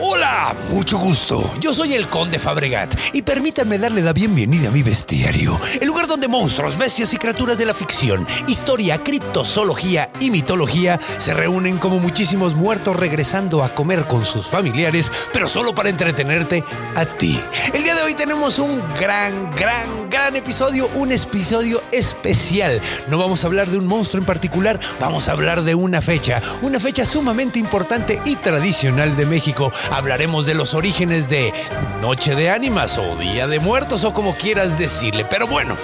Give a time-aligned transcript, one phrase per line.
[0.00, 1.42] Hola, mucho gusto.
[1.58, 6.06] Yo soy el Conde Fabregat y permítanme darle la bienvenida a mi bestiario, el lugar
[6.06, 11.98] donde monstruos, bestias y criaturas de la ficción, historia, criptozoología y mitología se reúnen como
[11.98, 16.62] muchísimos muertos regresando a comer con sus familiares, pero solo para entretenerte
[16.94, 17.40] a ti.
[17.74, 22.80] El día de hoy tenemos un gran, gran, gran episodio, un episodio especial.
[23.08, 26.40] No vamos a hablar de un monstruo en particular, vamos a hablar de una fecha,
[26.62, 29.72] una fecha sumamente importante y tradicional de México.
[29.90, 31.52] Hablaremos de los orígenes de
[32.00, 35.24] Noche de Ánimas o Día de Muertos o como quieras decirle.
[35.24, 35.76] Pero bueno,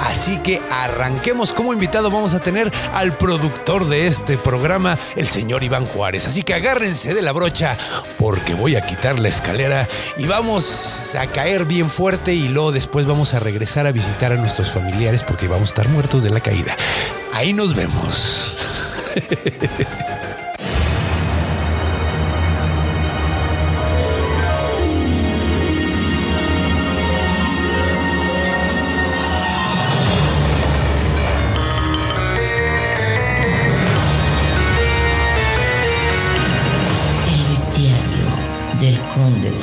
[0.00, 1.52] así que arranquemos.
[1.52, 6.26] Como invitado vamos a tener al productor de este programa, el señor Iván Juárez.
[6.26, 7.76] Así que agárrense de la brocha
[8.18, 13.06] porque voy a quitar la escalera y vamos a caer bien fuerte y luego después
[13.06, 16.40] vamos a regresar a visitar a nuestros familiares porque vamos a estar muertos de la
[16.40, 16.76] caída.
[17.32, 18.66] Ahí nos vemos.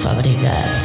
[0.02, 0.84] Fabregat.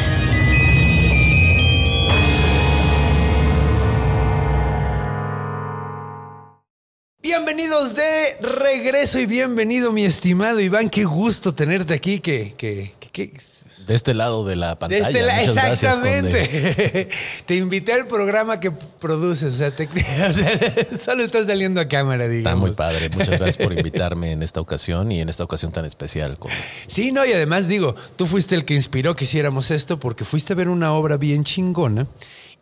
[7.22, 10.90] Bienvenidos de regreso y bienvenido mi estimado Iván.
[10.90, 12.20] Qué gusto tenerte aquí.
[12.20, 13.40] Que, que, que- que-
[13.86, 15.06] De este lado de la de pantalla.
[15.06, 17.08] este la- Muchas gracias, exactamente.
[17.46, 19.54] te invité al programa que produces.
[19.54, 19.84] O sea, te-
[20.30, 22.60] o sea, solo estás saliendo a cámara, Está digamos.
[22.68, 23.08] muy padre.
[23.10, 26.38] Muchas gracias por invitarme en esta ocasión y en esta ocasión tan especial.
[26.38, 26.50] Con...
[26.86, 30.52] Sí, no, y además digo, tú fuiste el que inspiró que hiciéramos esto porque fuiste
[30.52, 32.06] a ver una obra bien chingona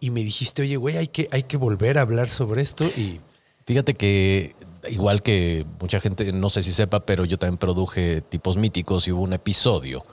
[0.00, 3.20] y me dijiste, oye, güey, hay que, hay que volver a hablar sobre esto y
[3.66, 4.56] Fíjate que
[4.88, 9.12] igual que mucha gente, no sé si sepa, pero yo también produje tipos míticos y
[9.12, 10.04] hubo un episodio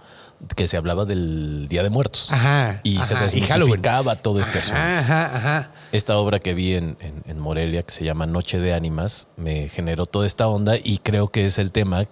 [0.56, 2.32] que se hablaba del Día de Muertos.
[2.32, 4.80] Ajá, Y se ajá, y desmitificaba todo este asunto.
[4.80, 5.72] Ajá, ajá.
[5.92, 9.68] Esta obra que vi en, en- en Morelia, que se llama Noche de Ánimas, me
[9.70, 12.06] generó toda esta onda y creo que es el tema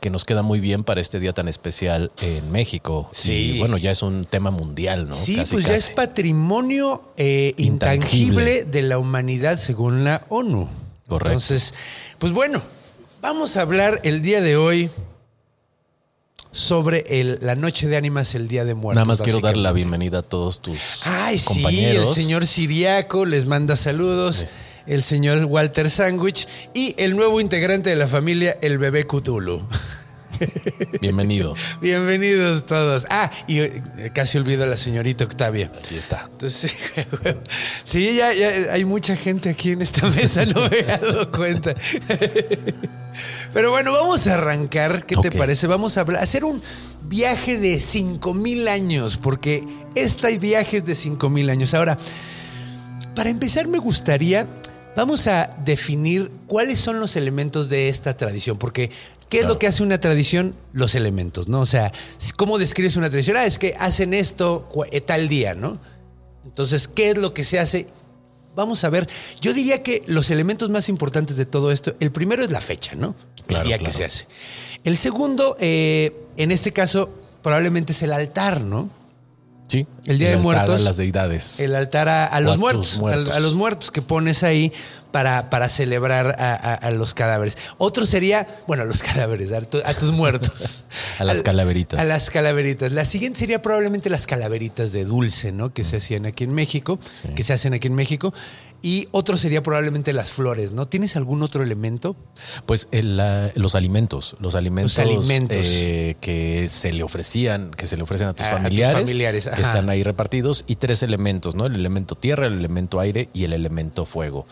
[0.00, 3.08] que nos queda muy bien para este día tan especial en México.
[3.12, 3.54] Sí.
[3.54, 5.14] Y bueno, ya es un tema mundial, ¿no?
[5.14, 8.24] Sí, Casi, pues ya es patrimonio eh, intangible.
[8.42, 8.64] Intangible.
[8.64, 10.68] de la humanidad según la ONU.
[11.08, 11.30] Correcto.
[11.32, 11.74] Entonces,
[12.18, 12.62] pues bueno,
[13.20, 14.88] vamos a hablar el día de hoy
[16.52, 18.96] sobre el- la noche de ánimas, el día de muertos.
[18.96, 22.14] Nada más quiero dar la bienvenida a todos tus Ay, sí, el compañeros.
[22.14, 24.46] señor Siriaco les manda saludos.
[24.86, 29.66] El señor Walter Sandwich y el nuevo integrante de la familia, el bebé Cthulhu.
[31.00, 31.54] Bienvenido.
[31.80, 33.06] Bienvenidos todos.
[33.10, 35.70] Ah, y eh, casi olvido a la señorita Octavia.
[35.78, 36.28] Aquí está.
[36.30, 36.74] Entonces,
[37.84, 41.74] sí, ya, ya hay mucha gente aquí en esta mesa, no me he dado cuenta.
[43.52, 45.06] Pero bueno, vamos a arrancar.
[45.06, 45.66] ¿Qué te parece?
[45.66, 46.62] Vamos a hacer un
[47.02, 51.74] viaje de 5000 años, porque esta hay viajes de 5000 años.
[51.74, 51.98] Ahora,
[53.14, 54.46] para empezar, me gustaría,
[54.96, 58.90] vamos a definir cuáles son los elementos de esta tradición, porque
[59.28, 60.54] ¿qué es lo que hace una tradición?
[60.72, 61.60] Los elementos, ¿no?
[61.60, 61.92] O sea,
[62.36, 63.36] ¿cómo describes una tradición?
[63.36, 65.78] Ah, es que hacen esto eh, tal día, ¿no?
[66.44, 67.86] Entonces, ¿qué es lo que se hace?
[68.56, 69.08] Vamos a ver,
[69.40, 72.94] yo diría que los elementos más importantes de todo esto, el primero es la fecha,
[72.94, 73.14] ¿no?
[73.46, 74.26] Claro, el día que se hace.
[74.84, 77.10] El segundo, eh, en este caso,
[77.42, 78.90] probablemente es el altar, ¿no?
[79.68, 79.86] Sí.
[80.06, 80.80] El Día de altar Muertos.
[80.80, 81.60] A las deidades.
[81.60, 83.34] El altar a, los a muertos, muertos.
[83.34, 84.72] A, a los muertos que pones ahí
[85.12, 87.56] para, para celebrar a, los cadáveres.
[87.78, 90.84] Otro sería, bueno, a los cadáveres, a, tu- a tus muertos.
[91.18, 91.98] A las calaveritas.
[91.98, 92.92] A las calaveritas.
[92.92, 95.72] La siguiente sería probablemente las calaveritas de dulce, ¿no?
[95.72, 96.98] Que se hacían aquí en México,
[97.34, 98.32] que se hacen aquí en México.
[98.80, 100.86] Y otro sería probablemente las flores, ¿no?
[100.86, 102.14] ¿Tienes algún otro elemento?
[102.64, 103.20] Pues el,
[103.56, 105.56] los alimentos, los alimentos, Los alimentos.
[105.68, 109.02] eh, que se le ofrecían, que se le ofrecen a tus A- a tus familiares,
[109.02, 111.66] familiares, que están ahí repartidos y tres elementos, ¿no?
[111.66, 114.46] El elemento tierra, el elemento aire y el elemento fuego,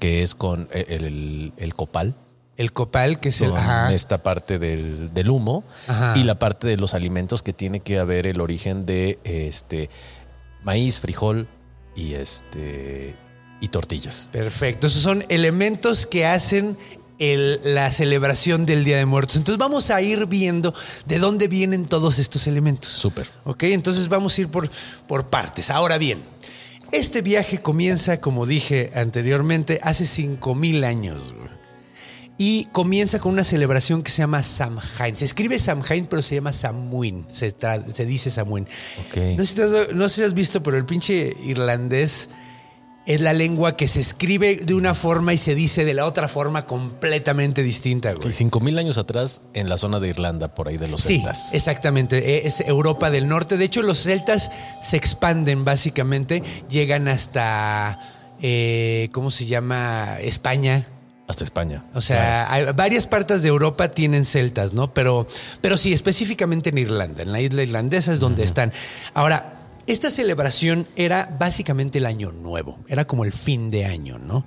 [0.00, 2.16] que es con el, el- el copal,
[2.56, 3.54] El copal, que es el.
[3.54, 3.94] ajá.
[3.94, 6.18] esta parte del, del humo Ajá.
[6.18, 9.88] y la parte de los alimentos que tiene que haber el origen de este
[10.64, 11.46] maíz, frijol
[11.94, 13.14] y este
[13.60, 14.28] y tortillas.
[14.32, 14.86] Perfecto.
[14.86, 16.76] Esos son elementos que hacen
[17.18, 19.36] el- la celebración del Día de Muertos.
[19.36, 20.72] Entonces vamos a ir viendo
[21.06, 22.90] de dónde vienen todos estos elementos.
[22.92, 23.28] Súper.
[23.44, 24.70] Ok, entonces vamos a ir por,
[25.08, 25.70] por partes.
[25.70, 26.20] Ahora bien,
[26.92, 31.34] este viaje comienza, como dije anteriormente, hace 5000 años.
[32.40, 35.16] Y comienza con una celebración que se llama Samhain.
[35.16, 37.26] Se escribe Samhain, pero se llama Samhain.
[37.28, 37.52] Se,
[37.92, 38.64] se dice Samhain.
[39.08, 39.16] Ok.
[39.36, 42.28] No, sé si te has, no sé si has visto, pero el pinche irlandés
[43.08, 46.28] es la lengua que se escribe de una forma y se dice de la otra
[46.28, 48.28] forma completamente distinta, güey.
[48.28, 51.16] Y cinco mil años atrás, en la zona de Irlanda, por ahí de los Sí,
[51.16, 51.54] celtas.
[51.54, 52.18] exactamente.
[52.36, 53.56] Eh, Es Europa del Norte.
[53.56, 54.50] De hecho, los celtas
[54.82, 57.98] se expanden básicamente, llegan hasta,
[58.42, 60.18] eh, ¿cómo se llama?
[60.20, 60.86] España.
[61.26, 61.84] Hasta España.
[61.94, 64.94] O sea, hay- varias partes de Europa tienen celtas, ¿no?
[64.94, 65.26] Pero,
[65.60, 68.72] pero sí, específicamente en Irlanda, en la isla irlandesa es donde están.
[69.12, 69.57] Ahora,
[69.88, 74.46] esta celebración era básicamente el año nuevo, era como el fin de año, ¿no?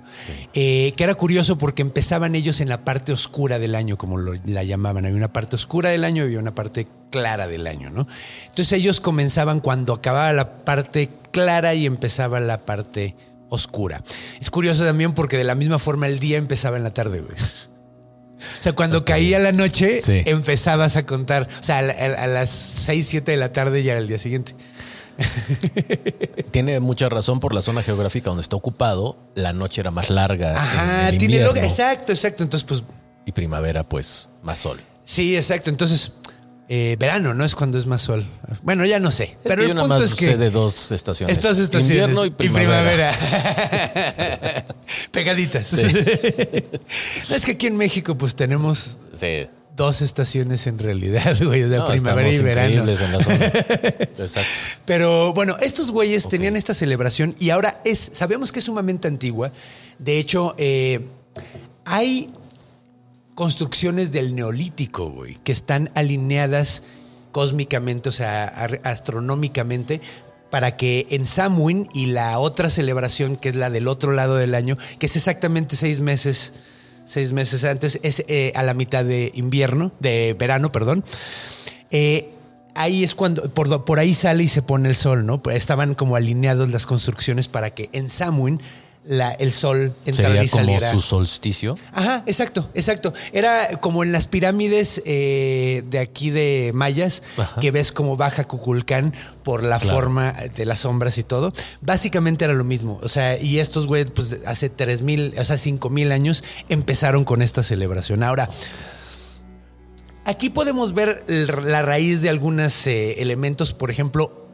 [0.54, 4.34] Eh, que era curioso porque empezaban ellos en la parte oscura del año, como lo-
[4.46, 5.04] la llamaban.
[5.04, 8.06] Había una parte oscura del año y había una parte clara del año, ¿no?
[8.48, 13.14] Entonces ellos comenzaban cuando acababa la parte clara y empezaba la parte
[13.48, 14.02] oscura.
[14.40, 17.36] Es curioso también porque de la misma forma el día empezaba en la tarde, güey.
[17.38, 20.22] O sea, cuando caía la noche, Sí.
[20.26, 21.48] empezabas a contar.
[21.60, 24.54] O sea, a las 6, 7 de la tarde ya era el día siguiente.
[26.50, 29.18] Tiene mucha razón por la zona geográfica donde está ocupado.
[29.34, 31.08] La noche era más larga.
[31.08, 32.42] en el tiene Exacto, exacto.
[32.42, 32.82] Entonces, pues,
[33.26, 34.80] Y primavera, pues, más sol.
[35.04, 35.70] sí, exacto.
[35.70, 36.12] Entonces,
[36.68, 37.44] eh, verano, ¿no?
[37.44, 38.24] Es cuando es más sol.
[38.62, 39.24] Bueno, ya no sé.
[39.24, 40.26] Es pero que el yo nada punto más es que.
[40.26, 41.36] sé de dos estaciones.
[41.36, 41.90] Estas estaciones.
[41.90, 43.12] Invierno y primavera.
[43.12, 44.66] primavera.
[45.12, 45.72] Pegaditas.
[47.28, 49.46] No, es que aquí en México, pues tenemos Sí.
[49.76, 52.82] Dos estaciones en realidad, güey, de No, primavera y verano.
[52.82, 53.18] en la zona.
[54.18, 54.50] Exacto.
[54.84, 59.52] Pero bueno, estos güeyes tenían esta celebración y ahora es, sabemos que es sumamente antigua.
[59.98, 61.06] De hecho, eh,
[61.84, 62.30] hay
[63.34, 66.82] construcciones del neolítico, güey, que están alineadas
[67.32, 68.44] cósmicamente, o sea,
[68.84, 70.00] astronómicamente,
[70.50, 74.54] para que en Samhain y la otra celebración, que es la del otro lado del
[74.54, 76.52] año, que es exactamente seis meses,
[77.04, 81.04] seis meses antes, es eh, a la mitad de invierno, de verano, perdón.
[81.90, 82.30] Eh,
[82.74, 85.42] ahí es cuando, por, por ahí sale y se pone el sol, ¿no?
[85.42, 88.60] Pues Estaban como alineados las construcciones para que en Samhain
[89.04, 90.90] la, el sol entrara Sería y como saliera.
[90.92, 91.76] su solsticio.
[91.92, 93.12] Ajá, exacto, exacto.
[93.32, 97.60] Era como en las pirámides eh, de aquí de Mayas, Ajá.
[97.60, 99.12] que ves como baja Cuculcán
[99.42, 99.96] por la Claro.
[99.98, 101.52] forma de las sombras y todo.
[101.80, 103.00] Básicamente era lo mismo.
[103.02, 107.24] O sea, y estos güey, pues hace tres mil, o sea, cinco mil años empezaron
[107.24, 108.22] con esta celebración.
[108.22, 108.48] Ahora,
[110.24, 113.72] aquí podemos ver la raíz de algunos elementos.
[113.74, 114.46] Por ejemplo,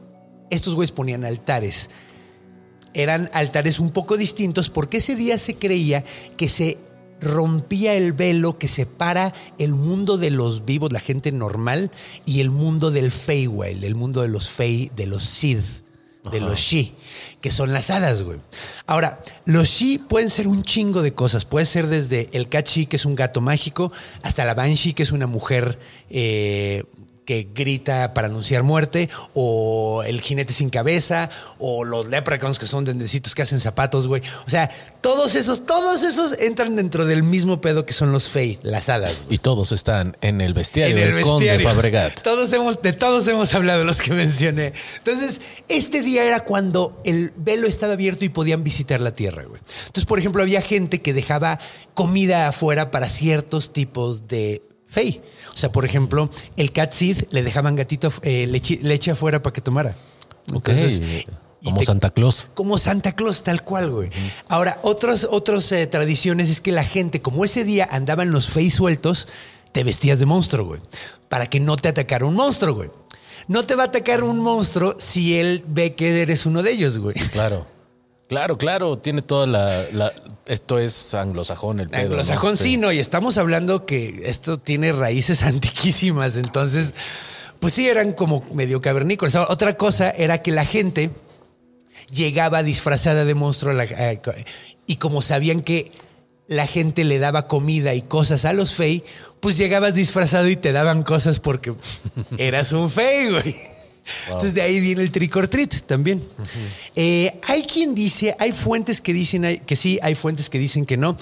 [0.49, 1.89] estos güeyes ponían altares
[2.93, 6.03] eran altares un poco distintos porque ese día se creía
[6.37, 6.77] que se
[7.21, 11.91] rompía el velo que separa el mundo de los vivos, la gente normal,
[12.25, 15.83] y el mundo del Feywild, el mundo de los Fey, de los Sith,
[16.31, 16.95] de los Shi,
[17.41, 18.39] que son las hadas, güey.
[18.85, 21.45] Ahora, los Shi pueden ser un chingo de cosas.
[21.45, 25.11] Puede ser desde el Kachi, que es un gato mágico, hasta la Banshee, que es
[25.11, 26.83] una mujer eh,
[27.29, 31.29] que grita para anunciar muerte, o el jinete sin cabeza,
[31.59, 34.23] o los leprechauns que son dendecitos que hacen zapatos, güey.
[34.47, 34.71] O sea,
[35.01, 39.25] todos esos, todos esos entran dentro del mismo pedo que son los Fey, las hadas.
[39.29, 41.59] Y todos están en el bestiario En el del Conde.
[41.59, 42.19] Fabregat.
[42.23, 44.73] Todos hemos, de todos hemos hablado, los que mencioné.
[44.97, 49.61] Entonces, este día era cuando el velo estaba abierto y podían visitar la tierra, güey.
[49.81, 51.59] Entonces, por ejemplo, había gente que dejaba
[51.93, 55.21] comida afuera para ciertos tipos de fey.
[55.53, 59.53] O sea, por ejemplo, el cat Sid le dejaban gatito eh, leche, leche afuera para
[59.53, 59.95] que tomara.
[60.51, 61.01] Entonces,
[61.63, 62.47] Como te- Santa Claus.
[62.53, 64.09] como Santa Claus, tal cual, güey.
[64.47, 68.73] Ahora, otras otros, eh, tradiciones es que la gente, como ese día andaban los feys
[68.75, 69.27] sueltos,
[69.71, 70.81] te vestías de monstruo, güey.
[71.27, 72.89] Para que no te atacara un monstruo, güey.
[73.47, 76.97] No te va a atacar un monstruo si él ve que eres uno de ellos,
[76.97, 77.15] güey.
[77.33, 77.67] Claro.
[78.29, 78.97] Claro, claro.
[78.97, 79.83] Tiene toda la.
[79.91, 80.13] la-
[80.45, 82.01] esto es anglosajón el pedo.
[82.11, 82.55] Anglosajón ¿no?
[82.57, 86.93] sí, no, y estamos hablando que esto tiene raíces antiquísimas, entonces,
[87.59, 89.35] pues sí, eran como medio cavernícolas.
[89.35, 91.11] Otra cosa era que la gente
[92.11, 94.19] llegaba disfrazada de monstruo a la-
[94.87, 95.91] y como sabían que
[96.47, 99.03] la gente le daba comida y cosas a los fey,
[99.39, 101.75] pues llegabas disfrazado y te daban cosas porque
[102.39, 103.55] eras un fey, güey.
[104.27, 106.23] Entonces de ahí viene el trick or treat también.
[106.95, 110.97] Eh, hay quien dice, hay fuentes que dicen que sí, hay fuentes que dicen que
[110.97, 111.17] no.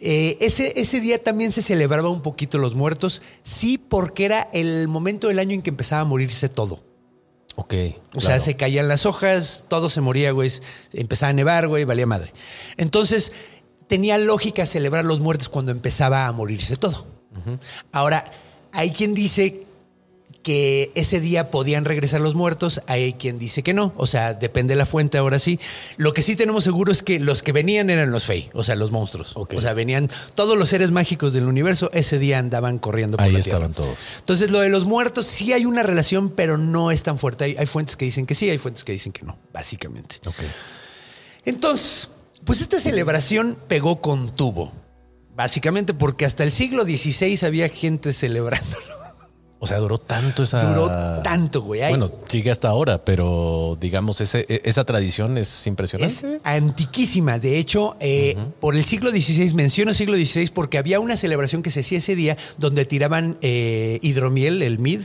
[0.00, 4.88] Eh, ese, ese día también se celebraba un poquito los muertos, sí, porque era el
[4.88, 6.82] momento del año en que empezaba a morirse todo.
[7.56, 7.74] Ok.
[8.14, 10.50] O sea, se caían las hojas, todo se moría, güey.
[10.92, 12.32] Empezaba a nevar, güey, valía madre.
[12.76, 13.32] Entonces,
[13.86, 17.06] tenía lógica celebrar los muertos cuando empezaba a morirse todo.
[17.92, 18.24] Ahora,
[18.72, 19.66] hay quien dice
[20.44, 24.74] que ese día podían regresar los muertos, hay quien dice que no, o sea, depende
[24.74, 25.58] de la fuente ahora sí.
[25.96, 28.76] Lo que sí tenemos seguro es que los que venían eran los Fey, o sea,
[28.76, 29.32] los monstruos.
[29.34, 33.32] O sea, venían todos los seres mágicos del universo, ese día andaban corriendo por Ahí
[33.32, 33.88] la estaban tierra.
[33.88, 33.98] todos.
[34.20, 37.44] Entonces, lo de los muertos sí hay una relación, pero no es tan fuerte.
[37.44, 40.16] Hay, hay fuentes que dicen que sí, hay fuentes que dicen que no, básicamente.
[40.26, 40.36] Ok.
[41.46, 42.10] Entonces,
[42.44, 44.72] pues esta celebración pegó con tubo.
[45.34, 49.03] Básicamente porque hasta el siglo XVI había gente celebrándolo.
[49.60, 50.62] O sea, duró tanto esa.
[50.74, 51.80] Duró tanto, güey.
[51.88, 56.40] Bueno, sigue hasta ahora, pero digamos, ese, e- esa tradición es Es impresionante.
[56.44, 57.38] antiquísima.
[57.38, 61.70] De hecho, eh, por el siglo XVI, menciono siglo XVI porque había una celebración que
[61.70, 65.00] se hacía ese día donde tiraban eh, hidromiel, el mid.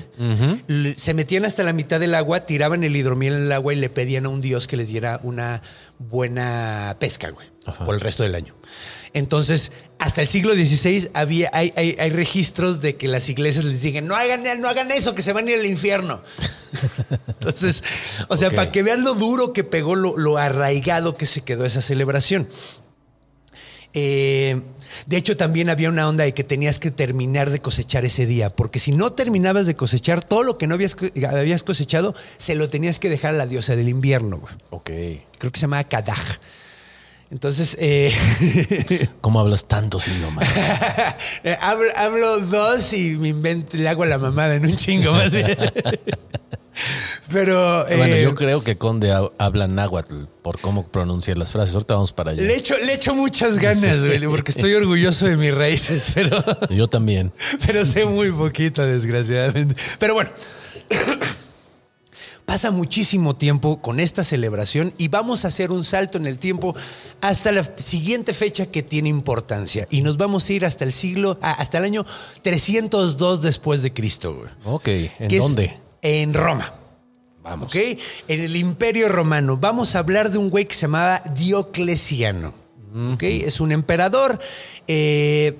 [0.98, 3.90] Se metían hasta la mitad del agua, tiraban el hidromiel en el agua y le
[3.90, 5.62] pedían a un dios que les diera una
[6.00, 7.48] buena pesca, güey,
[7.86, 8.56] por el resto del año.
[9.14, 13.82] Entonces, hasta el siglo XVI había, hay, hay- hay registros de que las iglesias les
[13.82, 16.22] digan, no hagan, no hagan eso, que se van a ir al infierno.
[17.28, 17.84] Entonces,
[18.28, 21.66] o sea, para que vean lo duro que pegó, lo, lo arraigado que se quedó
[21.66, 22.48] esa celebración.
[23.94, 24.62] Eh,
[25.08, 28.52] de hecho, también había una onda de que tenías que terminar de cosechar ese día,
[28.56, 30.96] porque si no terminabas de cosechar todo lo que no habías,
[31.28, 34.38] habías cosechado, se lo tenías que dejar a la diosa del invierno.
[34.38, 34.54] güey.
[34.70, 34.90] Ok.
[35.40, 36.38] Creo que se llamaba Kadaj.
[37.32, 38.12] Entonces, eh,
[39.22, 40.48] ¿Cómo hablas tantos idiomas?
[41.44, 45.32] eh, hablo, hablo dos y me invento, le hago la mamada en un chingo más
[45.32, 45.56] bien.
[47.32, 51.76] Pero bueno, eh, yo creo que Conde ha- habla náhuatl por cómo pronunciar las frases.
[51.76, 52.42] Ahorita vamos para allá.
[52.42, 56.88] le echo, le echo muchas ganas, güey, porque estoy orgulloso de mis raíces, pero, Yo
[56.88, 57.32] también.
[57.68, 59.76] pero sé muy poquito, desgraciadamente.
[60.00, 60.32] Pero bueno,
[62.50, 66.76] pasa muchísimo tiempo con esta celebración y vamos a hacer un salto en el tiempo
[67.22, 71.38] hasta la siguiente fecha que tiene importancia y nos vamos a ir hasta el siglo,
[71.44, 72.08] ah, hasta el año
[72.42, 74.48] 302 después de Cristo.
[74.66, 74.88] Ok.
[75.20, 75.78] ¿En dónde?
[76.02, 76.74] En Roma.
[77.44, 77.68] Vamos.
[77.68, 78.00] ¿Ok?
[78.28, 79.58] En el Imperio Romano.
[79.58, 82.56] Vamos a hablar de un güey que se llamaba Diocleciano.
[83.14, 83.22] ¿Ok?
[83.22, 84.40] Es un emperador.
[84.88, 85.56] eh,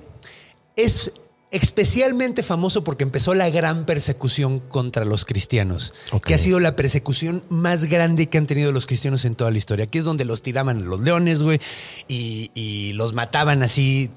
[0.74, 1.12] es
[1.50, 5.92] especialmente famoso porque empezó la gran persecución contra los cristianos,
[6.24, 9.58] que ha sido la persecución más grande que han tenido los cristianos en toda la
[9.58, 9.86] historia.
[9.86, 11.60] Aquí es donde los tiraban los leones, güey,
[12.08, 14.10] y, y los mataban así.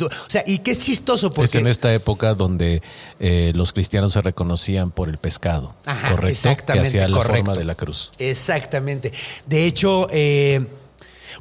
[0.00, 1.58] O sea, y que es chistoso Es porque...
[1.58, 2.82] en esta época donde
[3.20, 5.76] eh, los cristianos se reconocían por el pescado.
[5.84, 6.32] Ajá, correcto.
[6.32, 7.44] exactamente, Que hacía la correcto.
[7.44, 8.10] forma de la cruz.
[8.18, 9.12] Exactamente.
[9.46, 10.66] De hecho, eh,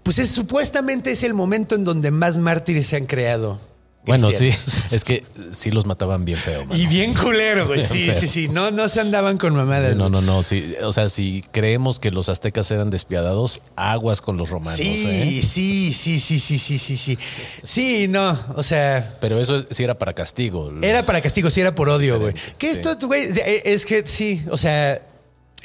[0.03, 3.59] pues es, supuestamente es el momento en donde más mártires se han creado.
[4.05, 4.47] Bueno, sí,
[4.91, 6.65] es que sí los mataban bien feo.
[6.65, 6.79] mano.
[6.79, 7.81] Y bien culero, güey.
[7.81, 8.47] Sí, sí, sí.
[8.47, 9.97] No, no se andaban con mamadas.
[9.97, 10.43] No, no, no.
[10.43, 14.79] sí, o sea, si creemos que los aztecas eran despiadados, aguas con los romanos.
[14.79, 15.41] Sí, ¿eh?
[15.45, 17.17] sí, sí, sí, sí, sí, sí, sí.
[17.63, 20.71] Sí, no, o sea, Pero eso sí era para castigo.
[20.71, 22.33] Los- era para castigo, sí era por odio, güey.
[22.57, 23.27] Que esto, güey,
[23.63, 25.01] es que sí, o sea,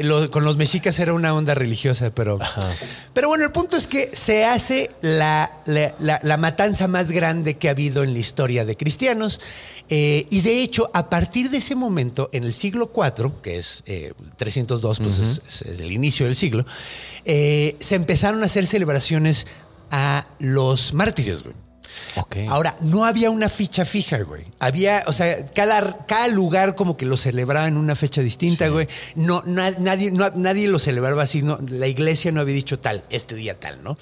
[0.02, 2.38] lo- con los mexicas era una onda religiosa, pero...
[3.14, 7.54] Pero bueno, el punto es que se hace la, la- la- la matanza más grande
[7.57, 9.40] que ha habido en la historia de cristianos.
[9.88, 13.83] eh, y de hecho, a partir de ese momento, en el siglo IV, que es
[13.87, 16.64] eh, 302, pues es, es- es el inicio del siglo,
[17.25, 19.47] eh, se empezaron a hacer celebraciones
[19.90, 21.54] a los mártires, güey.
[22.49, 24.45] Ahora, no había una ficha fija, güey.
[24.59, 28.88] Había, o sea, cada, cada lugar como que lo celebraba en una fecha distinta, güey.
[29.14, 33.04] No, na- nadie, no- nadie lo celebraba así, no, la iglesia no había dicho tal,
[33.11, 33.97] este día tal, ¿no?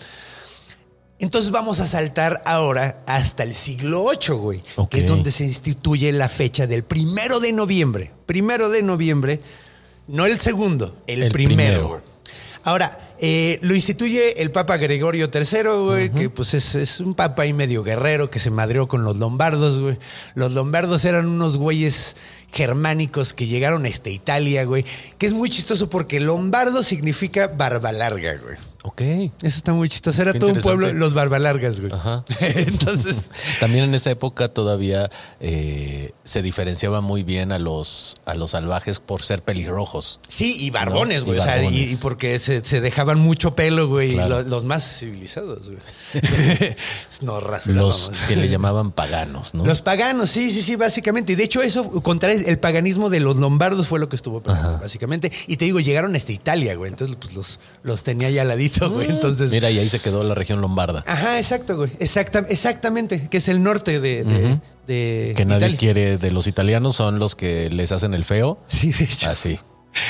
[1.20, 6.12] Entonces vamos a saltar ahora hasta el siglo VIII, güey, que es donde se instituye
[6.12, 8.12] la fecha del primero de noviembre.
[8.24, 9.40] Primero de noviembre,
[10.06, 11.80] no el segundo, el, El primero.
[11.88, 12.02] primero.
[12.62, 17.42] Ahora, eh, lo instituye el Papa Gregorio III, güey, que pues es, es un papa
[17.42, 19.98] ahí medio guerrero que se madreó con los lombardos, güey.
[20.34, 22.16] Los lombardos eran unos güeyes
[22.52, 24.84] germánicos que llegaron hasta Italia, güey,
[25.18, 28.56] que es muy chistoso porque lombardo significa barba larga, güey.
[28.88, 29.02] Ok.
[29.02, 30.22] Eso está muy chistoso.
[30.22, 31.92] Era Qué todo un pueblo, los barbalargas, güey.
[31.92, 32.24] Ajá.
[32.40, 33.30] Entonces,
[33.60, 38.98] También en esa época todavía eh, se diferenciaba muy bien a los, a los salvajes
[38.98, 40.20] por ser pelirrojos.
[40.28, 41.36] sí, y barbones, No, güey.
[41.38, 44.14] y O sea, y, porque se, se dejaban mucho pelo, güey.
[44.14, 44.42] Claro.
[44.42, 45.78] los más civilizados, güey.
[47.20, 49.64] Nos Los que le llamaban paganos, ¿no?
[49.66, 51.32] Los paganos, sí, sí, sí, básicamente.
[51.34, 54.78] Y de hecho, eso contra el paganismo de los lombardos fue lo que estuvo pegando,
[54.78, 55.30] básicamente.
[55.46, 56.90] Y te digo, llegaron hasta Italia, güey.
[56.90, 59.10] Entonces, pues los, los tenía ya al ladito, güey.
[59.10, 59.50] Entonces.
[59.50, 61.04] Mira, y ahí se quedó la región lombarda.
[61.06, 61.90] Ajá, exacto, güey.
[61.98, 63.28] Exacta, exactamente.
[63.28, 65.76] Que es el norte de, de, de que nadie Italia.
[65.78, 68.58] quiere de los italianos son los que les hacen el feo.
[68.66, 69.28] Sí, de hecho.
[69.30, 69.58] Así.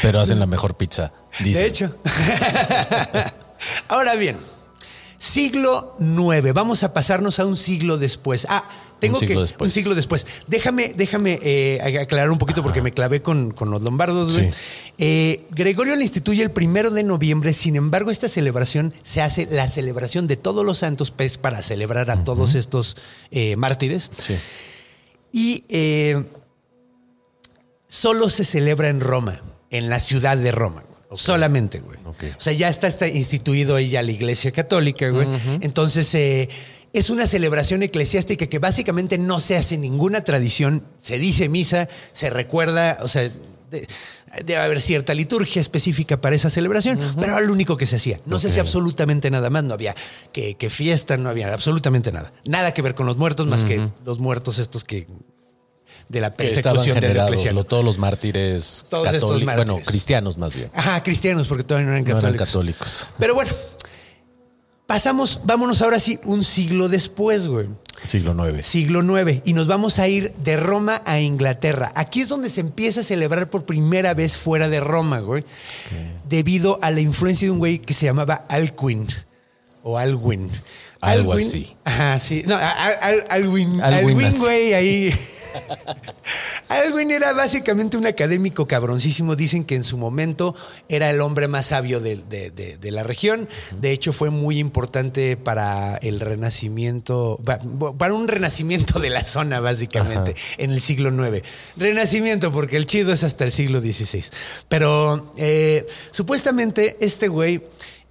[0.02, 1.12] Pero hacen la mejor pizza.
[1.40, 1.62] Dicen.
[1.62, 1.96] De hecho.
[3.88, 4.36] Ahora bien,
[5.18, 6.52] Siglo IX.
[6.52, 8.46] Vamos a pasarnos a un siglo después.
[8.50, 8.68] Ah,
[8.98, 9.40] tengo Un siglo que.
[9.42, 9.68] después.
[9.68, 10.26] Un siglo después.
[10.46, 14.34] Déjame, déjame eh, aclarar un poquito porque me clavé con, con los lombardos.
[14.34, 14.50] güey.
[14.50, 14.56] Sí.
[14.98, 17.52] Eh, Gregorio la instituye el primero de noviembre.
[17.52, 22.10] Sin embargo, esta celebración se hace la celebración de todos los santos, pues, para celebrar
[22.10, 22.96] a todos estos
[23.30, 24.10] eh, mártires.
[24.20, 24.36] Sí.
[25.32, 25.64] Y
[27.86, 30.84] solo se celebra en Roma, en la ciudad de Roma.
[31.14, 31.98] Solamente, güey.
[32.04, 35.26] O sea, ya está, está instituido ahí ya la iglesia católica, güey.
[35.62, 36.14] Entonces,
[36.92, 40.84] es una celebración eclesiástica que básicamente no se hace ninguna tradición.
[41.00, 43.30] Se dice misa, se recuerda, o sea,
[43.70, 43.86] de-
[44.44, 48.20] debe haber cierta liturgia específica para esa celebración, pero era lo único que se hacía.
[48.26, 49.64] No se hacía absolutamente nada más.
[49.64, 49.94] No había
[50.32, 52.32] que, que fiesta, no había absolutamente nada.
[52.44, 55.06] Nada que ver con los muertos, más que los muertos estos que
[56.08, 57.12] de la persecución de
[57.52, 59.86] lo- todos los mártires Todos estos católicos, bueno, mártires.
[59.88, 60.70] cristianos más bien.
[60.72, 62.34] Ajá, cristianos, porque todavía no eran No católicos.
[62.34, 63.06] eran católicos.
[63.18, 63.50] Pero bueno,
[64.88, 67.68] pasamos, vámonos ahora sí un siglo después, güey.
[68.04, 68.66] Siglo IX.
[68.66, 69.42] Siglo IX.
[69.44, 71.92] Y nos vamos a ir de Roma a Inglaterra.
[71.94, 75.44] Aquí es donde se empieza a celebrar por primera vez fuera de Roma, güey.
[76.28, 79.06] Debido a la influencia de un güey que se llamaba Alcuin.
[79.82, 80.50] O Alwin.
[81.00, 81.76] Algo así.
[81.84, 82.42] Ajá, sí.
[82.46, 83.80] No, Al- Al- Alwin.
[83.80, 85.14] Alwin Alwin, güey, ahí.
[86.68, 89.36] Alwin era básicamente un académico cabroncísimo.
[89.36, 90.54] Dicen que en su momento
[90.88, 93.48] era el hombre más sabio de, de- de- de la región.
[93.80, 97.60] De hecho, fue muy importante para el renacimiento, pa-
[97.96, 101.42] para un renacimiento de la zona, básicamente, en el siglo IX.
[101.76, 104.24] Renacimiento, porque el chido es hasta el siglo XVI.
[104.68, 107.62] Pero eh, supuestamente este güey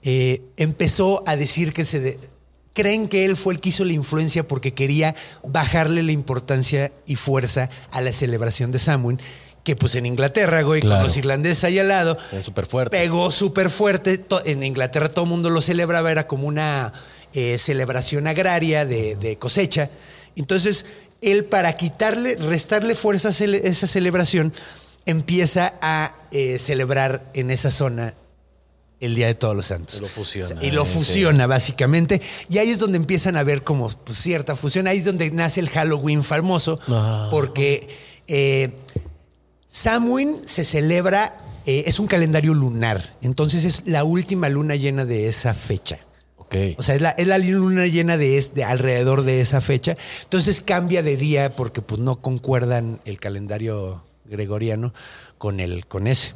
[0.04, 2.18] eh, empezó a decir que se...
[2.78, 7.16] creen que él fue el que hizo la influencia porque quería bajarle la importancia y
[7.16, 9.20] fuerza a la celebración de Samhain,
[9.64, 10.98] que pues en Inglaterra, güey, Claro.
[10.98, 12.96] con los irlandeses ahí al lado, Es súper fuerte.
[12.96, 14.24] pegó súper fuerte.
[14.46, 16.94] En Inglaterra todo el mundo lo celebraba, era como una
[17.34, 19.90] eh, celebración agraria de, de cosecha.
[20.36, 20.86] Entonces,
[21.22, 24.54] él para quitarle, restarle fuerza a esa celebración,
[25.08, 28.14] empieza a eh, celebrar en esa zona
[29.00, 30.02] el Día de Todos los Santos.
[30.02, 32.22] Lo fusiona, Y lo fusiona, básicamente.
[32.50, 34.88] Y ahí es donde empiezan a ver como pues, cierta fusión.
[34.88, 37.28] Ahí es donde nace el Halloween famoso, Ah.
[37.32, 37.88] porque
[38.28, 38.72] eh,
[39.68, 43.16] Samhain se celebra, eh, es un calendario lunar.
[43.22, 46.00] Entonces es la última luna llena de esa fecha.
[46.38, 46.56] Ok.
[46.78, 49.98] O sea, es la, es la luna llena de, es- de alrededor de esa fecha.
[50.24, 54.94] Entonces cambia de día porque pues no concuerdan el calendario gregoriano
[55.38, 56.34] con el con ese.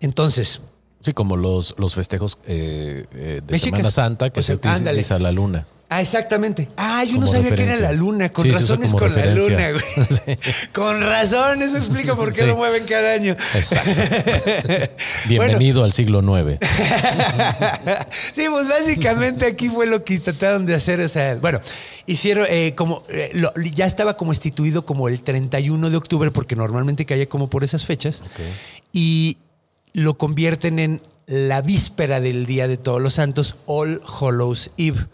[0.00, 0.60] Entonces,
[1.00, 3.78] sí, como los, los festejos eh, eh, de Mexicas.
[3.78, 4.80] Semana Santa que se ándale.
[4.90, 5.66] utiliza la luna.
[5.88, 6.68] ah, exactamente.
[6.76, 7.86] Ah, yo no sabía que era referencia.
[7.88, 8.28] la luna.
[8.30, 9.70] Con Sí, se usa razón es como con la referencia.
[9.70, 9.70] luna,
[10.26, 10.38] güey.
[10.72, 12.46] Con razón, eso explica por qué Sí.
[12.46, 13.32] lo mueven cada año.
[13.54, 13.90] Exacto.
[15.28, 16.58] Bienvenido al siglo IX.
[18.10, 21.00] sí, pues básicamente aquí fue lo que trataron de hacer.
[21.00, 21.60] O sea, bueno,
[22.06, 23.02] hicieron eh, como.
[23.08, 27.48] eh, lo- ya estaba como instituido como el 31 de octubre, porque normalmente caía como
[27.50, 28.22] por esas fechas.
[28.92, 29.38] Y
[29.92, 35.06] lo convierten en la víspera del Día de Todos los Santos, All Hallows Eve.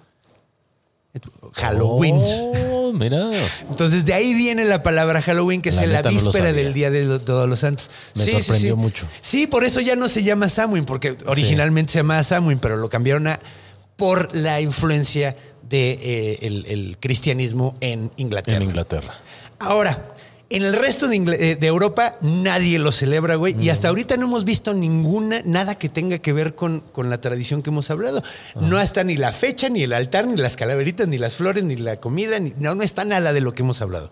[1.54, 2.16] Halloween.
[2.18, 3.30] Oh, mira.
[3.68, 6.90] Entonces de ahí viene la palabra Halloween, que La es la no víspera del Día
[6.90, 7.90] de Todos los Santos.
[8.14, 9.06] Me sorprendió mucho.
[9.20, 12.88] Sí, por eso ya no se llama Samhain, porque originalmente se llamaba Samhain, pero lo
[12.90, 13.40] cambiaron a
[13.96, 18.58] por la influencia del de, eh, el, el cristianismo en Inglaterra.
[18.58, 19.14] En Inglaterra.
[19.58, 20.12] Ahora,
[20.48, 23.56] en el resto de, eh, de Europa nadie lo celebra, güey.
[23.58, 27.20] Y hasta ahorita no hemos visto ninguna, nada que tenga que ver con, con la
[27.20, 28.22] tradición que hemos hablado.
[28.54, 31.76] No está ni la fecha, ni el altar, ni las calaveritas, ni las flores, ni
[31.76, 34.10] la comida, ni, no, no está nada de lo que hemos hablado.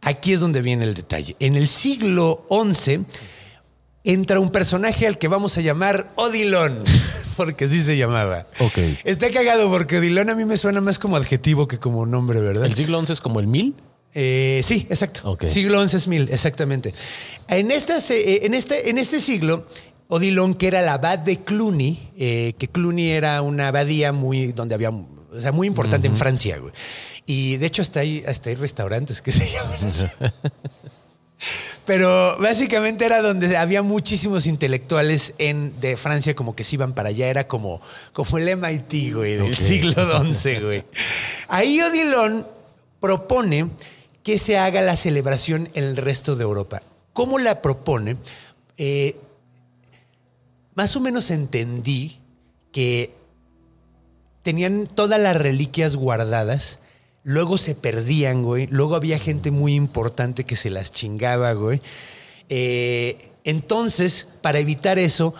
[0.00, 1.36] Aquí es donde viene el detalle.
[1.38, 3.04] En el siglo XI
[4.04, 6.78] entra un personaje al que vamos a llamar Odilon,
[7.36, 8.46] porque así se llamaba.
[8.60, 8.78] Ok.
[9.04, 12.64] Está cagado porque Odilon a mí me suena más como adjetivo que como nombre, ¿verdad?
[12.64, 13.74] ¿El siglo XI es como el mil?
[14.14, 15.36] Eh, sí, exacto.
[15.48, 16.94] Siglo XI es mil, exactamente.
[17.48, 19.66] En, esta, se- eh, en, este, en este siglo,
[20.08, 24.74] Odilon, que era el abad de Cluny, eh, que Cluny era una abadía muy, donde
[24.76, 26.72] había, o sea, muy importante en Francia, güey.
[27.26, 30.06] Y de hecho hasta hay, hasta hay restaurantes que se llaman así.
[31.84, 37.10] Pero básicamente era donde había muchísimos intelectuales en, de Francia como que se iban para
[37.10, 37.26] allá.
[37.28, 39.92] Era como, como el MIT, güey, del siglo
[40.32, 40.84] XI, güey.
[41.48, 42.46] Ahí Odilon
[43.00, 43.68] propone
[44.24, 46.82] que se haga la celebración en el resto de Europa.
[47.12, 48.16] ¿Cómo la propone?
[48.78, 49.20] Eh,
[50.74, 52.18] más o menos entendí
[52.72, 53.14] que
[54.42, 56.80] tenían todas las reliquias guardadas,
[57.22, 61.80] luego se perdían, güey, luego había gente muy importante que se las chingaba, güey.
[62.48, 65.34] Eh, entonces, para evitar eso,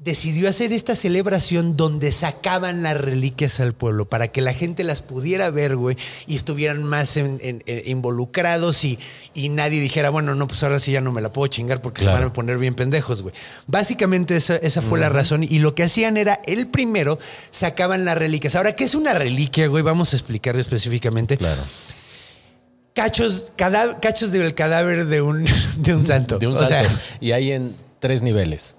[0.00, 5.02] decidió hacer esta celebración donde sacaban las reliquias al pueblo para que la gente las
[5.02, 8.98] pudiera ver, güey, y estuvieran más en- en- en- involucrados y,
[9.34, 12.02] y nadie dijera, bueno, no, pues ahora sí ya no me la puedo chingar porque
[12.02, 12.16] Claro.
[12.16, 13.34] se van a poner bien pendejos, güey.
[13.66, 17.18] Básicamente esa, esa fue la razón y lo que hacían era, el primero
[17.50, 18.54] sacaban las reliquias.
[18.54, 19.82] Ahora, ¿qué es una reliquia, güey?
[19.82, 21.36] Vamos a explicarlo específicamente.
[21.36, 21.60] Claro.
[22.94, 25.44] Cachos, cachos del cadáver de un,
[25.78, 26.38] de un santo.
[26.38, 26.88] De un O santo.
[26.88, 28.76] sea, y hay en tres niveles.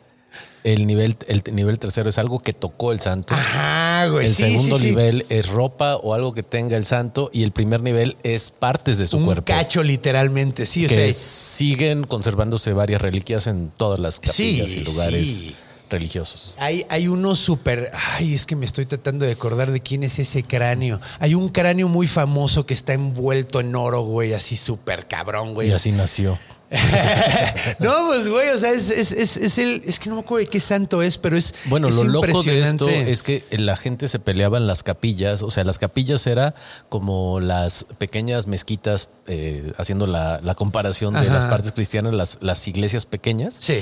[0.64, 3.34] El nivel, el nivel tercero es algo que tocó el santo.
[3.34, 4.26] Ajá, güey.
[4.26, 4.90] el sí, segundo sí, sí.
[4.90, 7.30] nivel es ropa o algo que tenga el santo.
[7.34, 9.46] Y el primer nivel es partes de su un cuerpo.
[9.46, 15.44] cacho literalmente, sí, o sea, siguen conservándose varias reliquias en todas las capillas y lugares
[15.90, 16.56] religiosos.
[16.60, 20.20] hay, hay uno súper, ay, es que me estoy tratando de acordar de quién es
[20.20, 21.00] ese cráneo.
[21.20, 25.70] Hay un cráneo muy famoso que está envuelto en oro, güey, así súper cabrón, güey.
[25.70, 26.38] Y así nació.
[27.80, 30.46] no, pues, güey, o sea, es, es, es, es el, es que no me acuerdo
[30.46, 33.76] de qué santo es, pero es Bueno, es lo loco de esto es que la
[33.76, 35.42] gente se peleaba en las capillas.
[35.42, 36.54] O sea, las capillas era
[36.88, 41.34] como las pequeñas mezquitas, eh, haciendo la, la comparación de Ajá.
[41.34, 43.58] las partes cristianas, las, las iglesias pequeñas.
[43.60, 43.80] Sí.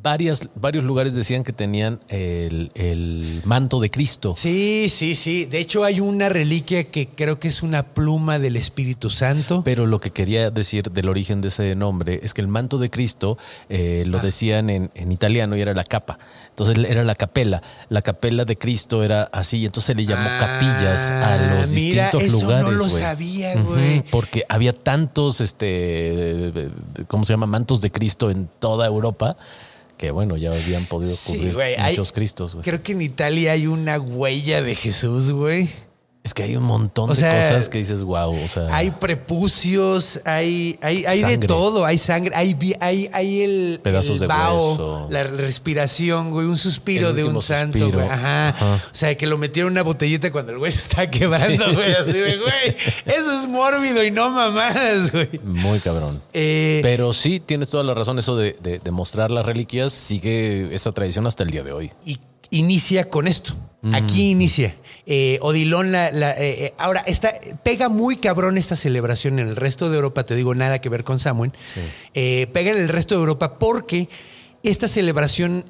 [0.00, 4.34] Varias, varios lugares decían que tenían el, el manto de Cristo.
[4.36, 5.44] Sí, sí, sí.
[5.44, 9.62] De hecho, hay una reliquia que creo que es una pluma del Espíritu Santo.
[9.64, 12.90] Pero lo que quería decir del origen de ese nombre es que el manto de
[12.90, 14.08] Cristo eh, Ah.
[14.08, 16.18] lo decían en, en italiano y era la capa.
[16.50, 17.62] Entonces era la capela.
[17.88, 19.64] La capela de Cristo era así.
[19.64, 22.64] Entonces se le llamó Ah, capillas a los mira, distintos eso lugares.
[22.66, 24.02] no lo sabía, güey.
[24.10, 26.52] porque había tantos, este,
[27.08, 27.46] ¿cómo se llama?
[27.46, 29.36] Mantos de Cristo en toda Europa
[29.98, 32.54] que, bueno, ya habían podido Sí, cubrir hay- muchos Cristos.
[32.54, 32.64] güey.
[32.64, 35.68] Creo que en Italia hay una huella de Jesús, güey.
[36.28, 38.36] Es que hay un montón O de sea, cosas que dices, wow.
[38.44, 43.80] O sea, Hay prepucios, hay, hay, hay de todo, hay sangre, hay, hay, hay el,
[43.82, 45.06] Pedazos el de vaho, hueso.
[45.10, 47.98] la respiración, güey, un suspiro El de un santo, suspiro.
[48.00, 48.10] güey.
[48.10, 48.48] Ajá.
[48.50, 48.74] Ajá.
[48.76, 51.74] O sea, que lo metieron en una botellita cuando el güey se está quebrando, Sí.
[51.74, 51.92] güey.
[51.92, 55.28] Así de, güey, eso es mórbido y no mamadas, güey.
[55.44, 56.22] muy cabrón.
[56.34, 58.18] Eh, Pero sí, tienes toda la razón.
[58.18, 61.90] Eso de, de- de mostrar las reliquias sigue esa tradición hasta el día de hoy.
[62.04, 62.18] y
[62.50, 63.54] inicia con esto.
[63.82, 63.94] Mm.
[63.94, 64.74] Aquí inicia.
[65.06, 67.32] Eh, Odilon, la, la- eh, eh, ahora, está,
[67.62, 71.04] pega muy cabrón esta celebración en el resto de Europa, te digo, nada que ver
[71.04, 71.52] con Samuel.
[72.14, 74.08] Eh, pega en el resto de Europa porque
[74.62, 75.64] esta celebración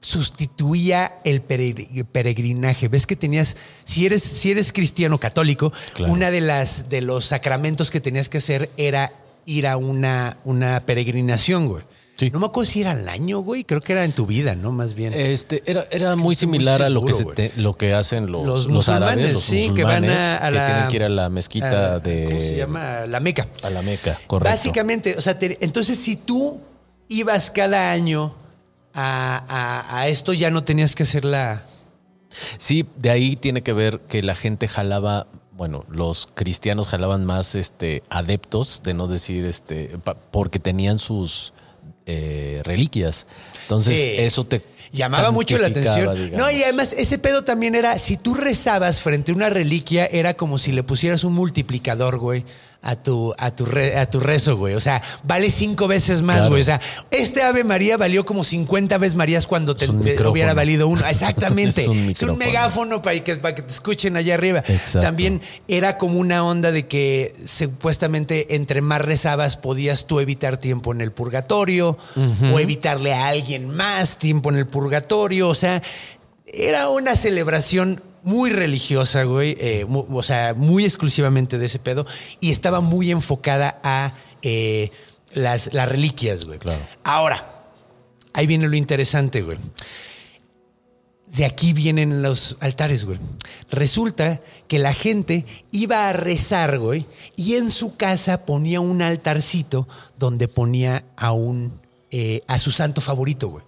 [0.00, 2.88] sustituía el peregr- peregrinaje.
[2.88, 6.12] Ves que tenías, si eres, si eres cristiano católico, Claro.
[6.12, 9.12] una de las de los sacramentos que tenías que hacer era
[9.46, 11.84] ir a una, una peregrinación, güey.
[12.16, 12.30] Sí.
[12.30, 13.64] No me acuerdo si era al año, güey.
[13.64, 14.72] Creo que era en tu vida, ¿no?
[14.72, 15.12] Más bien.
[15.14, 18.66] Este era, era muy similar a lo que, se te- lo que hacen los, Los
[18.66, 21.02] los, árabes, musulmanes, los sí, que van musulmanes, a- a que la- tienen que ir
[21.02, 23.06] a la mezquita de ¿Cómo se llama?
[23.06, 23.48] La Meca.
[23.62, 24.50] a la Meca, correcto.
[24.50, 26.58] Básicamente, o sea, te- entonces si tú
[27.08, 28.34] ibas cada año
[28.94, 29.44] a,
[29.86, 31.64] a- a esto, ya no tenías que hacer la.
[32.58, 37.54] Sí, de ahí tiene que ver que la gente jalaba, bueno, los cristianos jalaban más
[37.54, 41.52] este adeptos, de no decir este, pa- porque tenían sus
[42.06, 43.26] eh, reliquias.
[43.62, 44.14] Entonces, Sí.
[44.18, 46.14] eso te Llamaba mucho la atención.
[46.14, 46.38] digamos.
[46.38, 50.34] No, y además ese pedo también era, si tú rezabas frente a una reliquia, era
[50.34, 52.44] como si le pusieras un multiplicador, güey,
[52.82, 54.74] a tu, a tu, re- a tu rezo, güey.
[54.74, 56.50] O sea, vale cinco veces más, Claro.
[56.50, 56.62] güey.
[56.62, 61.04] O sea, este Ave María valió como 50 veces Marías cuando te, hubiera valido uno.
[61.10, 61.82] Exactamente.
[61.82, 62.36] Es un es un micrófono.
[62.36, 64.60] megáfono para que, para que te escuchen allá arriba.
[64.60, 65.00] Exacto.
[65.00, 70.92] También era como una onda de que supuestamente entre más rezabas podías tú evitar tiempo
[70.92, 71.98] en el purgatorio
[72.52, 75.48] o evitarle a alguien más tiempo en el purgatorio.
[75.48, 75.82] O sea,
[76.46, 79.56] era una celebración muy religiosa, güey.
[79.60, 82.04] eh, o sea, muy exclusivamente de ese pedo.
[82.40, 84.90] Y estaba muy enfocada a eh,
[85.32, 86.58] las, las reliquias, güey.
[86.58, 86.80] Claro.
[87.04, 87.46] Ahora,
[88.34, 89.58] ahí viene lo interesante, güey.
[91.28, 93.20] De aquí vienen los altares, güey.
[93.70, 99.86] Resulta que la gente iba a rezar, güey, y en su casa ponía un altarcito
[100.18, 103.64] donde ponía a un eh, a su santo favorito, güey.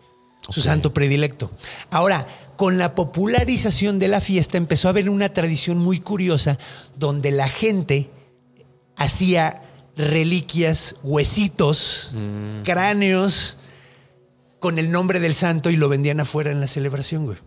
[0.49, 1.51] Su santo predilecto.
[1.91, 2.27] Ahora,
[2.59, 6.59] con la popularización de la fiesta empezó a haber una tradición muy curiosa
[6.97, 8.11] donde la gente
[8.97, 9.63] hacía
[9.97, 12.11] reliquias, huesitos,
[12.65, 13.57] cráneos
[14.59, 17.39] con el nombre del santo y lo vendían afuera en la celebración, güey.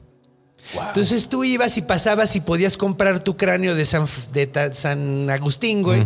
[0.88, 5.30] Entonces tú ibas y pasabas y podías comprar tu cráneo de San, de ta- San
[5.30, 6.06] Agustín, güey,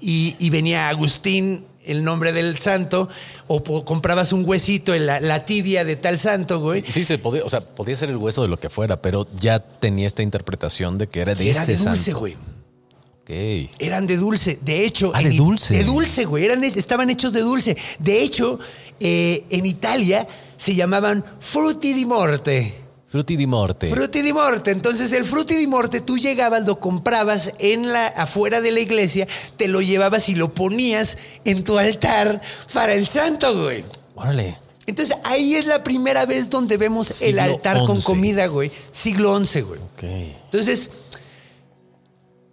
[0.00, 3.08] y, y venía Agustín, el nombre del santo,
[3.48, 6.84] o comprabas un huesito en la, la tibia de tal santo, güey.
[6.88, 9.58] Sí, se podía, o sea, podía ser el hueso de lo que fuera, pero ya
[9.58, 12.18] tenía esta interpretación de que era de Y era ese de dulce, santo.
[12.20, 12.34] güey.
[13.22, 13.70] Ok.
[13.78, 14.58] Eran de dulce.
[14.62, 15.12] De hecho.
[15.14, 15.74] Ah, de dulce.
[15.74, 16.44] De dulce, güey.
[16.46, 17.76] Eran, estaban hechos de dulce.
[17.98, 18.58] De hecho,
[19.00, 22.72] eh, en Italia se llamaban frutti di morte.
[23.08, 23.88] Frutti di morte.
[23.88, 24.70] Frutti di morte.
[24.70, 29.26] Entonces, el frutti di morte, tú llegabas, lo comprabas en la, afuera de la iglesia,
[29.56, 31.16] te lo llevabas y lo ponías
[31.46, 32.42] en tu altar
[32.74, 33.82] para el santo, güey.
[34.14, 34.58] Órale.
[34.84, 38.70] Entonces, ahí es la primera vez donde vemos el altar con comida, güey.
[38.92, 39.80] Siglo XI, güey.
[39.80, 40.02] Ok.
[40.44, 40.90] Entonces,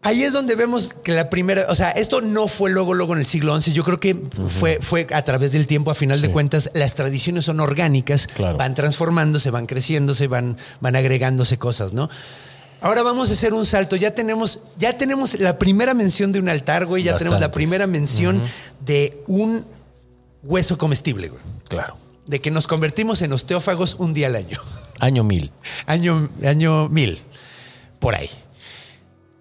[0.05, 3.19] ahí es donde vemos que la primera, o sea, esto no fue luego, luego en
[3.19, 3.73] el siglo XI.
[3.73, 4.15] Yo creo que
[4.47, 8.57] fue, fue a través del tiempo, a final de cuentas, las tradiciones son orgánicas, Claro.
[8.57, 12.09] van transformándose, van creciéndose, van, van agregándose cosas, ¿no?
[12.81, 13.95] Ahora vamos a hacer un salto.
[13.95, 17.01] Ya tenemos, ya tenemos la primera mención de un altar, güey.
[17.03, 18.43] Ya tenemos la primera mención
[18.85, 19.65] de un
[20.43, 21.41] hueso comestible, güey.
[21.67, 21.97] Claro.
[22.27, 24.59] De que nos convertimos en osteófagos un día al año.
[24.99, 25.51] Año mil.
[25.87, 27.17] Año, año mil.
[27.99, 28.29] Por ahí.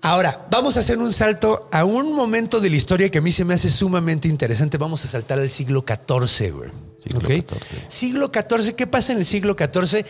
[0.05, 3.33] Ahora, vamos a hacer un salto a un momento de la historia que a mí
[3.33, 4.77] se me hace sumamente interesante.
[4.77, 6.71] Vamos a saltar al siglo XIV, güey.
[6.99, 7.21] Siglo.
[7.27, 7.45] XIV.
[7.89, 8.75] Siglo XIV.
[8.75, 10.05] ¿Qué pasa en el siglo XIV?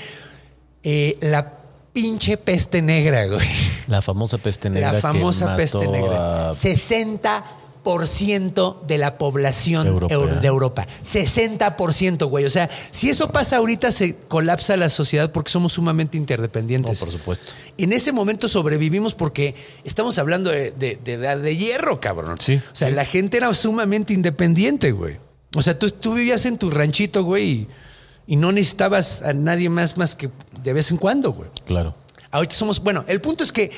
[0.83, 1.59] Eh, la
[1.93, 3.47] pinche peste negra, güey.
[3.87, 4.89] La famosa peste negra.
[4.93, 6.51] La que famosa mató peste negra.
[6.51, 7.43] a- 60%
[7.85, 10.19] de la población Europea.
[10.41, 10.87] de Europa.
[11.03, 12.45] 60%, güey.
[12.45, 16.99] O sea, si eso pasa ahorita, se colapsa la sociedad porque somos sumamente No, interdependientes.
[16.99, 17.53] por supuesto.
[17.79, 22.39] En ese momento sobrevivimos porque estamos hablando de, de- de edad de hierro, cabrón.
[22.41, 25.19] Sí, O sea, la gente era sumamente independiente, güey.
[25.55, 27.69] O sea, tú, tú vivías en tu ranchito, güey, y,
[28.27, 30.31] y no necesitabas a nadie más más que
[30.63, 31.49] de vez en cuando, güey.
[31.67, 31.95] Claro.
[32.31, 32.83] Ahorita somos.
[32.83, 33.71] Bueno, el punto es que.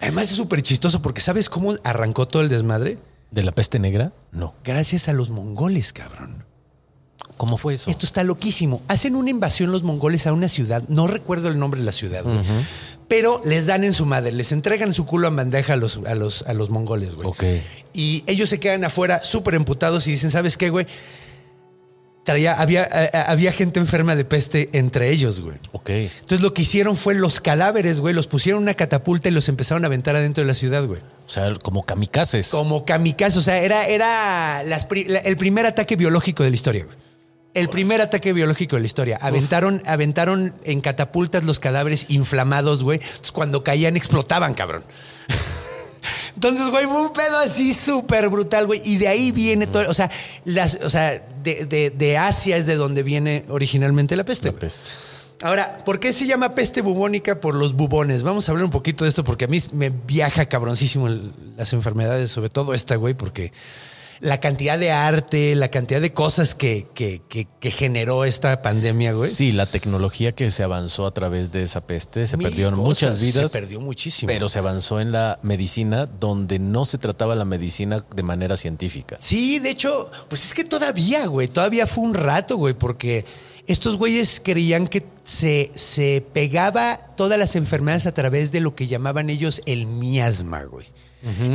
[0.00, 2.98] Además es súper chistoso porque ¿sabes cómo arrancó todo el desmadre?
[3.30, 4.12] ¿De la peste negra?
[4.32, 4.54] No.
[4.64, 6.44] Gracias a los mongoles, cabrón.
[7.36, 7.90] ¿Cómo fue eso?
[7.90, 8.82] Esto está loquísimo.
[8.88, 10.82] Hacen una invasión los mongoles a una ciudad.
[10.88, 12.40] No recuerdo el nombre de la ciudad, güey.
[13.08, 16.14] Pero les dan en su madre, les entregan su culo en bandeja a los, a
[16.14, 17.28] los, a los mongoles, güey.
[17.28, 17.44] Ok.
[17.92, 20.86] Y ellos se quedan afuera súper emputados y dicen, ¿sabes qué, güey?
[22.26, 25.56] Traía, había, eh, había gente enferma de peste entre ellos, güey.
[25.72, 25.88] Ok.
[25.90, 29.48] Entonces lo que hicieron fue los cadáveres, güey, los pusieron en una catapulta y los
[29.48, 31.00] empezaron a aventar adentro de la ciudad, güey.
[31.26, 32.48] O sea, como kamikazes.
[32.48, 36.56] Como kamikaze, o sea, era, era las pri- la- el primer ataque biológico de la
[36.56, 36.96] historia, güey.
[37.54, 39.18] El primer ataque biológico de la historia.
[39.22, 42.98] Aventaron, aventaron en catapultas los cadáveres inflamados, güey.
[43.00, 44.82] Entonces, cuando caían explotaban, cabrón.
[46.34, 48.80] Entonces, güey, fue un pedo así súper brutal, güey.
[48.84, 49.88] Y de ahí viene todo.
[49.88, 50.10] O sea,
[50.44, 54.52] las, o sea de, de- de Asia es de donde viene originalmente la peste.
[54.52, 54.82] La peste.
[55.42, 57.40] Ahora, ¿por qué se llama peste bubónica?
[57.40, 58.22] Por los bubones.
[58.22, 61.72] Vamos a hablar un poquito de esto porque a mí me viaja cabroncísimo el- las
[61.74, 63.52] enfermedades, sobre todo esta, güey, porque
[64.20, 69.12] la cantidad de arte, la cantidad de cosas que, que- que- que generó esta pandemia,
[69.12, 69.30] güey.
[69.30, 72.86] Sí, la tecnología que se avanzó a través de esa peste, se Mil perdieron cosas,
[72.88, 73.50] muchas vidas.
[73.50, 74.28] Se perdió muchísimo.
[74.28, 79.16] Pero se avanzó en la medicina donde no se trataba la medicina de manera científica.
[79.20, 83.24] Sí, de hecho, pues es que todavía, güey, todavía fue un rato, güey, porque
[83.66, 88.86] estos güeyes creían que se, se pegaba todas las enfermedades a través de lo que
[88.86, 90.86] llamaban ellos el miasma, güey.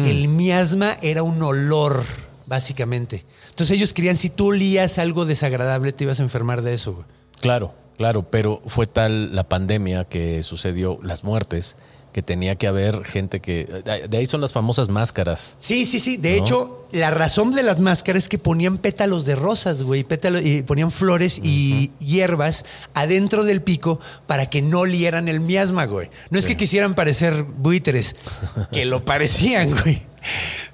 [0.05, 2.03] El miasma era un olor,
[2.51, 3.23] básicamente.
[3.51, 7.05] Entonces ellos creían si tú olías algo desagradable te ibas a enfermar de eso.
[7.39, 11.77] Claro, claro, pero fue tal la pandemia que sucedió, las muertes,
[12.11, 13.65] que tenía que haber gente que...
[14.09, 15.55] De ahí son las famosas máscaras.
[15.59, 16.17] Sí, sí, sí.
[16.17, 16.37] De ¿No?
[16.37, 20.63] hecho, la razón de las máscaras es que ponían pétalos de rosas, güey, pétalos, y
[20.63, 26.09] ponían flores y hierbas adentro del pico para que no olieran el miasma, güey.
[26.29, 28.15] No es que quisieran parecer buitres,
[28.71, 30.01] que lo parecían, güey.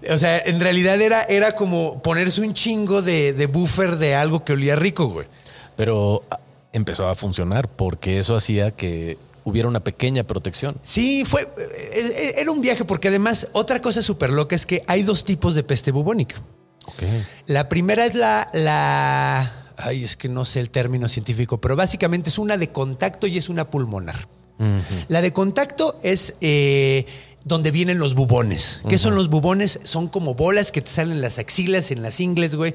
[0.10, 4.44] O sea, en realidad era, era como ponerse un chingo de, de buffer de algo
[4.44, 5.28] que olía rico, güey.
[5.76, 6.40] Pero ah,
[6.74, 10.78] empezó a funcionar porque eso hacía que hubiera una pequeña protección.
[10.82, 11.42] Sí, fue.
[11.44, 15.24] eh, eh, Era un viaje, porque además, otra cosa súper loca es que hay dos
[15.24, 16.36] tipos de peste bubónica.
[16.86, 17.04] Ok.
[17.46, 19.74] La primera es la, la.
[19.78, 23.38] Ay, es que no sé el término científico, pero básicamente es una de contacto y
[23.38, 24.28] es una pulmonar.
[25.08, 27.06] La de contacto es eh,
[27.46, 28.82] donde vienen los bubones.
[28.90, 29.80] ¿Qué son los bubones?
[29.84, 32.74] Son como bolas que te salen en las axilas, en las ingles, güey.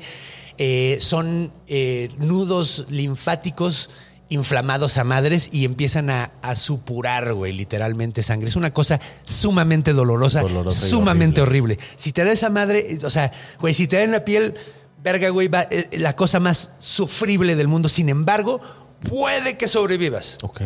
[0.58, 3.90] Eh, son eh, nudos linfáticos
[4.32, 8.48] inflamados a madres y empiezan a, a supurar, güey, literalmente sangre.
[8.48, 11.78] Es una cosa sumamente dolorosa, sumamente horrible.
[11.96, 14.54] Si te da esa madre, o sea, güey, si te da en la piel,
[15.02, 17.90] verga, güey, va, eh, la cosa más sufrible del mundo.
[17.90, 18.60] Sin embargo,
[19.08, 20.38] puede que sobrevivas.
[20.42, 20.62] Ok.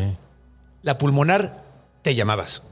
[0.82, 1.64] La pulmonar,
[2.02, 2.62] te llamabas.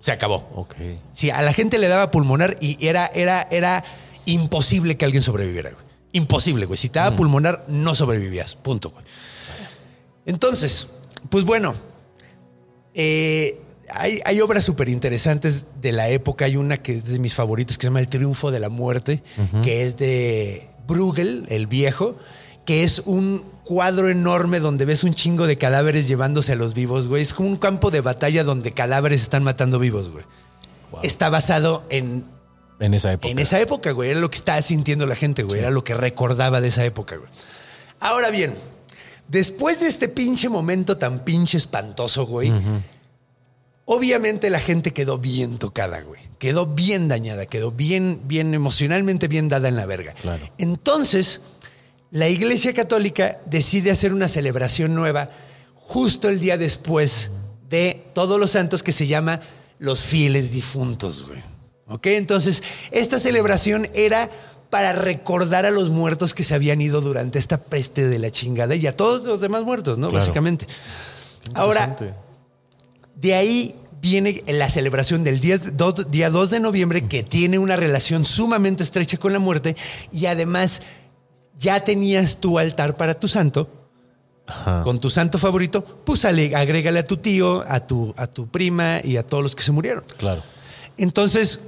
[0.00, 0.48] Se acabó.
[0.56, 0.74] Ok.
[1.12, 3.84] Si a la gente le daba pulmonar y era, era, era
[4.24, 5.84] imposible que alguien sobreviviera, güey.
[6.10, 6.76] Imposible, güey.
[6.76, 8.56] Si te daba pulmonar, no sobrevivías.
[8.56, 9.04] Punto, güey.
[10.26, 10.88] Entonces,
[11.30, 11.74] pues bueno,
[12.94, 13.58] eh,
[13.90, 16.44] hay, hay obras súper interesantes de la época.
[16.46, 19.22] Hay una que es de mis favoritos que se llama El Triunfo de la Muerte,
[19.62, 22.16] que es de Bruegel, el viejo.
[22.64, 27.08] que es un cuadro enorme donde ves un chingo de cadáveres llevándose a los vivos,
[27.08, 27.22] güey.
[27.22, 30.24] Es como un campo de batalla donde cadáveres están matando vivos, güey.
[31.02, 32.24] Está basado en,
[32.78, 33.28] En esa época.
[33.28, 34.10] en esa época, güey.
[34.10, 35.58] Era lo que estaba sintiendo la gente, güey.
[35.58, 37.28] Era lo que recordaba de esa época, güey.
[37.98, 38.54] Ahora bien,
[39.32, 42.52] después de este pinche momento tan pinche espantoso, güey,
[43.86, 46.20] obviamente la gente quedó bien tocada, güey.
[46.38, 50.12] Quedó bien dañada, quedó bien, bien emocionalmente bien dada en la verga.
[50.12, 50.48] Claro.
[50.58, 51.40] Entonces,
[52.10, 55.30] la Iglesia Católica decide hacer una celebración nueva
[55.74, 57.30] justo el día después
[57.70, 59.40] de Todos los Santos que se llama
[59.78, 61.40] Los Fieles Difuntos, güey.
[61.86, 62.06] ¿Ok?
[62.08, 64.30] Entonces, esta celebración era
[64.72, 68.74] para recordar a los muertos que se habían ido durante esta peste de la chingada
[68.74, 70.08] y a todos los demás muertos, ¿no?
[70.08, 70.22] Claro.
[70.22, 70.66] Básicamente.
[71.52, 71.94] Ahora,
[73.14, 77.76] de ahí viene la celebración del día, do- día 2 de noviembre que tiene una
[77.76, 79.76] relación sumamente estrecha con la muerte
[80.10, 80.80] y además
[81.58, 83.68] ya tenías tu altar para tu santo.
[84.48, 84.80] Ajá.
[84.84, 89.00] Con tu santo favorito, pues ale- agrégale a tu tío, a tu, a tu prima
[89.04, 90.02] y a todos los que se murieron.
[90.16, 90.42] Claro.
[90.96, 91.60] Entonces,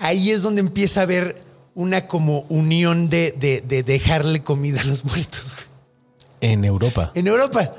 [0.00, 1.42] ahí es donde empieza a haber
[1.74, 5.54] una como unión de, de- de dejarle comida a los muertos.
[6.40, 7.12] güey En Europa.
[7.14, 7.72] en Europa.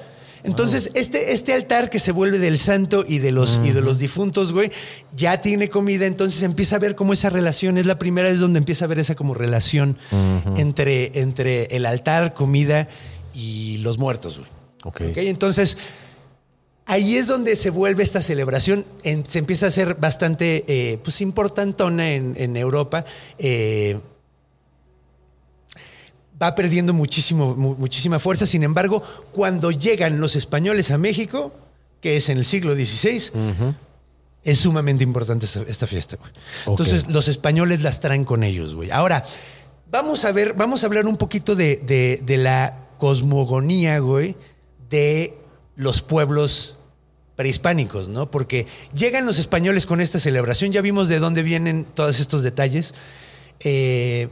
[0.43, 3.99] Entonces, este, este altar que se vuelve del santo y de los, y de los
[3.99, 4.71] difuntos, güey,
[5.15, 8.57] ya tiene comida, entonces empieza a ver como esa relación, es la primera vez donde
[8.57, 9.97] empieza a ver esa como relación
[10.57, 12.87] entre, entre el altar, comida
[13.35, 14.49] y los muertos, güey.
[14.83, 15.01] Ok.
[15.11, 15.77] Ok, Entonces,
[16.85, 21.21] ahí es donde se vuelve esta celebración, en- se empieza a hacer bastante, eh, pues,
[21.21, 23.05] importantona en, en Europa.
[23.39, 23.99] eh,
[26.41, 28.45] va perdiendo muchísimo, mu- muchísima fuerza.
[28.47, 31.51] Sin embargo, cuando llegan los españoles a México,
[32.01, 33.31] que es en el siglo XVI,
[34.43, 36.31] es sumamente importante esta, esta fiesta, güey.
[36.65, 38.89] Entonces, los españoles las traen con ellos, güey.
[38.89, 39.23] Ahora,
[39.91, 44.35] vamos a ver, vamos a hablar un poquito de, de- de la cosmogonía, güey,
[44.89, 45.37] de
[45.81, 46.75] los pueblos
[47.35, 48.29] prehispánicos, ¿no?
[48.29, 52.93] Porque llegan los españoles con esta celebración, ya vimos de dónde vienen todos estos detalles.
[53.61, 54.29] Eh,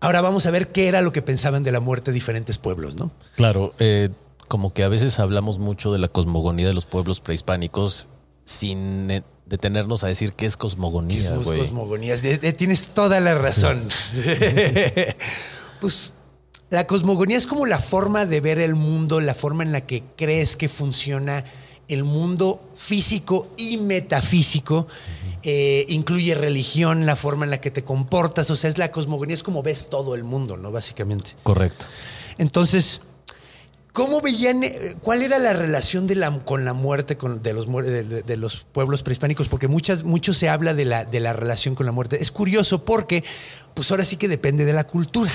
[0.00, 3.12] ahora vamos a ver qué era lo que pensaban de la muerte diferentes pueblos, ¿no?
[3.36, 4.10] Claro, eh,
[4.48, 8.08] como que a veces hablamos mucho de la cosmogonía de los pueblos prehispánicos
[8.44, 11.30] sin eh, detenernos a decir qué es cosmogonía.
[12.18, 13.84] De- de- tienes toda la razón.
[15.80, 16.12] pues
[16.72, 20.02] la cosmogonía es como la forma de ver el mundo, la forma en la que
[20.16, 21.44] crees que funciona
[21.88, 24.86] el mundo físico y metafísico.
[25.42, 28.48] Eh, incluye religión, la forma en la que te comportas.
[28.50, 30.72] O sea, es la cosmogonía, es como ves todo el mundo, ¿no?
[30.72, 31.32] Básicamente.
[31.42, 31.84] Correcto.
[32.38, 33.02] Entonces,
[33.92, 37.68] ¿cómo veían, eh, cuál era la relación de la, con la muerte con- de, los,
[37.68, 39.48] muer- de, de- de los pueblos prehispánicos?
[39.48, 42.22] Porque muchas, mucho se habla de la, de la relación con la muerte.
[42.22, 43.24] Es curioso porque,
[43.74, 45.32] pues ahora sí que depende de la cultura.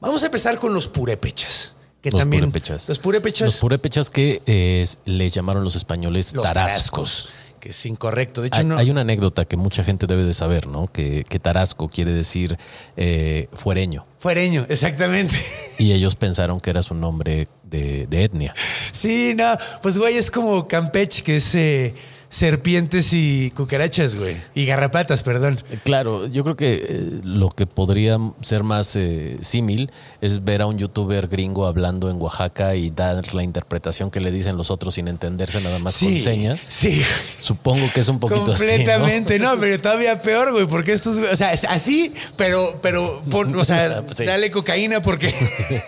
[0.00, 1.74] Vamos a empezar con los purépechas.
[2.02, 2.88] Que Los también, purépechas.
[2.88, 3.46] Los purépechas.
[3.46, 7.26] Los purépechas que eh, les llamaron los españoles los tarascos.
[7.26, 8.40] tarascos, Que es incorrecto.
[8.40, 8.78] De hecho, Hay, no.
[8.78, 10.86] hay una anécdota que mucha gente debe de saber, ¿no?
[10.90, 12.56] Que, que tarasco quiere decir
[12.96, 14.06] eh, fuereño.
[14.18, 15.34] Fuereño, exactamente.
[15.78, 18.54] Y ellos pensaron que era su nombre de, de etnia.
[18.92, 21.94] Sí, no, pues güey, es como Campeche, que es eh,
[22.30, 24.36] serpientes y cucarachas, güey.
[24.54, 25.58] Y garrapatas, perdón.
[25.82, 29.90] Claro, yo creo que eh, lo que podría ser más eh, símil
[30.20, 34.30] es ver a un youtuber gringo hablando en Oaxaca y dar la interpretación que le
[34.30, 36.60] dicen los otros sin entenderse nada más con señas.
[36.60, 37.02] Sí.
[37.40, 39.42] Supongo que es un poquito Completamente, así.
[39.42, 39.56] ¿no?
[39.56, 43.64] no, pero todavía peor, güey, porque estos, o sea, es así, pero, pero, pon- o
[43.64, 44.24] sea, Sí.
[44.24, 45.34] dale cocaína porque,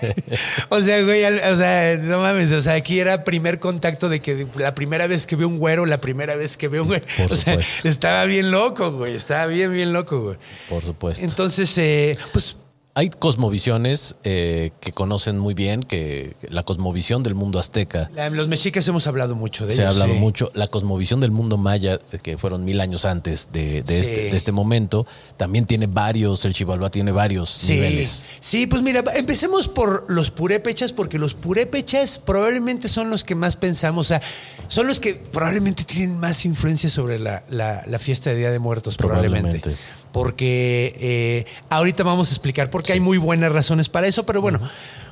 [0.71, 4.49] o sea, güey, o sea, no mames, o sea, aquí era primer contacto de que
[4.57, 7.37] la primera vez que veo un güero, la primera vez que veo güey, Por o
[7.37, 7.89] sea, supuesto.
[7.89, 10.39] estaba bien loco, güey, estaba bien, bien loco, güey.
[10.69, 11.25] Por supuesto.
[11.25, 12.57] Entonces, eh, pues,
[12.95, 18.11] Hay cosmovisiones eh, que conocen muy bien, que la cosmovisión del mundo azteca.
[18.15, 20.19] la- los mexicas hemos hablado mucho de Se ha hablado sí.
[20.19, 20.51] mucho.
[20.53, 24.01] La cosmovisión del mundo maya, eh, que fueron mil años antes de, de Sí.
[24.03, 25.07] este, de este momento,
[25.39, 28.27] también tiene varios, el Chivalba tiene varios Sí, niveles.
[28.41, 33.57] sí, pues mira, empecemos por los purépechas, porque los purépechas probablemente son los que más
[33.57, 34.21] pensamos, o sea,
[34.69, 38.59] son los que probablemente tienen más influencia sobre la, la- la fiesta de Día de
[38.59, 39.61] Muertos, probablemente.
[39.61, 40.02] Probablemente.
[40.13, 44.61] Porque eh, ahorita vamos a explicar, porque hay muy buenas razones para eso, pero bueno,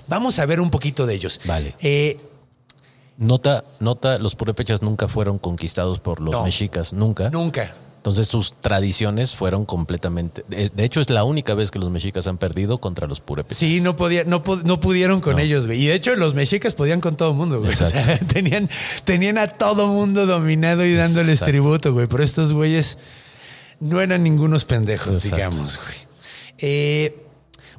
[0.09, 1.41] vamos a ver un poquito de ellos.
[1.47, 1.75] Vale.
[1.81, 2.19] Eh,
[3.19, 6.45] Nota, nota, los purépechas nunca fueron conquistados por los No.
[6.45, 7.29] mexicas, nunca.
[7.29, 7.75] nunca.
[7.99, 10.43] Entonces sus tradiciones fueron completamente.
[10.49, 13.59] De hecho, es la única vez que los mexicas han perdido contra los purépechas.
[13.59, 15.39] Sí, no, podía, no, no pudieron con No.
[15.43, 15.83] ellos, güey.
[15.83, 17.71] Y de hecho, los mexicas podían con todo el mundo, güey.
[17.71, 18.71] O sea, tenían,
[19.05, 21.51] tenían a todo mundo dominado y dándoles Exacto.
[21.51, 22.07] tributo, güey.
[22.07, 22.97] Pero estos güeyes
[23.81, 25.37] no eran ningunos pendejos, Exacto.
[25.37, 25.97] digamos, güey.
[26.59, 27.27] Eh,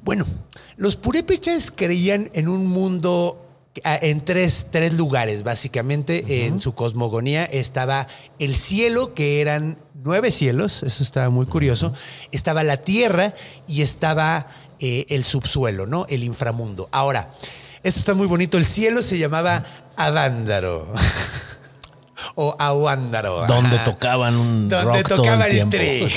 [0.04, 0.26] Bueno,
[0.78, 3.48] los purépechas creían en un mundo
[3.84, 6.46] ah, en tres, tres lugares, básicamente.
[6.48, 8.08] En su cosmogonía estaba
[8.40, 11.94] el cielo, que eran nueve cielos, eso estaba muy curioso.
[12.32, 13.36] Estaba la tierra
[13.68, 14.48] y estaba
[14.80, 16.08] eh, el subsuelo, ¿no?
[16.10, 16.90] El inframundo.
[16.92, 17.32] Ahora,
[17.84, 18.58] esto está muy bonito.
[18.58, 19.64] El cielo se llamaba
[19.96, 20.92] Avándaro.
[22.36, 23.46] o Avándaro.
[23.48, 23.84] Donde Ajá.
[23.86, 26.04] tocaban un Donde rock todo tocaba el el tri.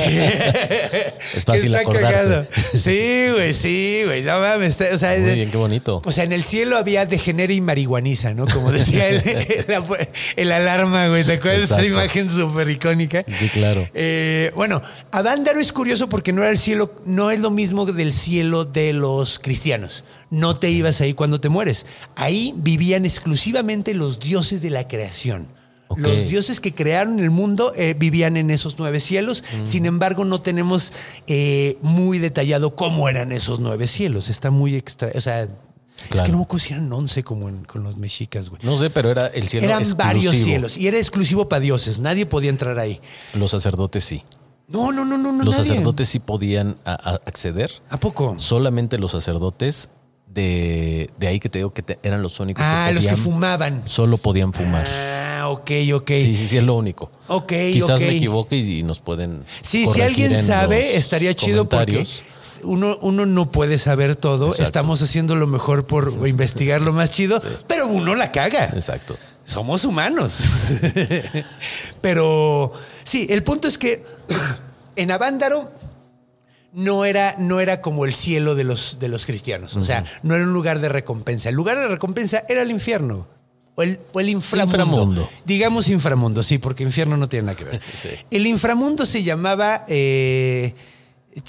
[1.35, 2.29] Es fácil Que está acordarse.
[2.29, 2.47] cagado.
[2.75, 4.23] Sí, güey, sí, güey.
[4.23, 4.79] No mames.
[4.81, 6.03] o sea, Muy bien, qué bonito.
[6.05, 8.47] o sea, en el cielo había degenera y marihuaniza, ¿no?
[8.47, 11.25] Como decía el, el- el alarma, güey.
[11.25, 13.25] ¿Te acuerdas de esa imagen súper icónica?
[13.29, 13.87] Sí, claro.
[13.95, 14.83] Eh, bueno,
[15.13, 18.93] Avándaro es curioso porque no era el cielo, no es lo mismo del cielo de
[18.93, 20.05] los cristianos.
[20.31, 21.87] No te ibas ahí cuando te mueres.
[22.17, 25.49] Ahí vivían exclusivamente los dioses de la creación.
[25.97, 29.43] Los dioses que crearon el mundo eh, vivían en esos nueve cielos.
[29.63, 29.67] Mm.
[29.67, 30.93] Sin embargo, no tenemos
[31.27, 34.29] eh, muy detallado cómo eran esos nueve cielos.
[34.29, 35.11] Está muy extra.
[35.15, 38.51] O sea, es que no me acuerdo si eran once como en- con los mexicas,
[38.51, 38.61] güey.
[38.65, 40.07] No sé, pero era el cielo Eran exclusivo.
[40.09, 41.99] varios cielos y era exclusivo para dioses.
[41.99, 43.01] Nadie podía entrar ahí.
[43.33, 44.23] Los sacerdotes sí.
[44.69, 45.45] No, no, no, no, no.
[45.45, 45.69] Los nadie.
[45.69, 47.71] sacerdotes sí podían a- a- acceder.
[47.91, 48.35] ¿A poco?
[48.39, 49.89] Solamente los sacerdotes
[50.27, 53.11] de, de ahí que te digo que te- eran los únicos Ah, que los que
[53.11, 53.83] podían- fumaban.
[53.89, 54.85] Solo podían fumar.
[54.89, 55.24] Ah,
[55.55, 56.11] ok, ok.
[56.11, 57.11] Sí, sí, sí, es lo único.
[57.29, 59.45] Ok, Quizás me equivoque y, y nos pueden.
[59.63, 62.07] Sí, si alguien en sabe, estaría chido porque
[62.65, 64.47] uno, uno no puede saber todo.
[64.47, 64.65] Exacto.
[64.65, 68.67] Estamos haciendo lo mejor por investigar lo más chido, pero uno la caga.
[68.75, 69.17] Exacto.
[69.45, 70.39] Somos humanos.
[72.01, 72.73] pero
[73.05, 74.05] sí, el punto es que
[74.97, 75.71] en Avándaro
[76.73, 79.77] no era, no era como el cielo de los, de los cristianos.
[79.77, 81.49] O sea, no era un lugar de recompensa.
[81.49, 83.29] El lugar de recompensa era el infierno.
[83.77, 84.77] O el, o el inframundo.
[84.85, 85.31] Inframundo.
[85.45, 87.81] Digamos inframundo, sí, porque infierno no tiene nada que ver.
[87.95, 88.11] Sí.
[88.31, 89.85] El inframundo se llamaba.
[89.89, 90.75] eh,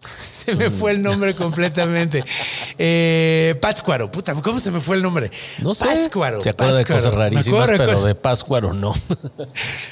[0.00, 2.24] se me fue el nombre completamente.
[2.82, 4.10] Eh, Pátzcuaro.
[4.10, 5.30] Puta, ¿cómo se me fue el nombre?
[5.60, 5.84] No sé.
[5.84, 6.40] Pátzcuaro.
[6.42, 7.02] Se acuerda de Pátzcuaro.
[7.02, 8.94] cosas rarísimas, pero cosas- de Páscuaro no.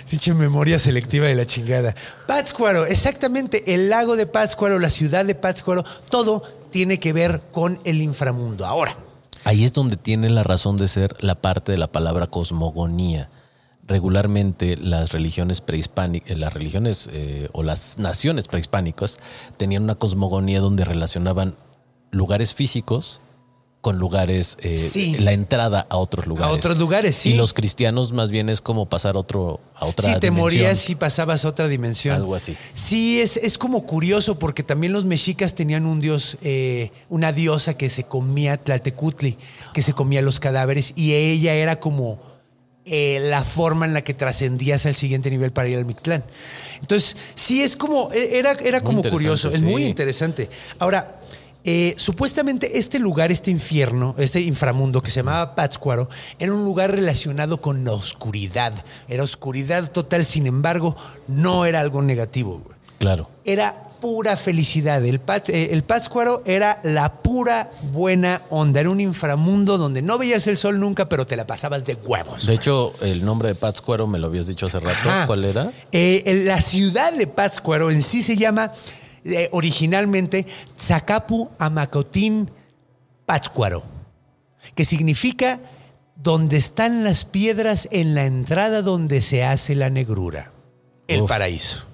[0.09, 1.95] Pinche memoria selectiva de la chingada.
[2.27, 3.75] Pátzcuaro, exactamente.
[3.75, 8.65] El lago de Pátzcuaro, la ciudad de Pátzcuaro, todo tiene que ver con el inframundo.
[8.65, 8.97] Ahora,
[9.45, 13.31] Ahí es donde tiene la razón de ser la parte de la palabra cosmogonía.
[13.87, 19.19] Regularmente las religiones prehispánicas, las religiones eh, o las naciones prehispánicas
[19.57, 21.57] tenían una cosmogonía donde relacionaban
[22.11, 23.21] lugares físicos
[23.81, 25.17] con lugares, eh, Sí.
[25.19, 26.53] la entrada a otros lugares.
[26.57, 27.31] otros lugares, sí.
[27.31, 30.35] Y los cristianos más bien es como pasar otro, a otra si te dimensión.
[30.65, 32.17] morías y pasabas a otra dimensión.
[32.17, 32.57] Algo así.
[32.75, 37.75] Sí, es, es como curioso porque también los mexicas tenían un dios, eh, una diosa
[37.75, 39.39] que se comía Tlaltecutli,
[39.73, 42.21] que se comía los cadáveres y ella era como
[42.85, 46.25] eh, la forma en la que trascendías al siguiente nivel para ir al Mictlán.
[46.81, 49.89] Entonces, sí, es como, e, era, era como curioso, es muy sí.
[49.89, 50.49] interesante.
[50.79, 51.21] Ahora,
[51.71, 56.09] eh, supuestamente este lugar, este infierno, este inframundo que se llamaba Pátzcuaro,
[56.39, 58.73] era un lugar relacionado con la oscuridad.
[59.07, 60.97] Era oscuridad total, sin embargo,
[61.27, 62.63] no era algo negativo.
[62.65, 62.79] güey.
[62.99, 63.29] Claro.
[63.45, 65.05] Era pura felicidad.
[65.05, 68.81] El, Pát- eh, el Pátzcuaro era la pura buena onda.
[68.81, 72.47] Era un inframundo donde no veías el sol nunca, pero te la pasabas de huevos.
[72.47, 75.09] De hecho, el nombre de Pátzcuaro me lo habías dicho hace rato.
[75.11, 75.27] Ajá.
[75.27, 75.73] ¿Cuál era?
[75.93, 78.73] Eh, la ciudad de Pátzcuaro en sí se llama
[79.25, 80.47] eh, originalmente
[80.77, 82.51] Tzacapu Amacotín
[83.27, 83.83] Pátzcuaro,
[84.75, 85.61] que significa
[86.17, 90.53] donde están las piedras en la entrada donde se hace la negrura.
[91.07, 91.29] El Uf.
[91.29, 91.85] paraíso.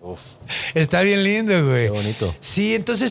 [0.00, 0.20] Uf.
[0.74, 1.84] Está bien lindo, güey.
[1.84, 2.34] Qué bonito.
[2.40, 3.10] Sí, entonces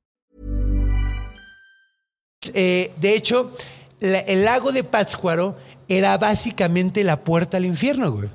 [2.53, 3.51] Eh, de hecho,
[3.99, 8.29] la- el lago de Pátzcuaro era básicamente la puerta al infierno, güey.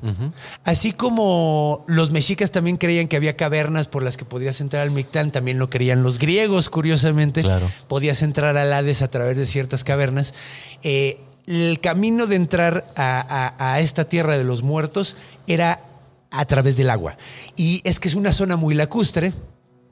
[0.64, 4.90] Así como los mexicas también creían que había cavernas por las que podías entrar al
[4.90, 7.40] Mictlán, también lo creían los griegos, curiosamente.
[7.42, 7.66] Claro.
[7.88, 10.34] Podías entrar al Hades a través de ciertas cavernas.
[10.82, 15.80] Eh, el camino de entrar a, a- a esta tierra de los muertos era
[16.30, 17.16] a través del agua.
[17.56, 19.32] Y es que es una zona muy lacustre,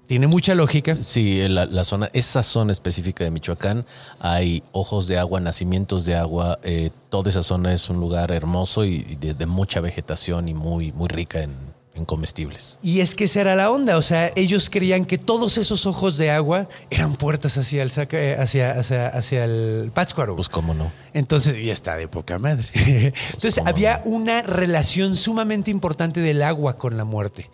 [0.07, 0.97] tiene mucha lógica.
[1.01, 3.85] Sí, la, la zona, esa zona específica de Michoacán,
[4.21, 6.59] hay ojos de agua, nacimientos de agua.
[6.63, 10.55] eh, toda esa zona es un lugar hermoso y, y de, de mucha vegetación y
[10.55, 11.53] muy, muy rica en,
[11.95, 12.79] en comestibles.
[12.83, 16.17] Y es que esa era la onda, o sea, ellos creían que todos esos ojos
[16.19, 20.35] de agua eran puertas hacia el saca- eh, hacia, hacia, hacia el Pátzcuaro.
[20.35, 20.91] Pues cómo no.
[21.13, 22.67] Entonces, y está de poca madre.
[22.75, 27.49] Entonces, cómo había una relación sumamente importante del agua con la muerte.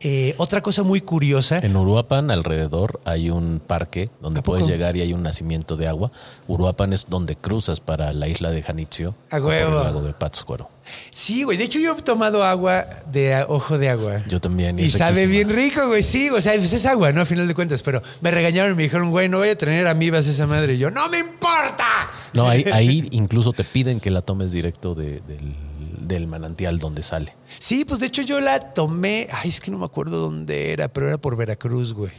[0.00, 1.58] Eh, otra cosa muy curiosa.
[1.58, 6.12] En Uruapan, alrededor, hay un parque donde puedes llegar y hay un nacimiento de agua.
[6.46, 9.82] Uruapan es donde cruzas para la isla de Janitzio A o por el huevo.
[9.82, 10.68] lago de Pátzcuaro.
[11.10, 11.56] Sí, güey.
[11.56, 14.22] De hecho, yo he tomado agua de ojo de agua.
[14.28, 14.78] Yo también.
[14.78, 16.02] Y es sabe bien rico, güey.
[16.02, 17.22] Sí, o sea, pues es agua, ¿no?
[17.22, 17.82] A final de cuentas.
[17.82, 20.74] Pero me regañaron y me dijeron, güey, no voy a tener amibas esa madre.
[20.74, 22.10] Y yo, ¡no me importa!
[22.34, 25.56] No, ahí, ahí incluso te piden que la tomes directo de- del,
[25.98, 27.34] del manantial donde sale.
[27.58, 29.28] Sí, pues de hecho yo la tomé.
[29.32, 32.12] Ay, es que no me acuerdo dónde era, pero era por Veracruz, güey.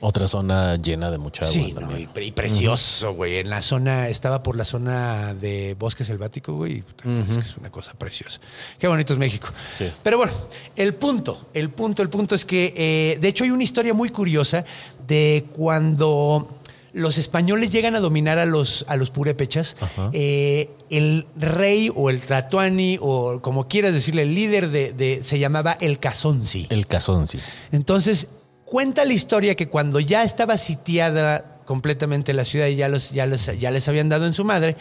[0.00, 1.52] Otra zona llena de mucha agua.
[1.54, 3.38] Sí, no, y, pre- y precioso, güey.
[3.38, 6.78] En la zona, estaba por la zona de bosque selvático, güey.
[6.78, 8.38] y puta, Es que es una cosa preciosa.
[8.78, 9.48] Qué bonito es México.
[9.74, 9.90] Sí.
[10.02, 10.34] Pero bueno,
[10.76, 14.10] el punto, el punto, el punto es que, eh, de hecho, hay una historia muy
[14.10, 14.66] curiosa
[15.08, 16.58] de cuando
[16.96, 19.76] los españoles llegan a dominar a los, a los purépechas.
[20.14, 25.38] eh, el rey o el tlatoani, o como quieras decirle, el líder de, de- se
[25.38, 26.66] llamaba el Cazonzi.
[26.70, 26.86] El
[27.26, 27.38] sí.
[27.70, 28.28] Entonces,
[28.64, 33.26] cuenta la historia que cuando ya estaba sitiada completamente la ciudad y ya, los, ya,
[33.26, 34.76] los- ya les habían dado en su madre,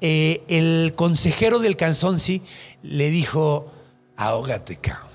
[0.00, 2.42] eh, el consejero del Canzonsi
[2.82, 3.70] le dijo,
[4.16, 5.09] ahógate, cabrón.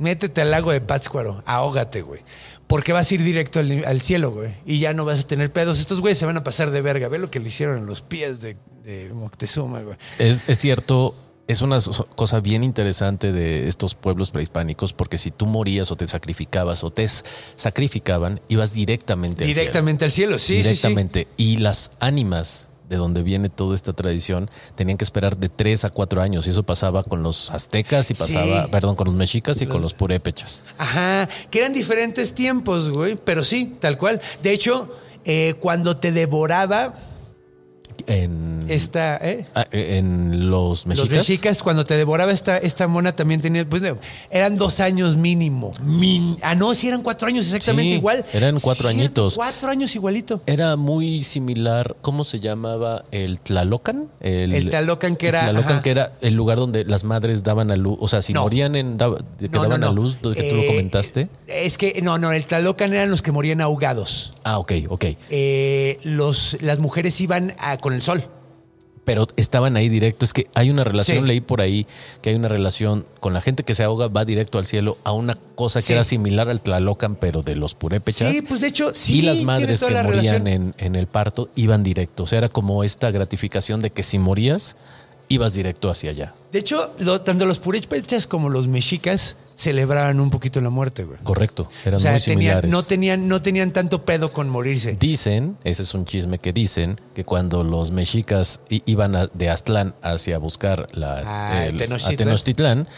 [0.00, 2.22] Métete al lago de Pátzcuaro, ahógate, güey.
[2.66, 4.54] Porque vas a ir directo al, al cielo, güey.
[4.64, 5.78] Y ya no vas a tener pedos.
[5.78, 7.08] Estos güeyes se van a pasar de verga.
[7.08, 9.96] Ve lo que le hicieron en los pies de, de Moctezuma, güey.
[10.18, 11.14] Es, es cierto,
[11.50, 11.78] es una
[12.14, 16.90] cosa bien interesante de estos pueblos prehispánicos porque si tú morías o te sacrificabas o
[16.90, 17.06] te
[17.56, 19.60] sacrificaban, ibas directamente al cielo.
[19.60, 20.68] Directamente al cielo, sí, sí, sí.
[20.68, 21.28] directamente.
[21.36, 25.90] Y las ánimas de donde viene toda esta tradición tenían que esperar de tres a
[25.90, 28.68] cuatro años y eso pasaba con los aztecas y pasaba, Sí.
[28.70, 30.64] perdón, con los mexicas y con los purépechas.
[30.76, 34.20] Ajá, que eran diferentes tiempos, güey, pero sí, tal cual.
[34.42, 34.92] De hecho,
[35.24, 36.94] eh, cuando te devoraba
[38.10, 39.46] En, esta, ¿eh?
[39.54, 41.10] ah, en los mexicas.
[41.10, 43.82] Los mexicas, cuando te devoraba esta, esta mona también tenía, pues
[44.30, 45.72] eran dos años mínimo.
[45.82, 48.24] Min- ah, no, sí eran cuatro años, exactamente Sí, igual.
[48.32, 49.34] eran cuatro Sí, añitos.
[49.34, 50.42] Cuatro años igualito.
[50.46, 53.04] Era muy similar, ¿cómo se llamaba?
[53.10, 54.08] El Tlalocan.
[54.20, 55.82] El Tlalocan que el era- Tlalocan ajá.
[55.82, 57.96] que era el lugar donde las madres daban a luz.
[58.00, 58.42] O sea, si No.
[58.42, 58.98] morían en.
[58.98, 61.28] daba- que No, no, daban a luz, que tú lo Eh, comentaste.
[61.46, 64.30] Es que, no, no, el Tlalocan eran los que morían ahogados.
[64.44, 65.04] Ah, ok, ok.
[65.30, 68.24] Eh, los, las mujeres iban a- con el sol.
[69.04, 70.24] Pero estaban ahí directo.
[70.24, 71.26] Es que hay una relación, Sí.
[71.26, 71.86] leí por ahí
[72.22, 75.12] que hay una relación con la gente que se ahoga, va directo al cielo a
[75.12, 75.92] una cosa que Sí.
[75.94, 78.32] era similar al Tlalocan, pero de los purépechas.
[78.34, 79.18] Sí, pues de hecho, sí.
[79.18, 82.24] y las madres que la morían en, en el parto iban directo.
[82.24, 84.76] O sea, era como esta gratificación de que si morías,
[85.28, 86.34] ibas directo hacia allá.
[86.52, 91.06] De hecho, lo- tanto los purépechas como los mexicas celebraban un poquito la muerte.
[91.22, 91.68] Correcto.
[91.84, 92.70] Eran O sea, muy tenían- similares.
[92.70, 94.96] no, tenían, no tenían tanto pedo con morirse.
[94.98, 99.94] Dicen, ese es un chisme que dicen, que cuando los mexicas iban a- de Aztlán
[100.02, 102.14] hacia buscar la, Ah, el- Tenochtitlán.
[102.14, 102.88] a Tenochtitlán,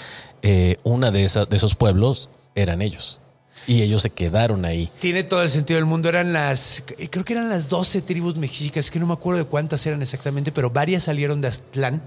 [0.43, 3.19] eh, una de, esas, de esos pueblos eran ellos.
[3.67, 4.91] Y ellos se quedaron ahí.
[4.99, 6.09] Tiene todo el sentido del mundo.
[6.09, 9.85] Eran las, creo que eran las 12 tribus mexicas, que no me acuerdo de cuántas
[9.87, 12.03] eran exactamente, pero varias salieron de Aztlán.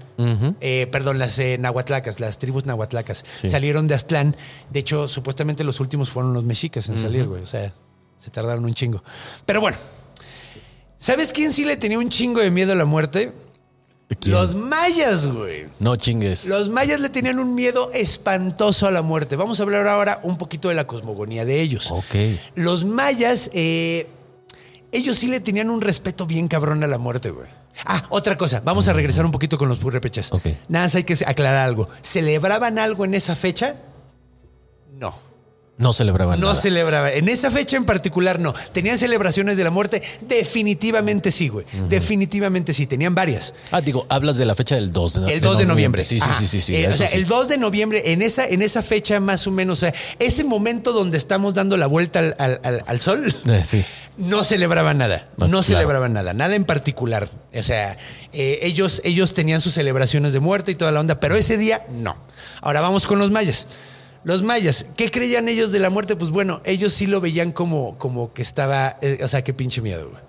[0.60, 3.24] Eh, perdón, las eh, nahuatlacas, las tribus nahuatlacas.
[3.36, 3.48] Sí.
[3.48, 4.36] Salieron de Aztlán.
[4.70, 7.42] De hecho, supuestamente los últimos fueron los mexicas en salir, güey.
[7.42, 7.72] O sea,
[8.18, 9.02] se tardaron un chingo.
[9.46, 9.76] Pero bueno,
[10.98, 13.32] ¿sabes quién sí le tenía un chingo de miedo a la muerte?
[14.20, 14.34] ¿Quién?
[14.34, 15.66] Los mayas, güey.
[15.80, 16.46] No chingues.
[16.46, 19.34] Los mayas le tenían un miedo espantoso a la muerte.
[19.34, 21.90] Vamos a hablar ahora un poquito de la cosmogonía de ellos.
[21.90, 22.14] Ok.
[22.54, 24.06] Los mayas, eh,
[24.92, 27.48] ellos sí le tenían un respeto bien cabrón a la muerte, güey.
[27.84, 28.62] Ah, otra cosa.
[28.64, 30.32] Vamos a regresar un poquito con los purépechas.
[30.32, 30.46] Ok.
[30.68, 31.88] Nada más hay que aclarar algo.
[32.00, 33.76] ¿Celebraban algo en esa fecha?
[34.92, 35.14] No.
[35.78, 36.60] No celebraban No nada.
[36.60, 37.12] celebraban.
[37.12, 38.54] En esa fecha en particular, no.
[38.72, 40.00] ¿Tenían celebraciones de la muerte?
[40.22, 41.66] Definitivamente sí, güey.
[41.88, 42.86] Definitivamente sí.
[42.86, 43.52] Tenían varias.
[43.70, 46.04] Ah, digo, hablas de la fecha del 2 de, El 2 de noviembre.
[46.04, 46.60] Sí, sí, sí, sí.
[46.62, 47.16] sí, Eh, o sea, sí.
[47.18, 50.44] el 2 de noviembre, en esa, en esa fecha más o menos, o sea, ese
[50.44, 53.84] momento donde estamos dando la vuelta al, al- al- al sol, Eh, sí.
[54.16, 55.28] no celebraban nada.
[55.32, 55.62] Ah, No claro.
[55.62, 57.28] celebraban nada, nada en particular.
[57.54, 57.98] O sea,
[58.32, 61.84] eh, ellos, ellos tenían sus celebraciones de muerte y toda la onda, pero ese día
[61.90, 62.16] no.
[62.62, 63.66] Ahora vamos con los mayas.
[64.26, 66.16] Los mayas, ¿qué creían ellos de la muerte?
[66.16, 69.80] Pues bueno, ellos sí lo veían como, como que estaba, eh, o sea, qué pinche
[69.80, 70.20] miedo, güey.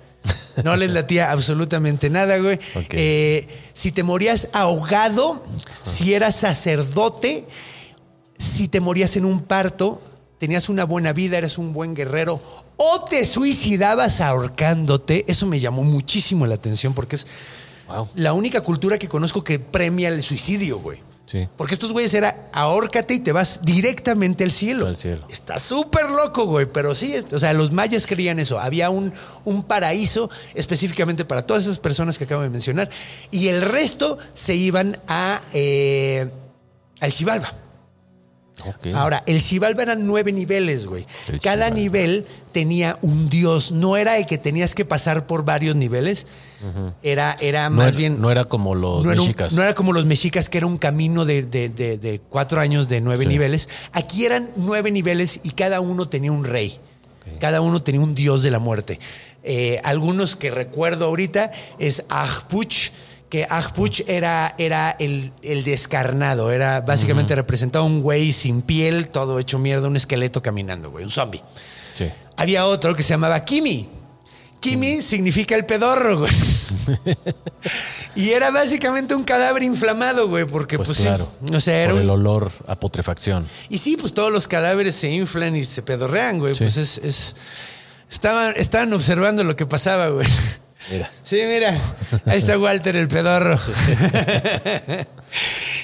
[0.64, 2.60] No les latía absolutamente nada, güey.
[2.91, 5.43] Eh, si te morías ahogado,
[5.82, 7.48] si eras sacerdote,
[8.38, 10.00] si te morías en un parto,
[10.38, 12.39] tenías una buena vida, eres un buen guerrero,
[12.78, 17.26] o te suicidabas ahorcándote, eso me llamó muchísimo la atención porque es
[17.88, 18.10] Wow.
[18.14, 21.00] la única cultura que conozco que premia el suicidio, güey.
[21.28, 21.47] Sí.
[21.57, 24.88] Porque estos güeyes era ahórcate y te vas directamente al cielo.
[24.88, 25.25] Al cielo.
[25.30, 26.65] Está súper loco, güey.
[26.65, 28.59] Pero sí, o sea, los mayas creían eso.
[28.59, 29.11] Había un,
[29.43, 32.89] un paraíso específicamente para todas esas personas que acabo de mencionar.
[33.30, 36.30] Y el resto se iban a eh,
[37.01, 37.11] al.
[38.95, 41.05] Ahora, el Xibalba eran nueve niveles, güey.
[41.28, 43.71] El Cada nivel tenía un dios.
[43.71, 46.25] No era de que tenías que pasar por varios niveles.
[47.03, 48.20] Era, era no, más era, bien.
[48.22, 49.53] no era como los no un- mexicas.
[49.53, 52.89] no era como los mexicas, que era un camino de, de- de- de cuatro años
[52.89, 53.30] de nueve Sí.
[53.30, 53.70] niveles.
[53.93, 56.80] Aquí eran nueve niveles y cada uno tenía un rey.
[57.39, 58.99] Cada uno tenía un dios de la muerte.
[59.43, 62.89] Eh, algunos que recuerdo ahorita es Ajpuch,
[63.30, 66.51] que Ajpuch era, era el, el descarnado.
[66.51, 71.12] Era básicamente representaba un güey sin piel, todo hecho mierda, un esqueleto caminando, güey, un
[71.12, 71.43] zombie.
[71.95, 72.05] Sí.
[72.38, 73.89] Había otro que se llamaba Kimi.
[74.60, 76.32] Kimi significa el pedorro, güey.
[78.16, 81.32] y era básicamente un cadáver inflamado, güey, porque Pues, pues, sí, claro.
[81.53, 83.47] o sea, era por el olor a putrefacción.
[83.70, 86.55] y sí, pues todos los cadáveres se inflan y se pedorrean, güey.
[86.55, 86.64] Sí.
[86.64, 87.36] Pues es, es-
[88.10, 90.28] estaban, estaban observando lo que pasaba, güey.
[90.91, 91.12] Mira.
[91.24, 91.78] Sí, mira,
[92.26, 93.60] ahí está Walter el pedorro.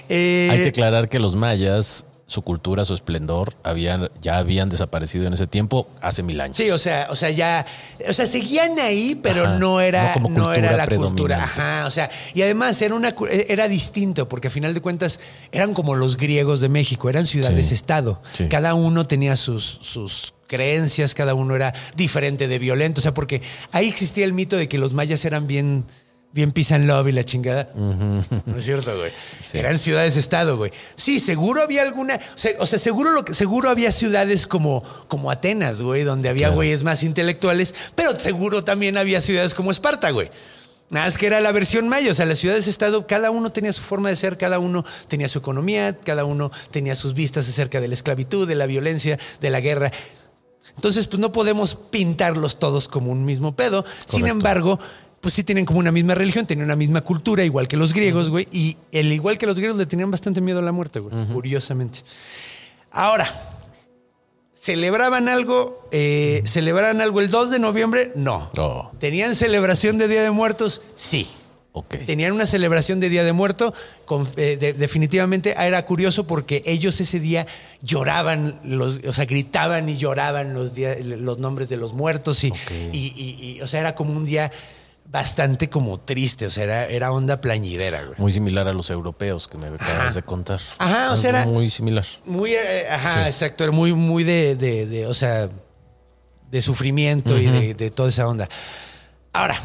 [0.09, 5.27] Eh, Hay que aclarar que los mayas, su cultura, su esplendor, habían, ya habían desaparecido
[5.27, 6.57] en ese tiempo hace mil años.
[6.57, 7.65] Sí, o sea, o sea, ya,
[8.09, 11.43] o sea, seguían ahí, pero Ajá, no era, no como no era la cultura.
[11.43, 15.19] Ajá, o sea, y además era una, cu- era distinto, porque a final de cuentas
[15.51, 18.21] eran como los griegos de México, eran ciudades-estado.
[18.34, 18.47] Sí.
[18.49, 23.41] Cada uno tenía sus, sus creencias, cada uno era diferente de violento, o sea, porque
[23.71, 25.86] ahí existía el mito de que los mayas eran bien,
[26.34, 27.69] bien peace and love y la chingada.
[27.75, 29.11] No es cierto, güey.
[29.39, 29.59] Sí.
[29.59, 30.71] Eran ciudades-estado, güey.
[30.95, 32.19] Sí, seguro había alguna,
[32.59, 36.55] o sea, seguro lo que, seguro había ciudades como, como Atenas, güey, donde había Claro.
[36.55, 40.31] güeyes más intelectuales, pero seguro también había ciudades como Esparta, güey.
[40.89, 43.81] Nada más que era la versión maya, o sea, las ciudades-estado, cada uno tenía su
[43.81, 47.88] forma de ser, cada uno tenía su economía, cada uno tenía sus vistas acerca de
[47.88, 49.91] la esclavitud, de la violencia, de la guerra.
[50.75, 53.86] Entonces, pues no podemos pintarlos todos como un mismo pedo.
[54.07, 54.79] Sin embargo,
[55.24, 58.30] pues sí tienen como una misma religión, tienen una misma cultura, igual que los griegos,
[58.30, 58.45] güey.
[58.51, 61.99] Y el igual que los griegos le tenían bastante miedo a la muerte, güey, curiosamente.
[62.91, 63.26] Ahora,
[64.59, 65.88] ¿celebraban algo?
[65.91, 68.11] Eh, ¿Celebraban algo el 2 de noviembre?
[68.15, 68.51] No.
[68.99, 70.82] ¿Tenían celebración de Día de Muertos?
[70.95, 71.28] Sí.
[71.76, 71.95] Ok.
[72.05, 73.74] Tenían una celebración de Día de Muerto.
[74.05, 77.47] con- eh, de- definitivamente era curioso porque ellos ese día
[77.82, 80.74] lloraban, los, o sea, gritaban y lloraban los,
[81.39, 82.43] nombres de los muertos.
[82.43, 82.57] Y, Ok.
[82.91, 84.51] y- y- y, o sea, era como un día
[85.05, 86.45] bastante como triste.
[86.47, 88.15] O sea, era, era onda plañidera, güey.
[88.19, 90.59] Muy similar a los europeos que me acabas de contar.
[90.77, 92.05] Ajá, o sea, era- Muy similar.
[92.25, 93.29] Muy, eh, ajá, Sí.
[93.29, 93.63] exacto.
[93.63, 95.49] Era muy, muy de, de- de, o sea,
[96.49, 98.47] de sufrimiento y de, de toda esa onda.
[99.33, 99.55] Ahora,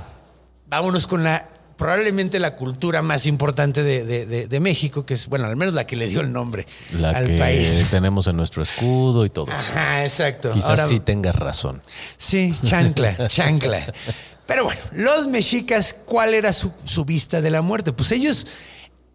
[0.67, 5.29] vámonos con la probablemente la cultura más importante de, de- de- de México, que es,
[5.29, 7.87] bueno, al menos la que le dio el nombre La al que país.
[7.93, 9.53] tenemos en nuestro escudo y todo.
[9.53, 10.51] Ajá, exacto.
[10.51, 11.81] Quizás Ahora- sí tengas razón.
[12.17, 13.95] Sí, chancla, chancla.
[14.49, 17.93] Pero bueno, los mexicas, ¿cuál era su, su vista de la muerte?
[17.93, 18.47] Pues ellos,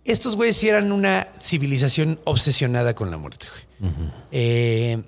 [0.05, 3.91] estos güeyes sí eran una civilización obsesionada con la muerte, güey.
[4.31, 5.01] Eh,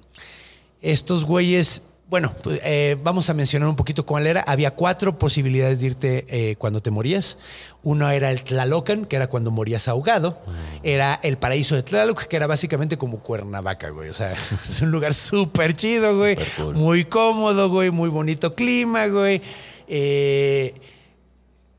[0.81, 4.41] estos güeyes, bueno, pues, eh, vamos a mencionar un poquito cuál era.
[4.41, 7.37] Había cuatro posibilidades de irte eh, cuando te morías.
[7.83, 10.41] Uno era el Tlalocan, que era cuando morías ahogado.
[10.81, 14.09] Era el paraíso de Tlaloc, que era básicamente como Cuernavaca, güey.
[14.09, 14.31] O sea,
[14.69, 16.35] es un lugar súper chido, güey.
[16.57, 16.73] Cool.
[16.73, 17.91] Muy cómodo, güey.
[17.91, 19.43] Muy bonito clima, güey.
[19.87, 20.73] Eh,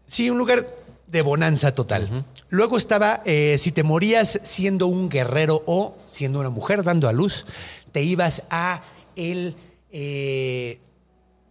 [0.06, 0.66] sí, un lugar
[1.06, 2.24] de bonanza total.
[2.48, 7.12] Luego estaba, eh, si te morías siendo un guerrero o siendo una mujer dando a
[7.12, 7.46] luz,
[7.92, 8.82] te ibas a
[9.16, 9.56] el
[9.90, 10.78] eh,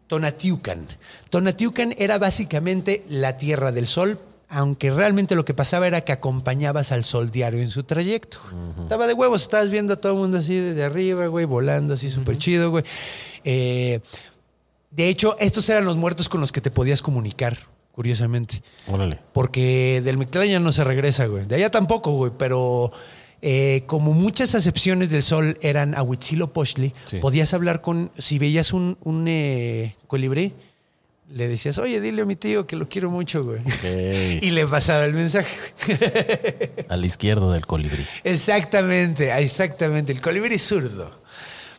[0.08, 0.88] Tonatiucan.
[1.30, 6.92] Tonatiucan era básicamente la tierra del sol, aunque realmente lo que pasaba era que acompañabas
[6.92, 8.38] al sol diario en su trayecto.
[8.84, 12.10] Estaba de huevos, estabas viendo a todo el mundo así desde arriba, güey, volando así
[12.10, 12.84] súper chido, güey.
[13.44, 14.00] Eh,
[14.96, 17.58] de hecho, estos eran los muertos con los que te podías comunicar,
[17.92, 18.62] curiosamente.
[18.88, 19.20] Órale.
[19.34, 21.46] Porque del Mictlán ya no se regresa, güey.
[21.46, 22.32] De allá tampoco, güey.
[22.38, 22.92] Pero
[23.42, 27.18] eh, como muchas acepciones del sol eran a Huitzilopochtli, Sí.
[27.18, 28.12] podías hablar con...
[28.18, 30.54] Si veías un, un eh, colibrí,
[31.32, 33.62] le decías, oye, dile a mi tío que lo quiero mucho, güey.
[34.42, 35.58] Y le pasaba el mensaje.
[36.90, 38.06] A la izquierda del colibrí.
[38.24, 40.12] exactamente, exactamente.
[40.12, 41.12] El colibrí zurdo.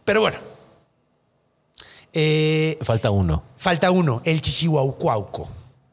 [0.05, 0.37] Pero bueno.
[2.13, 3.43] Eh, Falta uno.
[3.59, 5.49] falta uno, el chichihuaucuauco.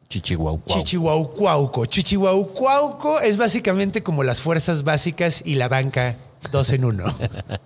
[0.10, 0.62] Chichihuahua.
[0.68, 1.86] Chichihuaucuauco.
[1.88, 6.16] Chichihuaucuauco es básicamente como las fuerzas básicas y la banca
[6.52, 7.06] dos en uno.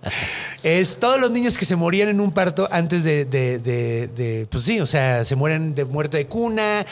[0.62, 4.46] es todos los niños que se morían en un parto antes de, de- de- de-
[4.50, 6.86] pues sí, o sea, se mueren de muerte de cuna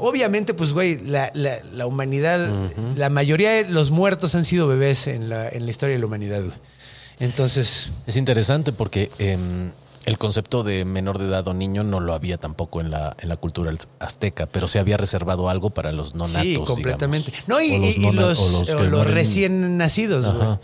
[0.00, 2.48] Obviamente, pues, güey, la, la- la humanidad,
[2.94, 6.06] la mayoría de los muertos han sido bebés en la, en la historia de la
[6.06, 6.42] humanidad.
[7.18, 9.72] Entonces, Es interesante porque em,
[10.06, 13.28] el concepto de menor de edad o niño no lo había tampoco en la, en
[13.28, 16.42] la cultura azteca, pero se había reservado algo para los no natos.
[16.42, 17.30] sí, completamente.
[17.30, 17.48] digamos.
[17.48, 20.24] No, y, O y- y no na- los, o los o recién nacidos.
[20.24, 20.60] Ajá.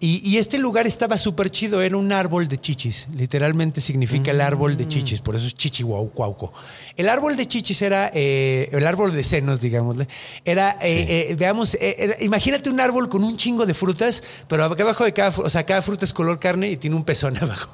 [0.00, 3.08] Y, y este lugar estaba súper chido, era un árbol de chichis.
[3.16, 6.52] Literalmente significa el árbol de chichis, por eso es chichihuaucuauco.
[6.96, 10.06] El árbol de chichis era eh, el árbol de senos, digámosle.
[10.44, 14.64] Era, eh, eh, veamos, eh, era- imagínate un árbol con un chingo de frutas, pero
[14.64, 17.36] acá abajo de cada, o sea, cada fruta es color carne y tiene un pezón
[17.42, 17.70] abajo.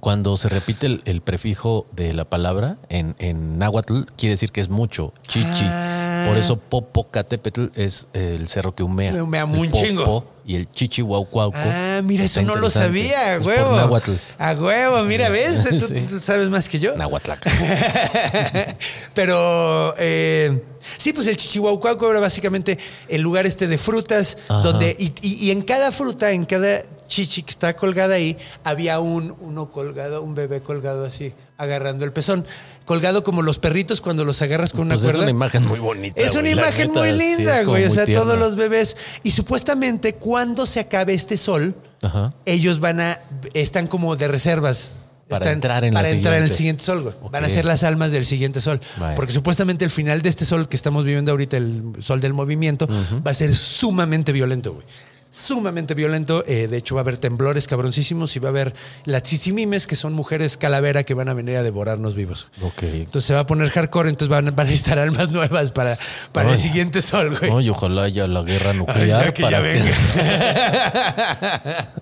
[0.00, 4.60] Cuando se repite el, el prefijo de la palabra en, en náhuatl, quiere decir que
[4.62, 5.64] es mucho, chichi.
[5.64, 5.97] Ah.
[6.28, 9.12] Por eso Popocatépetl es el cerro que humea.
[9.22, 10.04] Humea El un chingo.
[10.04, 11.58] Popo Y el chichihuaucuauco.
[11.60, 13.68] Ah, mira, eso no lo sabía, a huevo.
[13.68, 14.12] Por náhuatl.
[14.38, 15.64] A huevo, mira, ¿ves?
[15.78, 16.00] Tú, Sí.
[16.08, 16.96] tú sabes más que yo.
[16.96, 17.50] Nahuatlaca.
[19.14, 20.62] Pero eh,
[20.96, 24.62] sí, pues el chichihuaucuauco era básicamente el lugar este de frutas, Ajá.
[24.62, 29.00] donde y, y- y en cada fruta, en cada chichi que está colgada ahí, había
[29.00, 32.46] un uno colgado, un bebé colgado así, agarrando el pezón.
[32.88, 35.22] Colgado como los perritos cuando los agarras con una Pues es cuerda.
[35.24, 36.20] una imagen muy bonita.
[36.20, 37.84] Es una la imagen neta, muy linda, es güey.
[37.84, 38.24] o sea, tierna.
[38.24, 38.96] todos los bebés.
[39.22, 42.32] Y supuestamente, cuando se acabe este sol, Ajá.
[42.46, 43.20] ellos van a.
[43.54, 44.94] Están como de reservas.
[45.28, 46.82] Para Están- entrar en para entrar en el siguiente.
[46.82, 47.14] sol, güey.
[47.30, 48.80] Van a ser las almas del siguiente sol.
[48.96, 49.14] Vaya.
[49.14, 52.88] Porque supuestamente el final de este sol que estamos viviendo ahorita, el sol del movimiento,
[52.88, 54.86] va a ser sumamente violento, güey.
[55.30, 56.42] Sumamente violento.
[56.46, 58.74] Eh, de hecho, va a haber temblores cabroncísimos y va a haber
[59.04, 62.48] las tzitzimimes, que son mujeres calavera que van a venir a devorarnos vivos.
[62.62, 62.84] Ok.
[62.84, 65.98] Entonces se va a poner hardcore, entonces van, van a necesitar almas nuevas para,
[66.32, 66.62] para el Ay.
[66.62, 67.50] siguiente sol, güey.
[67.50, 69.68] No, y ojalá haya la guerra Ay, nuclear ya que para ya que.
[69.68, 69.94] venga.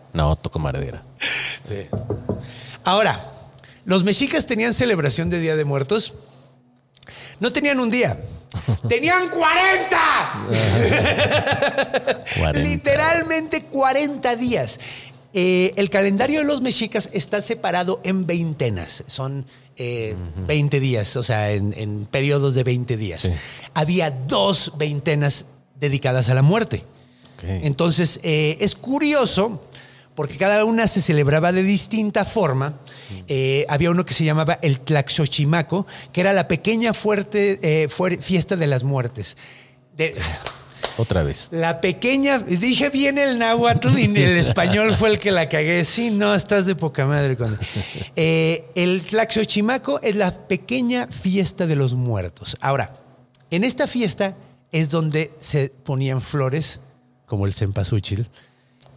[0.13, 1.03] no, toco madera.
[1.19, 1.89] Sí.
[2.85, 3.19] Ahora,
[3.85, 6.15] los mexicas tenían celebración de Día de Muertos.
[7.41, 8.19] No tenían un día.
[8.89, 9.99] ¡Tenían 40!
[12.39, 12.59] 40.
[12.59, 14.81] Literalmente 40 días.
[15.35, 19.05] Eh, el calendario de los mexicas está separado en veintenas.
[19.07, 19.45] Son
[19.77, 20.17] eh,
[20.47, 23.23] 20 días, o sea, en, en periodos de 20 días.
[23.23, 23.31] Sí.
[23.75, 25.45] Había dos veintenas
[25.79, 26.85] dedicadas a la muerte.
[27.43, 29.63] Entonces, eh, es curioso
[30.17, 32.81] porque cada una se celebraba de distinta forma.
[33.29, 37.89] Eh, había uno que se llamaba el Tlaxochimaco, que era la pequeña fuerte, eh,
[38.21, 39.37] fiesta de las muertes.
[39.97, 40.15] De-
[40.99, 41.51] Otra vez.
[41.53, 45.85] la pequeña, dije bien el náhuatl y el español fue el que la cagué.
[45.85, 47.37] Sí, no, estás de poca madre.
[47.37, 47.57] Con...
[48.17, 52.57] Eh, el Tlaxochimaco es la pequeña fiesta de los muertos.
[52.63, 52.97] Ahora,
[53.51, 54.35] en esta fiesta
[54.73, 56.81] es donde se ponían flores,
[57.27, 58.31] como el cempasúchil,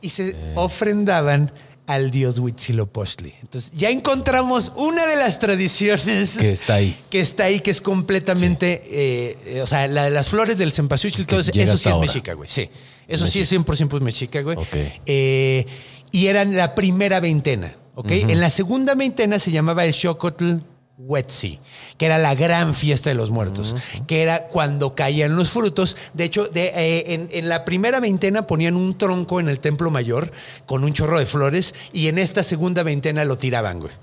[0.02, 1.52] y se ofrendaban
[1.90, 3.34] al dios Huitzilopochtli.
[3.42, 6.96] Entonces, ya encontramos una de las tradiciones Que está ahí.
[7.10, 10.72] que está ahí, que es completamente, eh, eh, o sea, la de las flores del
[10.72, 12.48] cempasúchil, todo eso, eso sí es mexica, güey.
[12.48, 12.70] Sí,
[13.08, 14.56] eso sí es 100% mexica, güey.
[14.56, 14.76] Ok.
[15.08, 15.66] Eh,
[16.12, 18.12] y eran la primera veintena, ¿ok?
[18.12, 20.58] En la segunda veintena se llamaba el Xocotl
[21.00, 21.60] Huetzi,
[21.98, 23.74] que era la gran fiesta de los muertos,
[24.06, 25.96] que era cuando caían los frutos.
[26.14, 29.92] De hecho, de, eh, en, en la primera veintena ponían un tronco en el templo
[29.92, 30.32] mayor
[30.66, 33.94] con un chorro de flores y en esta segunda veintena lo tiraban, güey.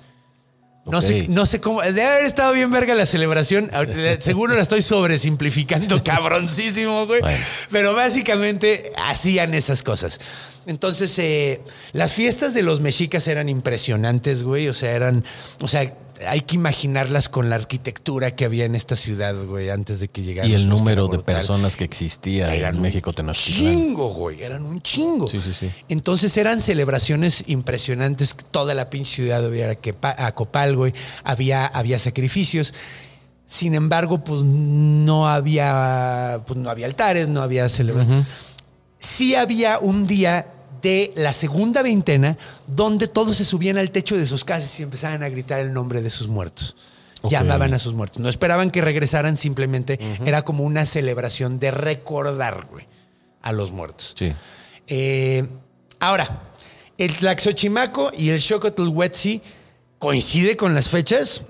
[0.86, 1.82] No, sé, no sé cómo.
[1.82, 3.70] Debe haber estado bien verga la celebración.
[4.20, 7.20] Seguro la estoy sobresimplificando, cabroncísimo, güey.
[7.20, 7.38] Bueno.
[7.72, 10.20] Pero básicamente hacían esas cosas.
[10.66, 11.61] Entonces, eh,
[11.92, 14.68] las fiestas de los mexicas eran impresionantes, güey.
[14.68, 15.24] O sea, eran.
[15.61, 15.92] O sea,
[16.26, 20.22] hay que imaginarlas con la arquitectura que había en esta ciudad, güey, antes de que
[20.22, 20.50] llegaran.
[20.50, 23.72] Y el número de personas que existía Eran en México Tenochtitlán.
[23.74, 24.42] Chingo, güey.
[24.42, 25.28] Eran un chingo.
[25.28, 25.70] Sí, sí, sí.
[25.88, 28.36] Entonces eran celebraciones impresionantes.
[28.50, 30.92] Toda la pinche ciudad había que a Copal, güey.
[31.24, 32.74] Había, había sacrificios.
[33.46, 38.26] Sin embargo, pues no había, pues no había altares, no había celebración.
[38.98, 44.27] Sí había un día de la segunda veintena donde todos se subían al techo de
[44.27, 46.77] sus casas y empezaban a gritar el nombre de sus muertos.
[47.22, 48.20] Llamaban a sus muertos.
[48.20, 52.87] No esperaban que regresaran, simplemente era como una celebración de recordar, güey,
[53.43, 54.14] a los muertos.
[54.16, 54.33] Sí.
[54.87, 55.45] Eh,
[55.99, 56.43] ahora,
[56.99, 59.43] el Tlaxochimaco y el Xocotl Huetzi
[59.99, 61.43] coincide con las fechas.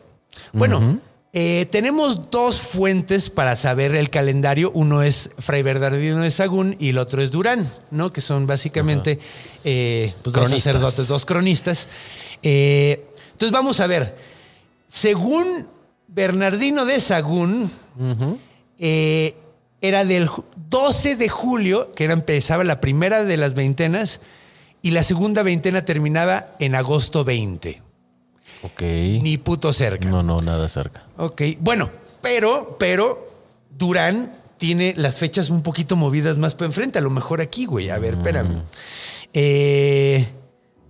[0.53, 1.01] Bueno,
[1.39, 4.71] eh, tenemos dos fuentes para saber el calendario.
[4.73, 8.11] Uno es Fray Bernardino de Sagún y el otro es Durán, ¿no?
[8.11, 9.19] Que son básicamente
[9.63, 10.63] eh, pues, dos Cronistas.
[10.63, 11.89] sacerdotes, dos cronistas.
[12.43, 14.17] Eh, entonces vamos a ver.
[14.89, 15.67] Según
[16.09, 17.71] Bernardino de Sagún,
[18.79, 19.35] eh,
[19.83, 24.21] era del ju- 12 de julio, que era, empezaba la primera de las veintenas,
[24.81, 27.83] y la segunda veintena terminaba en agosto 20.
[28.63, 28.83] Ok.
[28.83, 30.09] Ni puto cerca.
[30.09, 31.05] No, no, nada cerca.
[31.17, 31.91] Ok, bueno,
[32.21, 33.29] pero, pero
[33.71, 36.99] Durán tiene las fechas un poquito movidas más para enfrente.
[36.99, 37.91] A lo mejor aquí, güey.
[37.91, 38.63] A ver, espérame.
[39.33, 40.27] Eh,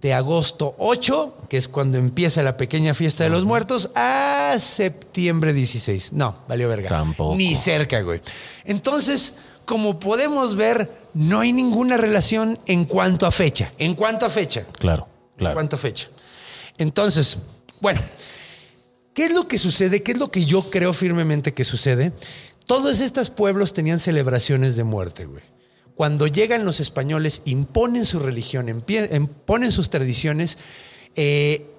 [0.00, 5.52] de agosto 8, que es cuando empieza la pequeña fiesta de los muertos, a septiembre
[5.52, 6.12] 16.
[6.12, 6.88] No, valió verga.
[6.88, 7.34] Tampoco.
[7.34, 8.20] Ni cerca, güey.
[8.64, 13.72] Entonces, como podemos ver, no hay ninguna relación en cuanto a fecha.
[13.78, 14.64] En cuanto a fecha.
[14.78, 15.54] Claro, En claro.
[15.54, 16.08] cuanto a fecha.
[16.78, 17.38] Entonces,
[17.80, 18.00] bueno,
[19.14, 20.02] ¿qué es lo que sucede?
[20.02, 22.12] ¿Qué es lo que yo creo firmemente que sucede?
[22.66, 25.42] Todos estos pueblos tenían celebraciones de muerte, güey.
[25.94, 30.58] Cuando llegan los españoles, imponen su religión, imponen sus tradiciones,
[31.14, 31.70] eh,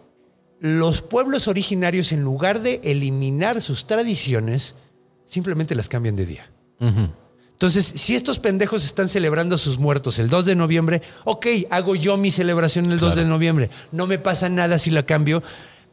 [0.59, 4.73] los pueblos originarios, en lugar de eliminar sus tradiciones,
[5.25, 6.49] simplemente las cambian de día.
[6.79, 11.95] Entonces, si estos pendejos están celebrando a sus muertos el 2 de noviembre, ok, hago
[11.95, 13.69] yo mi celebración el 2 de noviembre.
[13.91, 15.43] No me pasa nada si la cambio,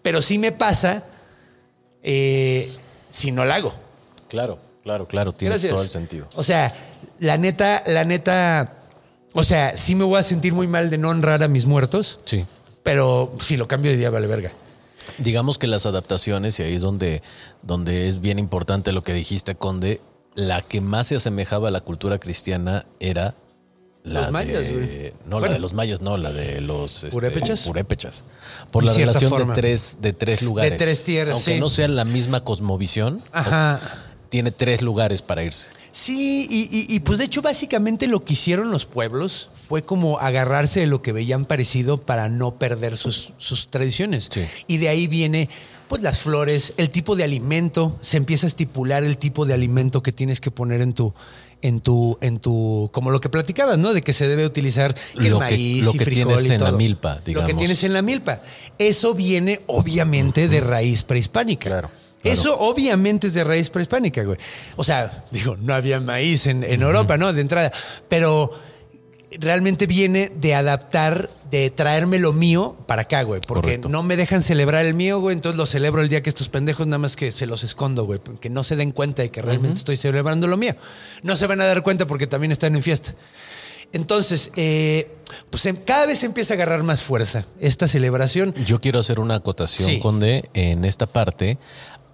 [0.05, 1.03] pero sí me pasa
[2.03, 2.69] eh,
[3.11, 3.73] si no la hago.
[4.29, 5.33] Claro, claro, claro.
[5.33, 5.73] Tiene Gracias.
[5.73, 6.29] todo el sentido.
[6.37, 6.75] O sea,
[7.19, 8.75] la neta, la neta,
[9.33, 12.19] o sea, sí me voy a sentir muy mal de no honrar a mis muertos,
[12.27, 12.45] Sí.
[12.83, 14.53] pero si lo cambio de día vale verga.
[15.19, 17.23] Digamos que las adaptaciones, y ahí es donde,
[17.63, 20.01] donde es bien importante lo que dijiste, Conde,
[20.35, 23.35] la que más se asemejaba a la cultura cristiana era
[24.05, 25.13] la Los mayas, de- güey.
[25.27, 25.47] No, Bueno.
[25.49, 27.63] la de los mayas, no, la de los este, ¿Purépechas?
[27.63, 28.25] purépechas.
[28.71, 29.55] Por De la relación forma.
[29.55, 30.77] de tres, de tres lugares.
[30.79, 31.61] tres tierras, Aunque sí.
[31.61, 33.81] no sea la misma cosmovisión, Ajá.
[34.29, 35.69] tiene tres lugares para irse.
[35.91, 40.19] Sí, y, y- y, pues de hecho básicamente lo que hicieron los pueblos fue como
[40.19, 44.29] agarrarse de lo que veían parecido para no perder sus, sus tradiciones.
[44.31, 44.45] Sí.
[44.67, 45.49] Y de ahí viene
[45.89, 50.03] pues las flores, el tipo de alimento, se empieza a estipular el tipo de alimento
[50.03, 51.15] que tienes que poner en tu
[51.65, 53.93] en tu en tu como lo que platicabas, ¿no?
[53.95, 56.51] De que se debe utilizar que el Lo que- maíz lo y que frijol tienes
[56.51, 57.49] y en la milpa, Lo digamos.
[57.51, 58.41] que tienes en la milpa.
[58.79, 61.69] Eso viene obviamente de raíz prehispánica.
[61.71, 61.91] Claro.
[62.23, 62.41] Claro.
[62.41, 64.39] Eso obviamente es de raíz prehispánica, güey.
[64.77, 67.33] O sea, digo, no había maíz en, en Europa, ¿no?
[67.33, 67.71] De entrada.
[68.09, 68.51] Pero
[69.41, 73.41] realmente viene de adaptar, de traerme lo mío para acá, güey.
[73.47, 73.89] Porque Correcto.
[73.89, 75.35] no me dejan celebrar el mío, güey.
[75.35, 78.21] Entonces lo celebro el día que estos pendejos nada más que se los escondo, güey.
[78.41, 80.75] Que no se den cuenta de que realmente estoy celebrando lo mío.
[81.23, 83.15] No se van a dar cuenta porque también están en fiesta.
[83.93, 85.15] Entonces, eh,
[85.51, 88.53] pues em- cada vez empieza a agarrar más fuerza esta celebración.
[88.67, 90.01] Yo quiero hacer una acotación, Sí.
[90.01, 90.51] Conde.
[90.55, 91.59] En esta parte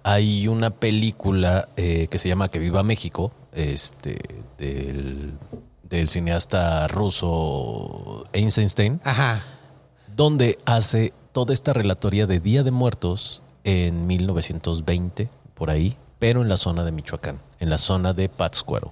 [0.03, 4.17] hay una película eh, que se llama Que Viva México, este,
[4.59, 5.33] del,
[5.91, 9.43] del cineasta ruso Eisenstein, Ajá.
[10.15, 16.49] donde hace toda esta relatoría de Día de Muertos en 1920, por ahí, pero en
[16.49, 18.91] la zona de Michoacán, en la zona de Pátzcuaro.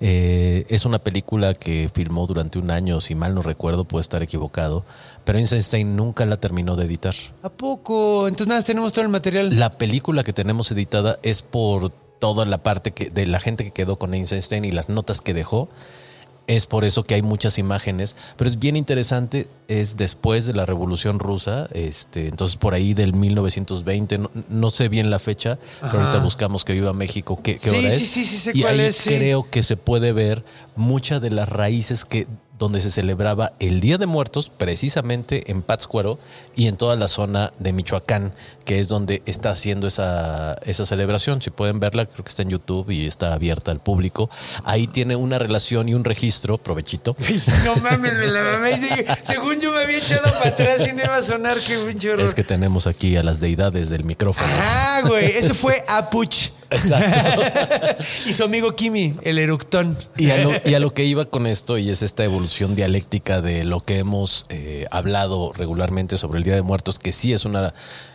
[0.00, 4.22] Eh, es una película que filmó durante un año, si mal no recuerdo, puedo estar
[4.22, 4.84] equivocado,
[5.24, 7.14] pero Eisenstein nunca la terminó de editar.
[7.42, 8.26] ¿A poco?
[8.26, 9.56] Entonces nada, tenemos todo el material.
[9.58, 13.70] La película que tenemos editada es por toda la parte que, de la gente que
[13.70, 15.68] quedó con Einstein y las notas que dejó.
[16.50, 20.66] Es por eso que hay muchas imágenes, pero es bien interesante, es después de la
[20.66, 26.00] Revolución Rusa, este, entonces por ahí del 1920, no, no sé bien la fecha, pero
[26.00, 28.10] ahorita buscamos que viva México, qué, qué Sí, hora sí, es.
[28.10, 29.10] sí, sí sé y cuál ahí es, sí.
[29.14, 30.44] creo que se puede ver
[30.74, 32.26] muchas de las raíces que
[32.60, 36.18] donde se celebraba el Día de Muertos, precisamente en Pátzcuaro
[36.54, 38.34] y en toda la zona de Michoacán,
[38.66, 41.40] que es donde está haciendo esa, esa celebración.
[41.40, 44.28] Si pueden verla, creo que está en YouTube y está abierta al público.
[44.62, 47.16] Ahí tiene una relación y un registro, provechito.
[47.64, 48.78] No mames, me la mamé.
[49.24, 52.26] Según yo me había echado para atrás y no iba a sonar, qué pinche horror.
[52.26, 54.48] Es que tenemos aquí a las deidades del micrófono.
[54.60, 55.24] Ah, güey.
[55.24, 56.50] Ese fue Apuch.
[56.70, 57.42] Exacto.
[58.26, 59.96] y su amigo Kimi, el eructón.
[60.16, 63.40] Y a, lo, y a lo que iba con esto, y es esta evolución dialéctica
[63.42, 67.44] de lo que hemos eh, hablado regularmente sobre el Día de Muertos, que sí es
[67.44, 67.74] una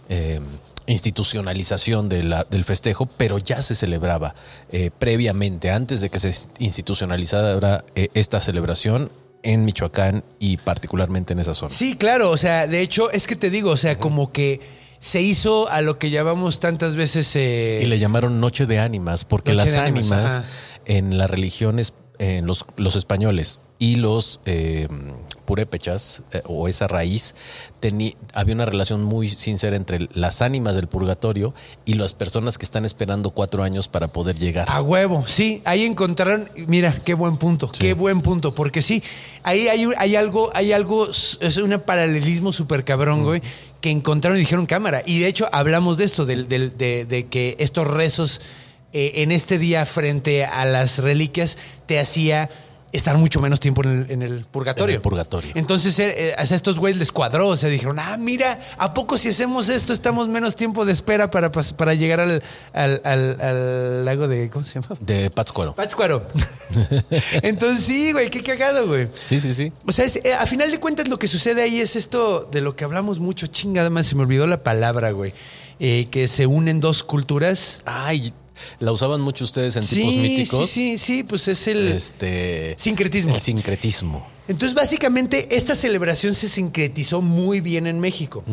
[0.09, 0.39] eh,
[0.87, 4.35] institucionalización de la- del festejo, pero ya se celebraba
[4.71, 9.11] eh, previamente, antes de que se institucionalizara eh, esta celebración
[9.43, 11.71] en Michoacán y particularmente en esa zona.
[11.71, 12.31] Sí, claro.
[12.31, 14.59] O sea, de hecho, es que te digo, o sea, como que
[14.99, 17.35] se hizo a lo que llamamos tantas veces.
[17.35, 20.43] eh, Y le llamaron Noche de Ánimas, porque Noche las Ánimas, ánimas
[20.85, 24.87] en las religiones, en los, los españoles y los eh,
[25.45, 27.35] purépechas, eh, o esa raíz,
[28.33, 31.53] había una relación muy sincera entre las ánimas del purgatorio
[31.85, 34.67] y las personas que están esperando cuatro años para poder llegar.
[34.71, 39.03] A huevo, sí, ahí encontraron, mira, qué buen punto, qué buen punto, porque sí,
[39.43, 43.41] ahí hay, hay algo, hay algo, es un paralelismo súper cabrón, güey,
[43.81, 45.03] que encontraron y dijeron cámara.
[45.05, 48.41] Y de hecho hablamos de esto, del- del- de, de que estos rezos
[48.93, 52.49] eh, en este día frente a las reliquias te hacía
[52.95, 54.93] estar mucho menos tiempo en el, en el purgatorio.
[54.93, 55.51] En el purgatorio.
[55.55, 59.17] Entonces eh, eh, a estos güeyes les cuadró, o sea, dijeron, ah, mira, ¿a poco
[59.17, 62.43] si hacemos esto estamos menos tiempo de espera para, para llegar al,
[62.73, 64.97] al- al- al lago de, ¿cómo se llama?
[64.99, 65.75] De Pátzcuaro.
[65.75, 66.25] Pátzcuaro.
[67.41, 69.07] Entonces sí, güey, qué cagado, güey.
[69.21, 69.71] Sí, sí, sí.
[69.85, 72.61] O sea, es- eh, a final de cuentas lo que sucede ahí es esto de
[72.61, 75.33] lo que hablamos mucho, chingada más, se me olvidó la palabra, güey.
[75.79, 77.79] Eh, que se unen dos culturas.
[77.85, 78.33] Ay,
[78.79, 80.69] la usaban mucho ustedes en sí, tipos míticos.
[80.69, 82.75] sí, sí, sí, pues es el Este.
[82.77, 83.35] sincretismo.
[83.35, 84.27] El sincretismo.
[84.47, 88.43] Entonces, básicamente, esta celebración se sincretizó muy bien en México.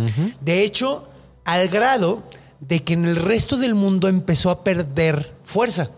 [0.41, 1.09] De hecho,
[1.45, 2.23] al grado
[2.61, 5.91] de que en el resto del mundo empezó a perder fuerza.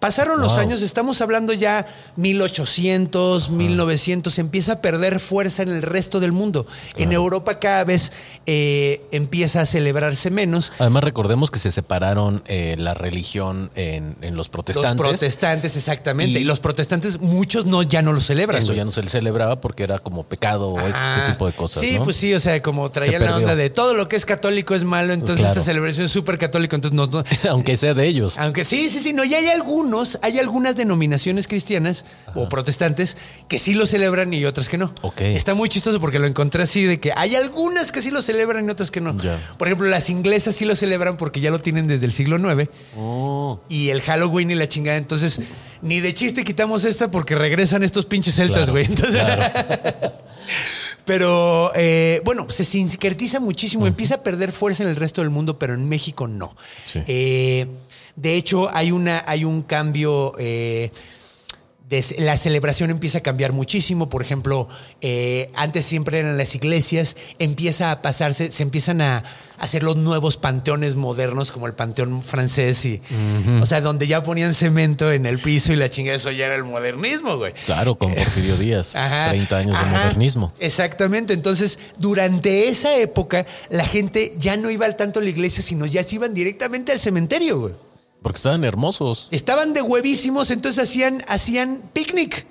[0.00, 0.60] Pasaron los Wow.
[0.60, 6.66] años, estamos hablando ya 1800, 1900, empieza a perder fuerza en el resto del mundo.
[6.96, 8.12] En Europa cada vez
[8.46, 10.72] eh, empieza a celebrarse menos.
[10.78, 14.98] Además, recordemos que se separaron eh, la religión en, en los protestantes.
[15.00, 16.38] Los protestantes, exactamente.
[16.38, 18.60] Y, Y- los protestantes, muchos no, ya no lo celebran.
[18.62, 21.80] Eso ya no se le celebraba porque era como pecado o este tipo de cosas.
[21.82, 22.04] Sí, ¿no?
[22.04, 24.84] pues sí, o sea, como traían la onda de todo lo que es católico es
[24.84, 25.52] malo, entonces Claro.
[25.60, 26.38] esta celebración es súper
[26.76, 28.38] entonces no, no- Aunque sea de ellos.
[28.38, 33.58] Aunque sí, sí, sí, no, y hay algunos, hay algunas denominaciones cristianas o protestantes que
[33.58, 34.92] sí lo celebran y otras que no.
[35.18, 38.66] Está muy chistoso porque lo encontré así de que hay algunas que sí lo celebran
[38.66, 39.14] y otras que no.
[39.58, 42.70] Por ejemplo, las inglesas sí lo celebran porque ya lo tienen desde el siglo IX
[42.96, 44.96] Oh, y el Halloween y la chingada.
[44.96, 45.40] Entonces,
[45.82, 48.86] ni de chiste quitamos esta porque regresan estos pinches celtas, Claro, güey.
[48.86, 50.12] Entonces, claro.
[51.04, 55.58] pero eh, bueno, se sincretiza muchísimo, empieza a perder fuerza en el resto del mundo,
[55.58, 56.56] pero en México no.
[56.86, 57.00] Sí.
[57.06, 57.66] Eh,
[58.20, 60.34] de hecho, hay, una, hay un cambio.
[60.38, 60.90] eh,
[61.88, 64.10] de- la celebración empieza a cambiar muchísimo.
[64.10, 64.68] Por ejemplo,
[65.00, 69.24] eh, antes siempre eran las iglesias, empieza a pasarse, se empiezan a
[69.58, 73.00] hacer los nuevos panteones modernos, como el panteón francés, y,
[73.62, 76.56] o sea, donde ya ponían cemento en el piso y la chingada, eso ya era
[76.56, 77.54] el modernismo, güey.
[77.64, 78.94] claro, con Porfirio Díaz.
[78.94, 80.52] Ajá, 30 años de modernismo.
[80.60, 81.32] Exactamente.
[81.32, 85.86] Entonces, durante esa época, la gente ya no iba al tanto a la iglesia, sino
[85.86, 87.74] ya se iban directamente al cementerio, güey.
[88.22, 89.28] Porque estaban hermosos.
[89.30, 92.46] Estaban de huevísimos, entonces hacían, hacían picnic.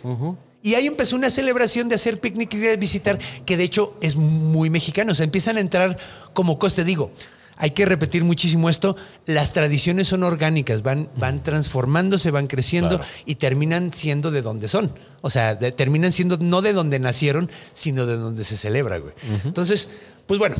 [0.64, 4.16] Y ahí empezó una celebración de hacer picnic y a visitar, que de hecho es
[4.16, 5.12] muy mexicano.
[5.12, 5.98] O sea, empiezan a entrar
[6.34, 6.84] como coste.
[6.84, 7.12] Digo,
[7.58, 8.96] hay que repetir muchísimo esto.
[9.26, 13.04] Las tradiciones son orgánicas, van, van transformándose, van creciendo Claro.
[13.26, 14.94] y terminan siendo de donde son.
[15.22, 19.14] O sea, de- terminan siendo no de donde nacieron, sino de donde se celebra, güey.
[19.46, 19.90] Entonces,
[20.26, 20.56] pues bueno.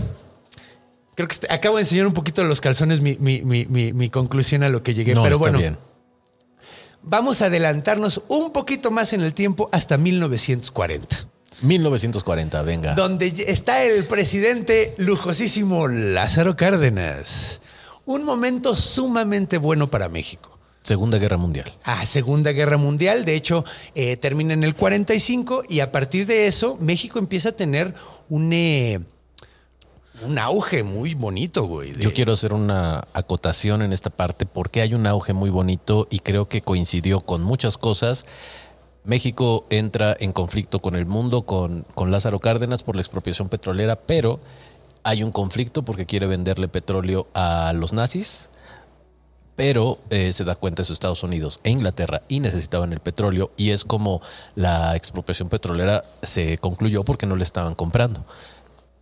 [1.18, 4.10] Creo que est- acabo de enseñar un poquito de los calzones mi, mi- mi- mi-
[4.12, 5.16] conclusión a lo que llegué.
[5.16, 5.78] No, pero está bueno, bien.
[7.02, 11.18] Vamos a adelantarnos un poquito más en el tiempo hasta 1940,
[11.64, 12.94] 1940, venga.
[12.94, 17.62] donde está el presidente lujosísimo Lázaro Cárdenas.
[18.06, 20.60] Un momento sumamente bueno para México.
[20.84, 21.74] Segunda Guerra Mundial.
[21.84, 23.66] A Segunda Guerra Mundial, de hecho,
[23.96, 27.94] eh, termina en el 45 y a partir de eso México empieza a tener
[28.30, 29.00] un, eh,
[30.22, 31.94] un auge muy bonito, güey.
[32.00, 36.20] Yo quiero hacer una acotación en esta parte porque hay un auge muy bonito y
[36.20, 38.26] creo que coincidió con muchas cosas.
[39.04, 43.96] México entra en conflicto con el mundo, con, con Lázaro Cárdenas por la expropiación petrolera,
[43.96, 44.40] pero
[45.04, 48.50] hay un conflicto porque quiere venderle petróleo a los nazis,
[49.56, 53.70] pero eh, se da cuenta de Estados Unidos e Inglaterra y necesitaban el petróleo y
[53.70, 54.22] es como
[54.56, 58.26] la expropiación petrolera se concluyó porque no le estaban comprando.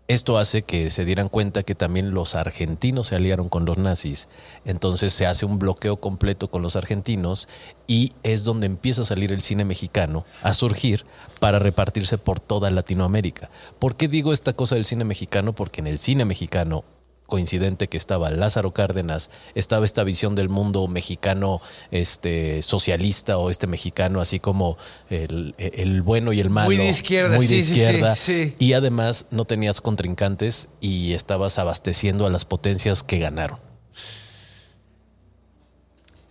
[0.08, 4.30] Esto hace que se dieran cuenta que también los argentinos se aliaron con los nazis.
[4.64, 7.48] Entonces se hace un bloqueo completo con los argentinos
[7.88, 11.06] y es donde empieza a salir el cine mexicano a surgir
[11.40, 13.50] para repartirse por toda Latinoamérica.
[13.80, 15.54] ¿Por qué digo esta cosa del cine mexicano?
[15.54, 16.84] Porque en el cine mexicano
[17.26, 21.62] coincidente que estaba Lázaro Cárdenas, estaba esta visión del mundo mexicano
[21.92, 24.78] este socialista o este mexicano así como
[25.10, 26.68] el, el bueno y el malo.
[26.68, 28.16] Muy de izquierda, muy de sí, sí, sí, izquierda.
[28.16, 28.56] sí.
[28.60, 33.60] Y además no tenías contrincantes y estabas abasteciendo a las potencias que ganaron.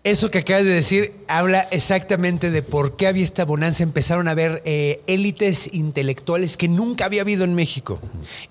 [0.05, 3.83] Eso que acabas de decir habla exactamente de por qué había esta bonanza.
[3.83, 7.99] Empezaron a haber eh, élites intelectuales que nunca había habido en México.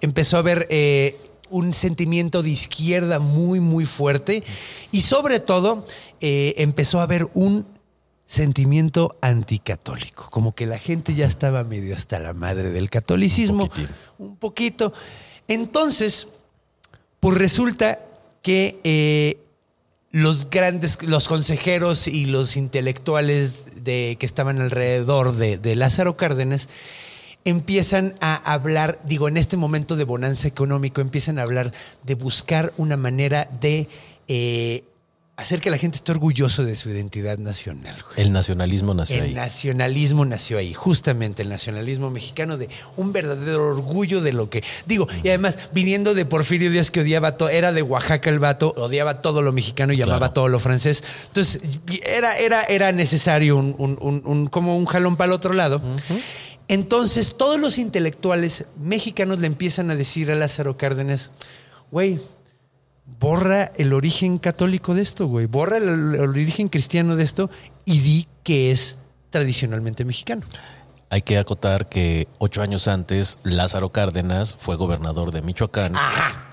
[0.01, 1.15] Empezó a haber eh,
[1.53, 4.43] un sentimiento de izquierda muy, muy fuerte.
[4.91, 5.85] Y sobre todo,
[6.19, 7.67] eh, empezó a haber un
[8.25, 10.29] sentimiento anticatólico.
[10.31, 13.69] Como que la gente ya estaba medio hasta la madre del catolicismo.
[14.17, 14.93] Un poquito.
[15.47, 16.27] Entonces,
[17.19, 17.99] pues resulta
[18.41, 19.37] que eh,
[20.09, 26.67] los grandes, los consejeros y los intelectuales de, que estaban alrededor de, de Lázaro Cárdenas
[27.45, 31.71] empiezan a hablar, digo, en este momento de bonanza económico, empiezan a hablar
[32.03, 33.87] de buscar una manera de
[34.27, 34.83] eh,
[35.35, 37.95] hacer que la gente esté orgulloso de su identidad nacional.
[38.07, 38.21] güey.
[38.27, 39.33] El nacionalismo nació El ahí.
[39.33, 45.07] nacionalismo nació ahí, justamente el nacionalismo mexicano de un verdadero orgullo de lo que digo.
[45.23, 49.21] Y además, viniendo de Porfirio Díaz que odiaba todo, era de Oaxaca el vato, odiaba
[49.21, 50.33] todo lo mexicano y llamaba Claro.
[50.33, 51.03] todo lo francés.
[51.27, 51.61] Entonces,
[52.05, 55.81] era, era, era necesario un, un- un- un- como un jalón para el otro lado.
[56.67, 61.31] Entonces, todos los intelectuales mexicanos le empiezan a decir a Lázaro Cárdenas,
[61.91, 62.19] güey,
[63.19, 65.45] borra el origen católico de esto, güey.
[65.45, 67.49] Borra el, el origen cristiano de esto
[67.85, 68.97] y di que es
[69.29, 70.43] tradicionalmente mexicano.
[71.09, 76.52] Hay que acotar que ocho años antes Lázaro Cárdenas fue gobernador de Michoacán Ajá.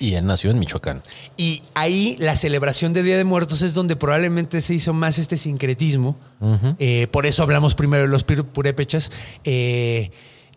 [0.00, 1.02] Y él nació en Michoacán.
[1.36, 5.36] Y ahí la celebración de Día de Muertos es donde probablemente se hizo más este
[5.36, 6.16] sincretismo.
[6.78, 9.10] Eh, por eso hablamos primero de los purépechas.
[9.44, 10.10] eh,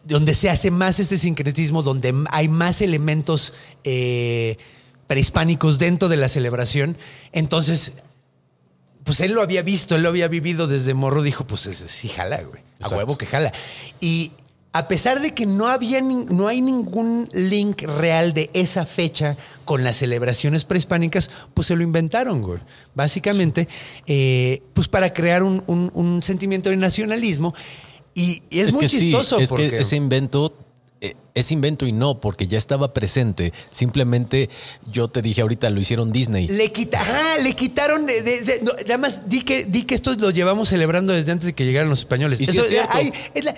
[0.03, 4.57] donde se hace más este sincretismo, donde hay más elementos eh,
[5.05, 6.97] prehispánicos dentro de la celebración.
[7.33, 7.93] Entonces,
[9.03, 12.41] pues él lo había visto, él lo había vivido desde morro, dijo, pues sí jala,
[12.41, 12.61] güey.
[12.61, 12.97] A Exacto.
[12.97, 13.51] huevo que jala.
[13.99, 14.31] Y
[14.73, 19.83] a pesar de que no había no hay ningún link real de esa fecha con
[19.83, 22.59] las celebraciones prehispánicas, pues se lo inventaron, güey.
[22.95, 23.67] Básicamente,
[24.07, 27.53] eh, pues para crear un, un- un sentimiento de nacionalismo.
[28.13, 29.69] Y, y es, muy que chistoso sí, es porque...
[29.71, 30.53] que ese invento
[31.01, 33.51] eh, es invento y no, porque ya estaba presente.
[33.71, 34.49] Simplemente
[34.89, 36.47] yo te dije ahorita, lo hicieron Disney.
[36.47, 38.05] Le, quita, ajá, le quitaron.
[38.05, 41.31] De, de- de- no, nada más di que, di que esto lo llevamos celebrando desde
[41.31, 42.39] antes de que llegaran los españoles.
[42.39, 42.89] Y sí es cierto.
[42.93, 43.55] ay, es la-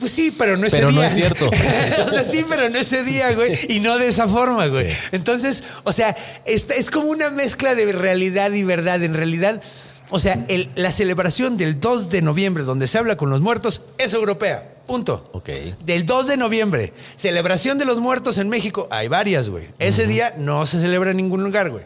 [0.00, 1.00] pues sí, pero no ese Pero día.
[1.00, 1.48] no es cierto.
[2.06, 3.52] o sea, sí, pero no ese día, güey.
[3.68, 4.90] Y no de esa forma, güey.
[4.90, 5.08] Sí.
[5.12, 9.02] Entonces, o sea, esta- es como una mezcla de realidad y verdad.
[9.04, 9.62] En realidad,
[10.10, 13.82] o sea, el- la celebración del 2 de noviembre, donde se habla con los muertos,
[13.98, 14.74] es europea.
[14.86, 15.28] Punto.
[15.32, 15.50] Ok.
[15.84, 18.88] Del 2 de noviembre, celebración de los muertos en México.
[18.90, 19.66] Hay varias, güey.
[19.78, 21.84] Ese día no se celebra en ningún lugar, güey.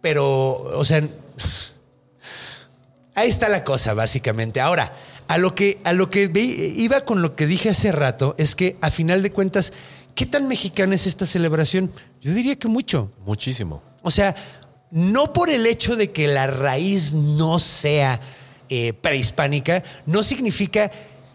[0.00, 1.02] Pero, o sea,
[3.14, 4.60] ahí está la cosa, básicamente.
[4.60, 4.92] Ahora,
[5.28, 6.30] a lo que, a lo que
[6.76, 9.72] iba con lo que dije hace rato es que, a final de cuentas,
[10.14, 11.92] ¿qué tan mexicana es esta celebración?
[12.20, 13.12] Yo diría que mucho.
[13.24, 13.82] Muchísimo.
[14.02, 14.34] O sea,
[14.90, 18.20] no por el hecho de que la raíz no sea
[18.70, 20.90] eh, prehispánica, no significa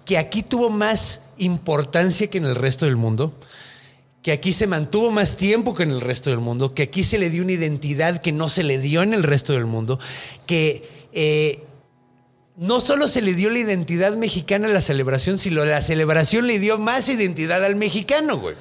[0.05, 3.33] que aquí tuvo más importancia que en el resto del mundo,
[4.23, 7.19] que aquí se mantuvo más tiempo que en el resto del mundo, que aquí se
[7.19, 9.99] le dio una identidad que no se le dio en el resto del mundo,
[10.45, 11.63] que eh,
[12.57, 16.59] no solo se le dio la identidad mexicana a la celebración, sino la celebración le
[16.59, 18.55] dio más identidad al mexicano, güey.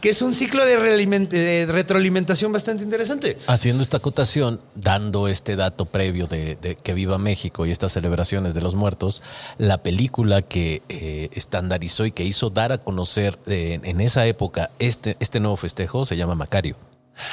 [0.00, 3.36] Que es un ciclo de, retroalimentación bastante interesante.
[3.46, 8.54] Haciendo esta acotación, dando este dato previo de, de que viva México y estas celebraciones
[8.54, 9.22] de los muertos,
[9.58, 14.70] la película que eh, estandarizó y que hizo dar a conocer eh, en esa época
[14.78, 16.76] este, este nuevo festejo se llama Macario.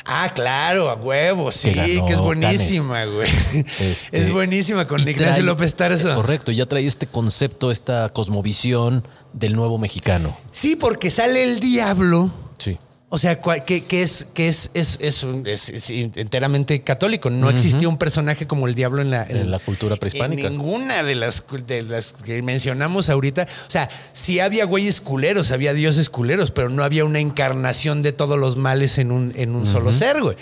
[0.05, 3.29] Ah, claro, a huevo, sí, Que es buenísima, güey.
[3.79, 6.13] Este, es buenísima con Ignacio trae- López Tarso.
[6.15, 10.37] Correcto, ya trae este concepto, esta cosmovisión del nuevo mexicano.
[10.51, 12.29] Sí, porque sale el diablo.
[12.57, 12.77] Sí.
[13.09, 17.29] O sea, que, que es, que es, es, es, un- es- es enteramente católico.
[17.29, 20.47] No existía un personaje como el diablo en la, En la cultura prehispánica.
[20.47, 23.43] En ninguna de las, de las que mencionamos ahorita.
[23.65, 28.11] O sea, sí había güeyes culeros, había dioses culeros, pero no había una encarnación de
[28.11, 30.35] todos los males en un, en un solo ser, güey.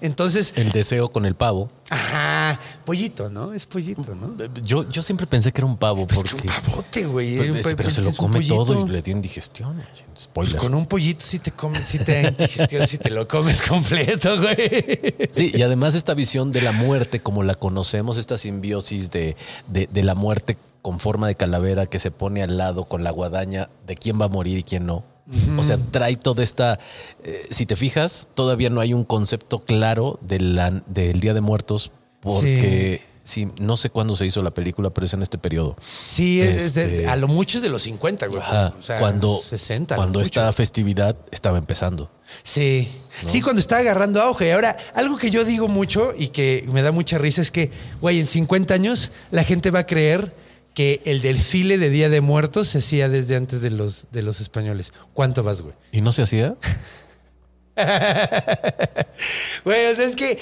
[0.00, 1.70] Entonces, El deseo con el pavo.
[1.92, 3.52] Ajá, pollito, ¿no?
[3.52, 4.34] Es pollito, ¿no?
[4.62, 6.36] Yo, yo siempre pensé que era un pavo Pues porque.
[6.36, 7.36] que un pavote, güey.
[7.38, 9.74] Pero, Un pa- pero se lo come todo y le dio indigestión.
[9.76, 10.56] Pues Spoiler.
[10.56, 14.36] con un pollito sí te comes, sí te da indigestión, si te lo comes completo,
[14.40, 15.28] güey.
[15.32, 19.36] Sí, y además esta visión de la muerte como la conocemos, esta simbiosis de,
[19.68, 23.10] de- de la muerte con forma de calavera que se pone al lado con la
[23.12, 25.04] guadaña de quién va a morir y quién no.
[25.56, 26.78] O sea, trae toda esta...
[27.22, 31.40] eh, si te fijas, todavía no hay un concepto claro de la- del Día de
[31.40, 33.00] Muertos porque...
[33.24, 33.48] Sí.
[33.60, 35.76] no sé cuándo se hizo la película, pero es en este periodo.
[35.80, 38.40] Sí, es de- Este- a lo mucho es de los 50, güey.
[38.40, 39.94] Ajá, O sea, cuando 60.
[39.94, 40.26] a lo cuando mucho.
[40.40, 42.10] esta festividad estaba empezando.
[42.42, 42.88] Sí,
[43.24, 44.52] sí, cuando está agarrando auge.
[44.52, 47.70] Ahora, algo que yo digo mucho y que me da mucha risa es que,
[48.00, 50.34] güey, en 50 años la gente va a creer
[50.74, 54.40] que el desfile de Día de Muertos se hacía desde antes de los, de los
[54.40, 54.92] españoles.
[55.12, 55.74] ¿Cuánto vas, güey?
[55.92, 56.54] ¿Y no se hacía?
[59.64, 60.38] Güey, o sea, es que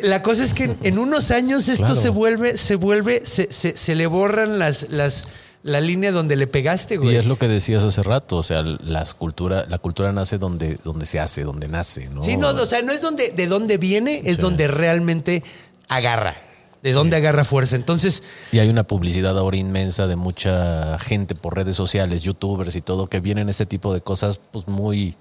[0.00, 2.00] la cosa es que en, en unos años esto Claro.
[2.00, 5.26] se vuelve, se vuelve, se, se- se le borran las, las,
[5.62, 7.14] la línea donde le pegaste, güey.
[7.14, 10.78] Y es lo que decías hace rato, o sea, las cultura, la cultura nace donde,
[10.82, 12.22] donde se hace, donde nace, ¿no?
[12.22, 14.42] Sí, no, o sea, no es donde, de dónde viene, es Sí.
[14.42, 15.42] donde realmente
[15.88, 16.36] agarra.
[16.82, 17.76] De dónde agarra fuerza.
[17.76, 18.22] Entonces,
[18.52, 23.06] Y hay una publicidad ahora inmensa de mucha gente por redes sociales, youtubers y todo,
[23.06, 25.16] que vienen este tipo de cosas pues muy,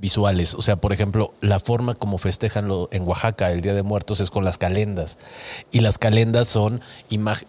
[0.00, 0.54] visuales.
[0.54, 4.20] O sea, por ejemplo, la forma como festejan lo- en Oaxaca el Día de Muertos
[4.20, 5.18] es con las calendas.
[5.70, 6.80] Y las calendas son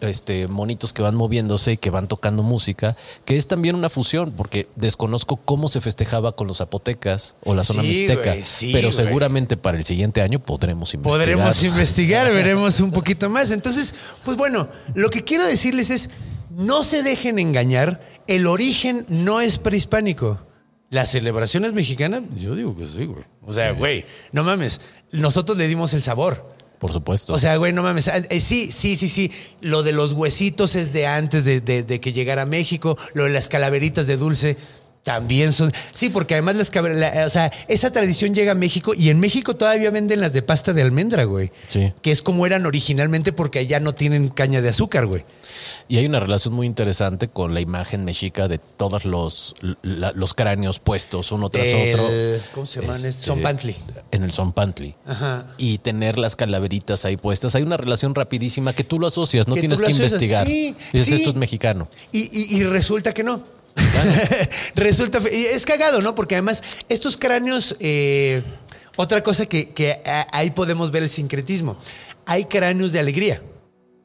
[0.02, 4.32] este, monitos que van moviéndose y que van tocando música, que es también una fusión,
[4.32, 8.32] porque desconozco cómo se festejaba con los zapotecas o la zona Sí, mixteca.
[8.34, 11.20] güey, sí, pero seguramente para el siguiente año podremos investigar.
[11.20, 13.52] Podremos investigar, veremos un poquito más.
[13.52, 13.96] Entonces,
[14.26, 16.10] pues bueno, lo que quiero decirles es,
[16.50, 20.40] no se dejen engañar, el origen no es prehispánico.
[20.92, 22.22] ¿La celebración es mexicana?
[22.38, 23.24] Yo digo que sí, güey.
[23.48, 24.80] O sea, güey, no mames,
[25.14, 26.52] nosotros le dimos el sabor.
[26.80, 27.34] Por supuesto.
[27.34, 28.08] O sea, güey, no mames.
[28.08, 29.32] Eh, sí, sí, sí, sí.
[29.62, 32.98] Lo de los huesitos es de antes de, de- de que llegara a México.
[33.14, 34.58] Lo de las calaveritas de dulce
[35.04, 35.72] también son.
[35.94, 39.20] Sí, porque además las caver- la- o sea, esa tradición llega a México y en
[39.20, 41.52] México todavía venden las de pasta de almendra, güey.
[41.70, 41.94] Sí.
[42.02, 45.24] Que es como eran originalmente porque allá no tienen caña de azúcar, güey.
[45.88, 50.34] Y hay una relación muy interesante con la imagen mexica de todos los, la- los
[50.34, 52.10] cráneos puestos uno tras otro.
[52.54, 52.98] ¿cómo se llaman?
[53.06, 53.76] Este, Zompantli.
[54.12, 54.96] En el Zompantli.
[55.06, 55.48] Ajá.
[55.58, 57.56] Y tener las calaveritas ahí puestas.
[57.56, 60.48] Hay una relación rapidísima que tú lo asocias, no Que tienes que investigar.
[60.48, 61.16] sí, Dices, sí.
[61.16, 61.88] esto es mexicano.
[62.12, 63.44] Y, y- y resulta que no.
[64.76, 65.22] resulta.
[65.22, 66.16] fe- y Es cagado, ¿no?
[66.16, 67.76] Porque además, estos cráneos.
[67.80, 68.44] eh,
[68.98, 70.02] otra cosa que, que
[70.34, 71.78] ahí podemos ver el sincretismo.
[72.26, 73.42] Hay cráneos de alegría,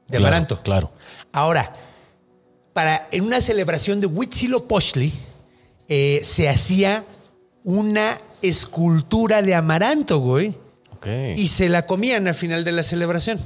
[0.08, 0.60] de Claro, amaranto.
[0.62, 0.92] Claro.
[1.32, 1.72] Ahora,
[2.72, 5.12] para, en una celebración de Huitzilopochtli,
[5.88, 7.04] eh, se hacía
[7.64, 10.54] una escultura de amaranto, güey.
[10.94, 11.06] Ok.
[11.36, 13.40] Y se la comían al final de la celebración.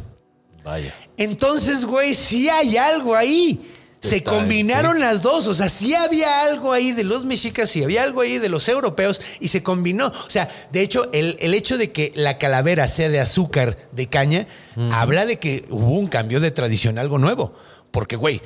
[0.64, 0.94] Vaya.
[1.16, 3.60] Entonces, güey, sí hay algo ahí.
[4.01, 5.01] Se Está, combinaron sí.
[5.01, 5.47] las dos.
[5.47, 8.66] O sea, sí había algo ahí de los mexicas, sí había algo ahí de los
[8.68, 10.06] europeos y se combinó.
[10.06, 14.09] O sea, de hecho, el, el hecho de que la calavera sea de azúcar de
[14.09, 14.47] caña
[14.90, 17.55] habla de que hubo un cambio de tradición, algo nuevo.
[17.90, 18.40] Porque, güey,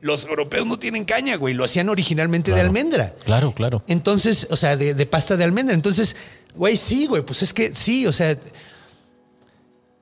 [0.00, 1.54] los europeos no tienen caña, güey.
[1.54, 3.16] Lo hacían originalmente de almendra.
[3.24, 3.82] Claro, claro.
[3.88, 5.74] Entonces, o sea, de, de pasta de almendra.
[5.74, 6.14] Entonces,
[6.54, 8.38] güey, sí, güey, pues es que sí, o sea,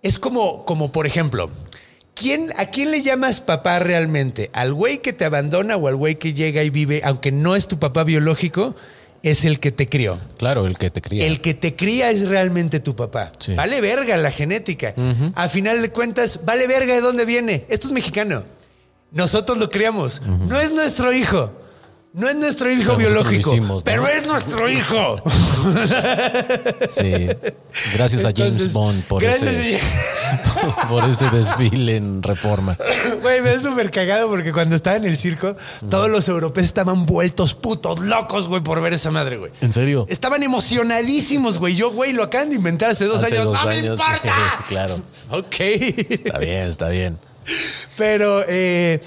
[0.02, 1.50] es como, como por ejemplo,
[2.16, 4.50] ¿quién, ¿a quién le llamas papá realmente?
[4.52, 7.68] ¿Al güey que te abandona o al güey que llega y vive, aunque no es
[7.68, 8.74] tu papá biológico,
[9.22, 10.18] es el que te crió?
[10.38, 11.26] Claro, el que te cría.
[11.26, 13.30] El que te cría es realmente tu papá.
[13.38, 13.54] Sí.
[13.54, 14.94] Vale verga la genética.
[15.34, 17.66] A final de cuentas, vale verga de dónde viene.
[17.68, 18.44] Esto es mexicano.
[19.12, 20.20] Nosotros lo criamos.
[20.22, 21.52] No es nuestro hijo.
[22.12, 23.50] No es nuestro hijo biológico.
[23.50, 23.84] hicimos, ¿no?
[23.84, 25.22] Pero es nuestro hijo.
[26.88, 27.28] Sí.
[27.94, 29.80] Gracias a James Entonces, Bond por gracias ese,
[30.88, 32.76] por ese desfile en reforma.
[33.22, 35.56] Güey, me da súper cagado porque cuando estaba en el circo,
[35.88, 39.52] todos los europeos estaban vueltos putos locos, güey, por ver esa madre, güey.
[39.60, 40.06] ¿En serio?
[40.08, 41.74] Estaban emocionadísimos, güey.
[41.76, 43.44] Yo, güey, lo acaban de inventar hace dos Hace años.
[43.46, 43.98] dos ¡No me años.
[44.00, 44.34] importa!
[44.68, 45.00] claro.
[45.30, 45.54] Ok.
[45.60, 47.18] Está bien, está bien.
[47.96, 49.00] Pero, eh,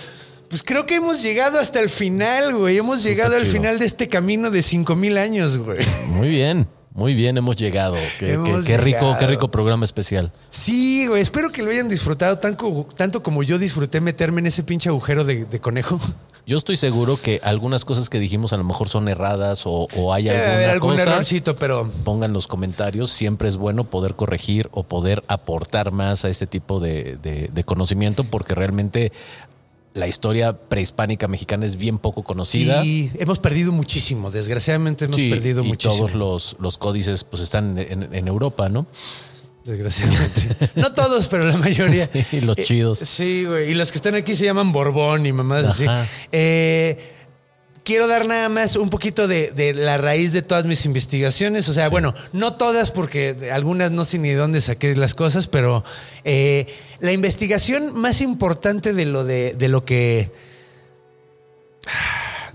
[0.49, 2.77] pues creo que hemos llegado hasta el final, güey.
[2.77, 3.53] Hemos llegado al chido.
[3.53, 5.79] final de este camino de 5000 años, güey.
[6.07, 6.67] Muy bien.
[6.99, 7.95] Muy bien, hemos llegado.
[8.19, 9.17] Qué, Hemos qué- qué rico, llegado.
[9.19, 10.31] qué rico programa especial.
[10.49, 11.21] Sí, güey.
[11.21, 15.23] Espero que lo hayan disfrutado tanto, tanto como yo disfruté meterme en ese pinche agujero
[15.23, 15.97] de, de conejo.
[16.45, 20.11] Yo estoy seguro que algunas cosas que dijimos a lo mejor son erradas o, o
[20.15, 21.03] hay Debe alguna haber algún cosa.
[21.03, 23.11] errorcito, pero Pongan los comentarios.
[23.11, 27.63] Siempre es bueno poder corregir o poder aportar más a este tipo de, de- de
[27.63, 29.11] conocimiento porque realmente
[29.93, 32.83] la historia prehispánica mexicana es bien poco conocida.
[32.83, 34.29] sí, hemos perdido muchísimo.
[34.31, 35.97] Desgraciadamente hemos Sí, perdido y muchísimo.
[36.07, 38.85] todos los, los códices pues están en, en Europa, ¿no?
[39.65, 40.71] Desgraciadamente.
[40.75, 42.09] no todos, pero la mayoría.
[42.31, 42.99] Sí, los Eh, chidos.
[42.99, 43.71] sí, güey.
[43.71, 45.85] Y los que están aquí se llaman Borbón y mamás así.
[45.85, 46.07] Ajá.
[46.31, 46.97] Eh,
[47.89, 51.67] quiero dar nada más un poquito de, de la raíz de todas mis investigaciones.
[51.69, 55.47] O sea, bueno, no todas, porque algunas no sé ni de dónde saqué las cosas,
[55.47, 55.83] pero
[56.23, 56.67] eh,
[56.99, 60.31] la investigación más importante de lo de, de lo que.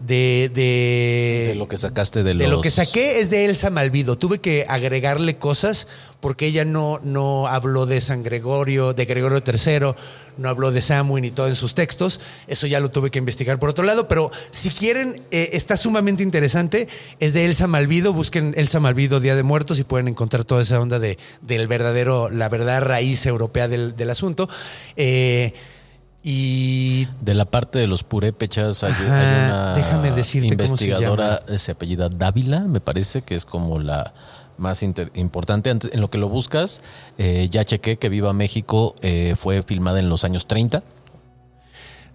[0.06, 4.18] De, de, De lo que sacaste de, lo que saqué es de Elsa Malvido.
[4.18, 5.86] Tuve que agregarle cosas
[6.20, 9.94] porque ella no, no habló de San Gregorio, de Gregorio III,
[10.36, 12.20] no habló de Samuel y todo en sus textos.
[12.47, 14.06] Eso ya lo tuve que investigar por otro lado.
[14.06, 16.86] Pero si quieren, eh, está sumamente interesante.
[17.18, 18.12] Es de Elsa Malvido.
[18.12, 22.28] Busquen Elsa Malvido Día de Muertos y pueden encontrar toda esa onda de, del verdadero,
[22.28, 24.51] la verdad raíz europea del, del asunto.
[24.97, 25.55] Eh,
[26.26, 30.84] y De la parte de los purépechas hay, Ajá, hay una déjame decirte cómo se
[30.86, 34.14] investigadora, se, apellida Dávila, me parece que es como la
[34.56, 35.70] más inter- importante.
[35.70, 36.82] En lo que lo buscas,
[37.18, 40.78] eh, ya chequé que Viva México eh, fue filmada en los años 30,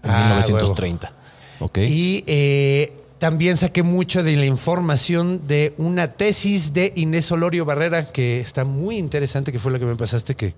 [0.04, 1.12] en Ah, 1930.
[1.60, 1.78] ¿Ok?
[1.80, 8.12] Y eh, también saqué mucho de la información de una tesis de Inés Olorio Barrera,
[8.12, 10.56] que está muy interesante, que fue lo que me pasaste, que,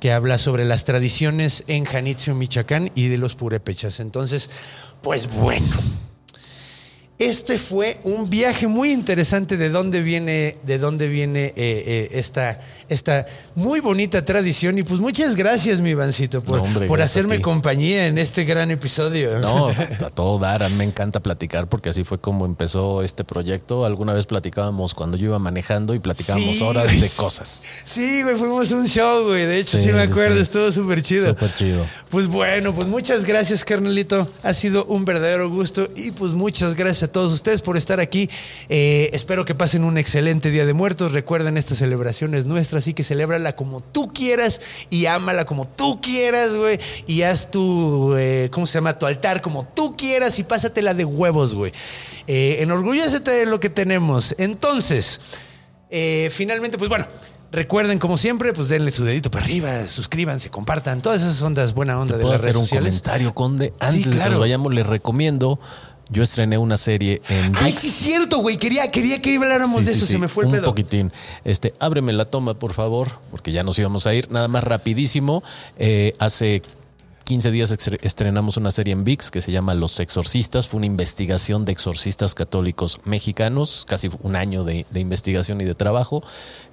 [0.00, 4.00] que habla sobre las tradiciones en Janitzio, Michoacán y de los purépechas.
[4.00, 4.50] Entonces,
[5.02, 5.76] pues bueno.
[7.20, 12.60] Este fue un viaje muy interesante de dónde viene, de dónde viene eh, eh, esta,
[12.88, 14.78] esta muy bonita tradición.
[14.78, 18.70] Y pues muchas gracias, mi Ivancito, por, No, hombre, por hacerme compañía en este gran
[18.70, 19.38] episodio.
[19.38, 19.68] No,
[20.04, 20.62] a todo dar.
[20.62, 23.84] A mí me encanta platicar porque así fue como empezó este proyecto.
[23.84, 27.64] Alguna vez platicábamos cuando yo iba manejando y platicábamos Sí, horas de cosas.
[27.84, 29.46] Sí, güey, fuimos a un show, güey.
[29.46, 30.42] De hecho, sí, Sí, me acuerdo, sí.
[30.42, 31.28] estuvo súper chido.
[31.28, 31.84] Súper chido.
[32.10, 34.28] Pues bueno, pues muchas gracias, carnalito.
[34.42, 38.30] Ha sido un verdadero gusto y pues muchas gracias a todos ustedes por estar aquí.
[38.68, 41.12] Eh, espero que pasen un excelente Día de Muertos.
[41.12, 44.60] Recuerden, esta celebración es nuestra, así que celébrala como tú quieras
[44.90, 46.78] y ámala como tú quieras, güey.
[47.06, 48.98] Y haz tu, eh, ¿cómo se llama?
[48.98, 51.72] Tu altar como tú quieras y pásatela de huevos, güey.
[52.26, 54.34] Eh, enorgullécete de lo que tenemos.
[54.38, 55.20] Entonces,
[55.90, 57.06] eh, finalmente, pues bueno.
[57.52, 62.00] Recuerden, como siempre, pues denle su dedito para arriba, suscríbanse, compartan todas esas ondas buena
[62.00, 62.90] onda ¿Te de puedo las hacer redes un sociales.
[62.94, 63.66] comentario, Conde?
[63.66, 64.30] Sí, Antes de que claro.
[64.32, 65.60] nos vayamos, les recomiendo.
[66.10, 68.56] Yo estrené una serie en Ay, sí es cierto, güey.
[68.58, 70.66] Quería, quería que habláramos Sí, de sí, eso, sí, se me fue el un pedo.
[70.66, 71.12] poquitín.
[71.44, 74.30] Este, ábreme la toma, por favor, porque ya nos íbamos a ir.
[74.30, 75.42] Nada más rapidísimo.
[75.78, 76.62] Eh, hace
[77.24, 77.70] 15 días
[78.02, 80.68] estrenamos una serie en VIX que se llama Los Exorcistas.
[80.68, 86.22] Fue una investigación de exorcistas católicos mexicanos, casi un año de, investigación y de trabajo.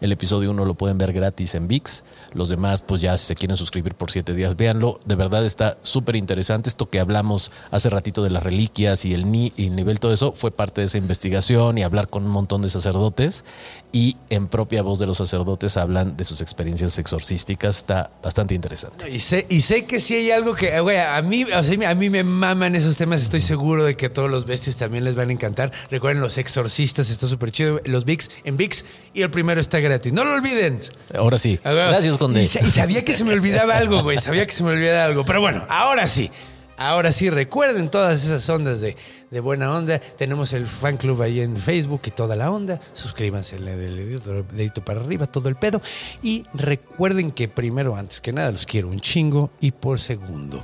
[0.02, 2.04] El episodio 1 lo pueden ver gratis en VIX.
[2.34, 5.00] Los demás, pues ya si se quieren suscribir por 7 días, véanlo.
[5.06, 6.68] De verdad está súper interesante.
[6.68, 10.12] Esto que hablamos hace ratito de las reliquias y el, ni, y el nivel, todo
[10.12, 13.46] eso, fue parte de esa investigación y hablar con un montón de sacerdotes.
[13.94, 17.78] Y en propia voz de los sacerdotes hablan de sus experiencias exorcísticas.
[17.78, 19.10] Está bastante interesante.
[19.10, 21.96] Y sé, y sé que sí hay algo que, güey, a mí, o sea, a
[21.96, 23.22] mí me maman esos temas.
[23.22, 25.72] Estoy seguro de que a todos los bestias también les van a encantar.
[25.90, 27.82] Recuerden, los exorcistas, está súper chido.
[27.86, 30.14] Los VIX en VIX y el primero está gratis.
[30.14, 30.82] No lo olviden.
[31.16, 31.60] Ahora sí.
[31.64, 32.44] Ver, Gracias, Conde.
[32.44, 34.18] Y sabía que se me olvidaba algo, güey.
[34.18, 35.26] Sabía que se me olvidaba algo.
[35.26, 36.32] Pero bueno, ahora sí.
[36.78, 38.96] Ahora sí, recuerden todas esas ondas de,
[39.32, 40.00] de buena onda.
[40.00, 42.80] Tenemos el fan club ahí en Facebook y toda la onda.
[42.94, 45.82] Suscríbanse, le dedito, para arriba, todo el pedo.
[46.22, 49.50] Y recuerden que primero, antes que nada, los quiero un chingo.
[49.60, 50.62] Y por segundo,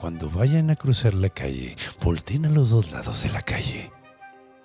[0.00, 3.92] cuando vayan a cruzar la calle, volteen a los dos lados de la calle.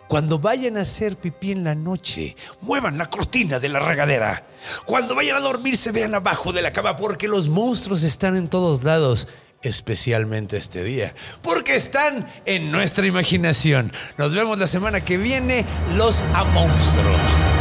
[0.07, 4.45] Cuando vayan a hacer pipí en la noche, muevan la cortina de la regadera.
[4.85, 8.49] Cuando vayan a dormir, se vean abajo de la cama porque los monstruos están en
[8.49, 9.29] todos lados,
[9.61, 13.91] especialmente este día, porque están en nuestra imaginación.
[14.17, 15.65] Nos vemos la semana que viene,
[15.95, 17.60] los a monstruos.